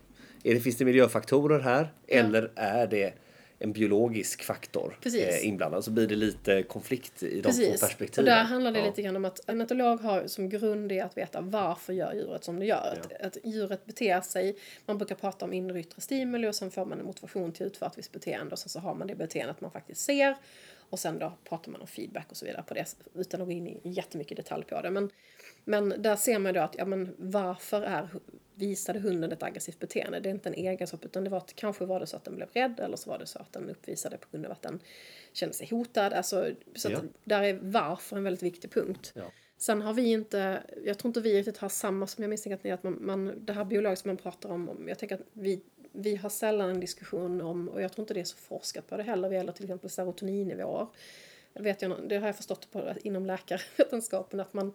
Är 0.45 0.55
det, 0.55 0.61
finns 0.61 0.76
det 0.76 0.84
miljöfaktorer 0.84 1.61
här 1.61 1.93
eller 2.09 2.53
är 2.57 2.87
det 2.87 3.12
en 3.59 3.72
biologisk 3.72 4.42
faktor 4.42 4.98
Precis. 5.02 5.22
eh, 5.22 5.48
inblandad? 5.48 5.84
Så 5.84 5.90
blir 5.90 6.07
det 6.07 6.16
lite 6.16 6.62
konflikt 6.62 7.22
i 7.22 7.34
de 7.34 7.42
två 7.42 7.48
Precis. 7.48 7.80
perspektiven. 7.80 8.24
Och 8.32 8.36
där 8.38 8.44
handlar 8.44 8.72
det 8.72 8.78
Ja. 8.78 8.84
lite 8.86 9.02
grann 9.02 9.16
om 9.16 9.24
att 9.24 9.40
en 9.48 9.61
etolog 9.61 10.00
har 10.00 10.26
som 10.26 10.48
grund 10.48 10.88
det 10.88 11.00
att 11.00 11.16
veta 11.16 11.40
varför 11.40 11.92
gör 11.92 12.14
djuret 12.14 12.44
som 12.44 12.59
det 12.59 12.66
gör. 12.66 13.00
Att, 13.02 13.22
att 13.22 13.36
djuret 13.44 13.86
beter 13.86 14.20
sig, 14.20 14.57
man 14.86 14.98
brukar 14.98 15.14
prata 15.14 15.44
om 15.44 15.52
inre 15.52 15.72
och 15.72 15.78
yttre 15.80 16.00
stimuli 16.00 16.48
och 16.48 16.54
sen 16.54 16.70
får 16.70 16.84
man 16.86 16.98
en 17.00 17.07
motivation 17.07 17.52
till 17.52 17.66
att 17.66 17.72
utföra 17.72 17.88
ett 17.88 17.98
visst 17.98 18.12
beteende 18.12 18.52
och 18.52 18.59
sen 18.59 18.68
så 18.68 18.78
har 18.80 18.94
man 18.94 19.07
det 19.07 19.14
beteendet 19.14 19.61
man 19.61 19.70
faktiskt 19.70 20.00
ser. 20.04 20.36
Och 20.90 20.98
sen 20.98 21.18
då 21.18 21.32
pratar 21.48 21.72
man 21.72 21.80
om 21.80 21.86
feedback 21.86 22.26
och 22.30 22.36
så 22.36 22.44
vidare 22.46 22.62
på 22.68 22.74
det 22.74 22.84
utan 23.14 23.40
att 23.40 23.46
gå 23.46 23.52
in 23.52 23.66
i 23.68 23.80
jättemycket 23.82 24.36
detalj 24.36 24.64
på 24.64 24.80
det. 24.82 24.90
Men, 24.90 25.11
men 25.64 25.94
där 26.02 26.16
ser 26.16 26.38
man 26.38 26.54
då 26.54 26.61
att, 26.61 26.74
ja 26.78 26.84
men 26.84 27.14
varför 27.18 27.82
är, 27.82 28.09
visade 28.57 28.98
hunden 28.98 29.32
ett 29.32 29.42
aggressivt 29.42 29.78
beteende? 29.78 30.20
Det 30.20 30.28
är 30.28 30.34
inte 30.34 30.48
en 30.48 30.54
egenskap 30.54 31.04
utan 31.04 31.24
det 31.24 31.30
var 31.30 31.38
att 31.38 31.57
kanske 31.57 31.84
var 31.84 32.00
det 32.00 32.07
så 32.07 32.16
att 32.16 32.24
den 32.24 32.36
blev 32.36 32.48
rädd 32.52 32.80
eller 32.80 32.96
så 32.96 33.11
var 33.11 33.18
det 33.18 33.26
så 33.26 33.38
att 33.38 33.52
den 33.52 33.70
uppvisade 33.70 34.16
på 34.16 34.26
grund 34.30 34.46
av 34.46 34.52
att 34.52 34.62
den 34.62 34.80
kände 35.32 35.54
sig 35.54 35.68
hotad. 35.70 36.12
Alltså, 36.12 36.50
så 36.74 36.90
Ja. 36.90 37.00
där 37.24 37.42
är 37.42 37.59
varför 37.62 38.16
en 38.16 38.24
väldigt 38.24 38.42
viktig 38.42 38.70
punkt. 38.70 39.12
Ja. 39.14 39.32
Sen 39.59 39.82
har 39.82 39.94
vi 39.94 40.12
inte, 40.12 40.62
jag 40.84 40.98
tror 40.98 41.09
inte 41.09 41.20
vi 41.20 41.38
riktigt 41.38 41.59
har 41.59 41.68
samma 41.68 42.07
som 42.07 42.22
jag 42.22 42.30
misstänker 42.30 42.57
att 42.57 42.64
ni, 42.64 42.70
att 42.70 42.82
man, 42.82 42.98
man, 43.00 43.44
det 43.46 43.52
här 43.52 43.64
biologiska 43.64 44.09
man 44.09 44.16
pratar 44.16 44.48
om, 44.48 44.68
om, 44.68 44.88
jag 44.88 44.98
tänker 44.98 45.14
att 45.14 45.26
vi, 45.32 45.62
vi 45.92 46.16
har 46.16 46.28
sällan 46.30 46.70
en 46.70 46.80
diskussion 46.80 47.40
om, 47.40 47.68
och 47.68 47.82
jag 47.82 47.92
tror 47.92 48.02
inte 48.02 48.14
det 48.14 48.20
är 48.20 48.24
så 48.24 48.36
forskat 48.36 48.86
på 48.86 48.96
det 48.96 49.02
heller, 49.02 49.28
vad 49.28 49.36
gäller 49.36 49.52
till 49.52 49.64
exempel 49.64 49.90
serotoninnivåer. 49.90 50.86
Det, 51.52 51.62
vet 51.62 51.82
jag, 51.82 52.09
det 52.09 52.16
har 52.16 52.26
jag 52.26 52.36
förstått 52.36 52.70
på, 52.72 52.94
inom 53.02 53.26
läkarvetenskapen 53.26 54.40
att 54.40 54.54
man 54.54 54.72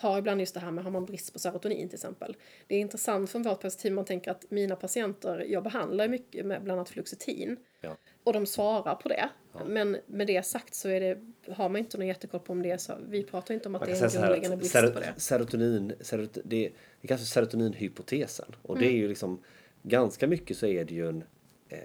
har 0.00 0.18
ibland 0.18 0.40
just 0.40 0.54
det 0.54 0.60
här 0.60 0.70
med 0.70 0.84
har 0.84 0.90
man 0.90 1.04
brist 1.04 1.32
på 1.32 1.38
serotonin 1.38 1.88
till 1.88 1.96
exempel. 1.96 2.36
Det 2.66 2.74
är 2.74 2.80
intressant 2.80 3.30
från 3.30 3.42
vårt 3.42 3.60
perspektiv, 3.60 3.92
man 3.92 4.04
tänker 4.04 4.30
att 4.30 4.50
mina 4.50 4.76
patienter, 4.76 5.44
jag 5.48 5.62
behandlar 5.62 6.08
mycket 6.08 6.46
med 6.46 6.62
bland 6.62 6.78
annat 6.78 6.88
fluoxetin. 6.88 7.56
Ja. 7.80 7.96
Och 8.24 8.32
de 8.32 8.46
svarar 8.46 8.94
på 8.94 9.08
det. 9.08 9.28
Men 9.66 9.96
med 10.06 10.26
det 10.26 10.42
sagt 10.46 10.74
så 10.74 10.88
är 10.88 11.00
det, 11.00 11.18
har 11.52 11.68
man 11.68 11.76
inte 11.76 11.98
någon 11.98 12.06
jättekoll 12.06 12.40
på 12.40 12.52
om 12.52 12.62
det 12.62 12.70
är 12.70 12.78
så. 12.78 12.92
Vi 13.08 13.22
pratar 13.22 13.54
inte 13.54 13.68
om 13.68 13.74
att 13.74 13.86
det 13.86 13.92
är 13.92 14.04
en 14.04 14.10
grundläggande 14.22 14.56
brist 14.56 14.74
sero- 14.74 14.90
på 14.92 15.00
det. 15.00 15.14
serotonin, 15.16 15.92
serot, 16.00 16.38
det, 16.44 16.70
det 17.00 17.08
kallas 17.08 17.20
för 17.20 17.26
serotoninhypotesen. 17.40 18.54
Och 18.62 18.76
Mm. 18.76 18.82
det 18.88 18.94
är 18.94 18.96
ju 18.96 19.08
liksom 19.08 19.42
ganska 19.82 20.26
mycket 20.26 20.56
så 20.56 20.66
är 20.66 20.84
det 20.84 20.94
ju 20.94 21.08
en 21.08 21.24
eh, 21.68 21.78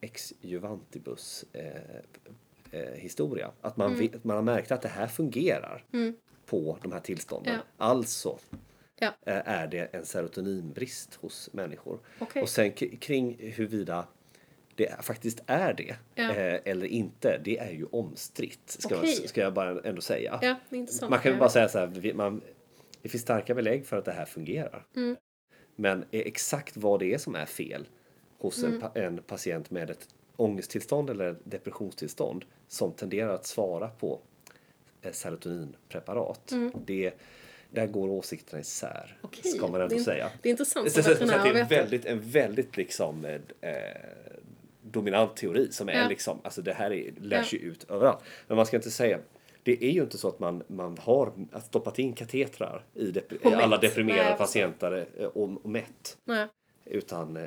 ex 0.00 0.32
juvantibus 0.40 1.44
eh, 1.52 1.66
eh, 2.70 2.92
historia. 2.94 3.50
Att 3.60 3.76
Mm. 3.76 3.90
man, 3.90 4.00
vet, 4.00 4.24
man 4.24 4.36
har 4.36 4.42
märkt 4.42 4.72
att 4.72 4.82
det 4.82 4.88
här 4.88 5.06
fungerar 5.06 5.84
på 6.46 6.78
de 6.82 6.92
här 6.92 7.00
tillstånden. 7.00 7.54
Ja. 7.54 7.60
Alltså 7.86 8.38
Ja. 8.98 9.06
eh, 9.26 9.48
är 9.48 9.66
det 9.66 9.94
en 9.94 10.04
serotoninbrist 10.06 11.14
hos 11.14 11.48
människor. 11.52 11.98
Okej. 12.18 12.42
Och 12.42 12.48
sen 12.48 12.72
kring 12.72 13.36
huruvida 13.38 14.06
det 14.74 15.04
faktiskt 15.04 15.42
är 15.46 15.72
det 15.74 15.96
Ja. 16.14 16.30
eh, 16.34 16.60
eller 16.64 16.86
inte, 16.86 17.40
det 17.44 17.58
är 17.58 17.70
ju 17.70 17.86
omstritt. 17.92 18.60
Ska, 18.66 18.96
Okej. 18.96 19.28
ska 19.28 19.40
jag 19.40 19.54
bara 19.54 19.80
ändå 19.80 20.00
säga. 20.00 20.38
Ja. 20.42 20.56
Man 21.08 21.18
kan 21.20 21.32
ju 21.32 21.38
bara 21.38 21.48
säga 21.48 21.68
så 21.68 21.78
här, 21.78 22.12
man, 22.14 22.40
det 23.02 23.08
finns 23.08 23.22
starka 23.22 23.54
belägg 23.54 23.86
för 23.86 23.96
att 23.96 24.04
det 24.04 24.12
här 24.12 24.24
fungerar. 24.24 24.86
Mm. 24.96 25.16
Men 25.76 26.04
är 26.10 26.26
exakt 26.26 26.76
vad 26.76 27.00
det 27.00 27.14
är 27.14 27.18
som 27.18 27.34
är 27.34 27.46
fel 27.46 27.86
hos 28.38 28.64
Mm. 28.64 28.82
en, 28.94 29.02
en 29.04 29.22
patient 29.22 29.70
med 29.70 29.90
ett 29.90 30.08
ångesttillstånd 30.36 31.10
eller 31.10 31.36
depressionstillstånd 31.44 32.44
som 32.68 32.92
tenderar 32.92 33.34
att 33.34 33.46
svara 33.46 33.88
på 33.88 34.20
eh, 35.04 35.12
serotoninpreparat. 35.12 36.52
Det, 36.86 37.12
där 37.70 37.86
går 37.86 38.08
åsikterna 38.08 38.60
isär, 38.60 39.04
Mm. 39.06 39.18
Okej, 39.22 39.50
ska 39.52 39.66
man 39.66 39.72
det 39.80 39.84
ändå 39.84 39.96
är- 39.96 40.00
säga. 40.00 40.30
Det 40.42 40.48
är 40.48 40.50
intressant 40.50 40.92
Så, 40.92 41.02
så, 41.02 41.14
så, 41.14 41.24
det 41.24 41.32
är 41.34 41.64
väldigt, 41.68 42.04
en 42.04 42.20
väldigt 42.20 42.76
liksom 42.76 43.24
eh, 43.24 43.40
dominant 44.82 45.36
teori 45.36 45.72
som 45.72 45.88
är 45.88 45.92
Ja. 46.02 46.08
liksom, 46.08 46.38
alltså 46.44 46.62
det 46.62 46.72
här 46.72 46.92
är, 46.92 47.12
lärs 47.20 47.52
Ja. 47.52 47.58
ju 47.58 47.64
ut 47.68 47.90
överallt. 47.90 48.22
Men 48.46 48.56
man 48.56 48.66
ska 48.66 48.76
inte 48.76 48.90
säga, 48.90 49.18
det 49.62 49.84
är 49.84 49.90
ju 49.90 50.02
inte 50.02 50.18
så 50.18 50.28
att 50.28 50.38
man, 50.38 50.62
man 50.66 50.98
har 50.98 51.32
stoppat 51.66 51.98
in 51.98 52.12
katetrar 52.12 52.84
i, 52.94 53.10
dep- 53.10 53.48
i 53.50 53.54
alla 53.54 53.78
deprimerade 53.78 54.28
Nej, 54.28 54.38
patienter 54.38 55.06
eh, 55.18 55.26
och, 55.26 55.64
och 55.64 55.70
mätt. 55.70 56.16
Nej. 56.24 56.46
Utan 56.86 57.36
eh, 57.36 57.42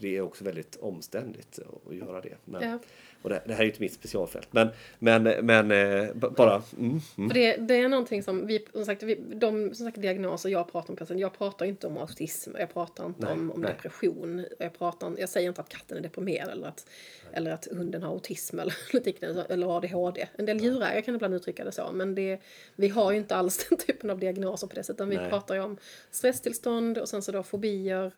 det 0.00 0.16
är 0.16 0.20
också 0.20 0.44
väldigt 0.44 0.76
omständigt 0.76 1.58
att 1.86 1.94
göra 1.96 2.20
det. 2.20 2.34
Men, 2.44 2.70
Ja. 2.70 2.78
Och 3.22 3.30
det, 3.30 3.42
det 3.46 3.52
här 3.52 3.60
är 3.60 3.64
ju 3.64 3.70
inte 3.70 3.82
mitt 3.82 3.92
specialfält. 3.92 4.48
Men, 4.50 4.68
men, 4.98 5.22
men 5.22 5.70
eh, 5.70 6.14
bara... 6.14 6.62
Mm, 6.78 7.00
mm. 7.18 7.30
För 7.30 7.34
det, 7.34 7.56
det 7.56 7.74
är 7.76 7.88
någonting 7.88 8.22
som 8.22 8.46
vi, 8.46 8.66
som 8.72 8.84
sagt, 8.84 9.02
vi, 9.02 9.14
de 9.14 9.74
som 9.74 9.86
sagt, 9.86 10.00
diagnoser 10.00 10.48
jag 10.48 10.72
pratar 10.72 11.12
om, 11.12 11.18
jag 11.18 11.38
pratar 11.38 11.66
inte 11.66 11.86
om 11.86 11.98
autism, 11.98 12.50
jag 12.58 12.74
pratar 12.74 13.06
inte 13.06 13.24
Nej, 13.24 13.32
om, 13.32 13.50
om 13.50 13.60
nej. 13.60 13.72
depression, 13.72 14.46
jag, 14.58 14.78
pratar, 14.78 15.14
jag 15.18 15.28
säger 15.28 15.48
inte 15.48 15.60
att 15.60 15.68
katten 15.68 15.98
är 15.98 16.02
deprimerad 16.02 16.48
eller 16.48 16.68
att, 16.68 16.88
eller 17.32 17.50
att 17.50 17.68
hunden 17.70 18.02
har 18.02 18.10
autism 18.12 18.58
eller, 18.58 18.74
liknande, 19.04 19.46
eller 19.48 19.76
ADHD. 19.76 20.28
En 20.36 20.46
del 20.46 20.60
djurägare 20.60 21.02
kan 21.02 21.14
ibland 21.14 21.34
uttrycka 21.34 21.64
det 21.64 21.72
så, 21.72 21.92
men 21.92 22.14
det, 22.14 22.40
vi 22.76 22.88
har 22.88 23.12
ju 23.12 23.18
inte 23.18 23.36
alls 23.36 23.66
den 23.68 23.78
typen 23.78 24.10
av 24.10 24.18
diagnoser 24.18 24.66
på 24.66 24.74
det 24.74 24.82
sättet, 24.82 24.96
utan 24.96 25.08
vi 25.08 25.16
pratar 25.16 25.54
ju 25.54 25.60
om 25.60 25.76
stresstillstånd 26.10 26.98
och 26.98 27.08
sen 27.08 27.22
så 27.22 27.32
då 27.32 27.42
fobier, 27.42 28.12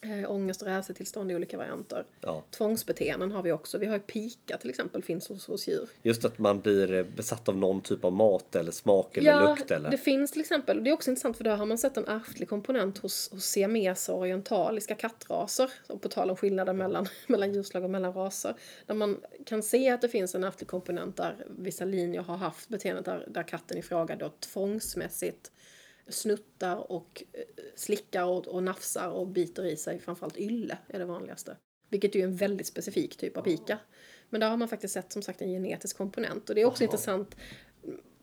eh, 0.00 0.30
ångest 0.30 0.62
och 0.62 0.68
rädseltillstånd 0.68 1.32
i 1.32 1.34
olika 1.34 1.56
varianter. 1.58 2.04
Ja. 2.20 2.44
Tvångsbeteenden 2.50 3.32
har 3.32 3.42
vi 3.42 3.52
också. 3.52 3.78
Vi 3.78 3.86
har 3.86 3.94
ju 3.94 4.00
pika 4.00 4.56
till 4.56 4.70
exempel, 4.70 5.02
finns 5.02 5.28
hos, 5.28 5.46
hos 5.46 5.68
djur. 5.68 5.88
Just 6.02 6.24
att 6.24 6.38
man 6.38 6.60
blir 6.60 6.94
eh, 6.94 7.04
besatt 7.04 7.48
av 7.48 7.56
någon 7.56 7.80
typ 7.80 8.04
av 8.04 8.12
mat 8.12 8.56
eller 8.56 8.72
smak 8.72 9.16
eller 9.16 9.48
lukt 9.48 9.70
eller... 9.70 9.90
det 9.90 9.98
finns 9.98 10.30
till 10.30 10.40
exempel, 10.40 10.84
det 10.84 10.90
är 10.90 10.94
också 10.94 11.10
intressant 11.10 11.36
för 11.36 11.44
där 11.44 11.56
har 11.56 11.66
man 11.66 11.78
sett 11.78 11.96
en 11.96 12.08
ärftlig 12.08 12.48
komponent 12.48 12.98
hos, 12.98 13.30
hos 13.30 13.44
siameser 13.44 14.12
och 14.12 14.18
orientaliska 14.18 14.94
kattraser. 14.94 15.70
Och 15.86 16.02
på 16.02 16.08
tal 16.08 16.30
om 16.30 16.36
skillnaden 16.36 16.76
mellan, 16.76 17.06
mellan 17.26 17.52
djurslag 17.52 17.84
och 17.84 17.90
mellan 17.90 18.12
raser. 18.12 18.54
Där 18.86 18.94
man 18.94 19.20
kan 19.46 19.62
se 19.62 19.90
att 19.90 20.00
det 20.00 20.08
finns 20.08 20.34
en 20.34 20.44
ärftlig 20.44 20.68
komponent 20.68 21.16
där 21.16 21.46
vissa 21.48 21.84
linjer 21.84 22.22
har 22.22 22.36
haft 22.36 22.68
beteendet 22.68 23.04
där, 23.04 23.24
där 23.28 23.42
katten 23.42 23.78
i 23.78 23.82
fråga 23.82 24.16
då 24.16 24.32
tvångsmässigt 24.40 25.50
snuttar 26.08 26.92
och 26.92 27.24
eh, 27.32 27.40
slickar 27.74 28.24
och, 28.24 28.46
och 28.46 28.62
nafsar 28.62 29.08
och 29.08 29.26
biter 29.26 29.64
i 29.64 29.76
sig. 29.76 29.98
Framförallt 29.98 30.36
ylle 30.36 30.78
är 30.88 30.98
det 30.98 31.04
vanligaste. 31.04 31.56
Vilket 31.88 32.14
är 32.14 32.18
ju 32.18 32.24
en 32.24 32.36
väldigt 32.36 32.66
specifik 32.66 33.16
typ 33.16 33.36
av 33.36 33.42
pika. 33.42 33.78
Men 34.30 34.40
där 34.40 34.50
har 34.50 34.56
man 34.56 34.68
faktiskt 34.68 34.94
sett 34.94 35.12
som 35.12 35.22
sagt 35.22 35.42
en 35.42 35.48
genetisk 35.48 35.96
komponent. 35.96 36.48
Och 36.48 36.54
det 36.54 36.60
är 36.60 36.64
också 36.64 36.84
intressant 36.84 37.36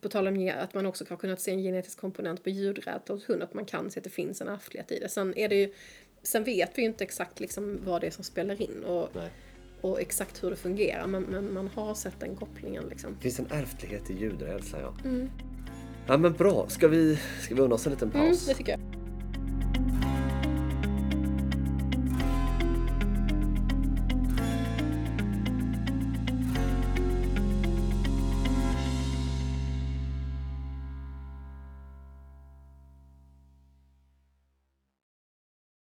på 0.02 0.10
tal 0.10 0.28
om 0.28 0.52
att 0.58 0.74
man 0.74 0.86
också 0.86 1.06
har 1.10 1.18
kunnat 1.18 1.42
se 1.42 1.52
en 1.52 1.64
genetisk 1.64 2.00
komponent 2.00 2.44
på 2.44 2.50
ljudrädsla 2.50 3.16
hos 3.16 3.30
hund, 3.30 3.44
att 3.44 3.54
man 3.54 3.66
kan 3.66 3.92
se 3.92 4.00
att 4.00 4.04
det 4.04 4.10
finns 4.10 4.42
en 4.42 4.48
ärftlighet 4.48 4.92
i 4.92 5.00
det. 5.00 5.10
Sen, 5.10 5.38
är 5.38 5.50
det 5.50 5.56
ju, 5.56 5.74
sen 6.24 6.44
vet 6.44 6.78
vi 6.78 6.82
ju 6.82 6.88
inte 6.88 7.04
exakt 7.04 7.40
liksom 7.40 7.80
vad 7.86 8.02
det 8.02 8.08
är 8.08 8.12
som 8.12 8.24
spelar 8.24 8.62
in 8.62 8.84
och, 8.84 9.10
Nej. 9.16 9.30
och 9.82 10.02
exakt 10.02 10.44
hur 10.44 10.50
det 10.50 10.56
fungerar, 10.56 11.08
men, 11.08 11.24
men 11.24 11.54
man 11.54 11.68
har 11.68 11.96
sett 11.96 12.20
den 12.20 12.36
kopplingen. 12.36 12.84
Liksom. 12.90 13.14
Det 13.14 13.22
finns 13.22 13.40
en 13.40 13.52
ärftlighet 13.52 14.10
i 14.10 14.14
ljudrädsla 14.14 14.82
ja. 14.82 14.96
Mm. 15.06 15.30
Ja 16.08 16.18
men 16.18 16.34
bra, 16.34 16.66
ska 16.68 16.88
vi, 16.88 17.20
ska 17.42 17.56
vi 17.56 17.62
unna 17.62 17.76
oss 17.76 17.86
en 17.86 17.92
liten 17.94 18.12
paus? 18.12 18.22
Mm, 18.24 18.36
det 18.48 18.54
tycker 18.54 18.72
jag. 18.72 18.80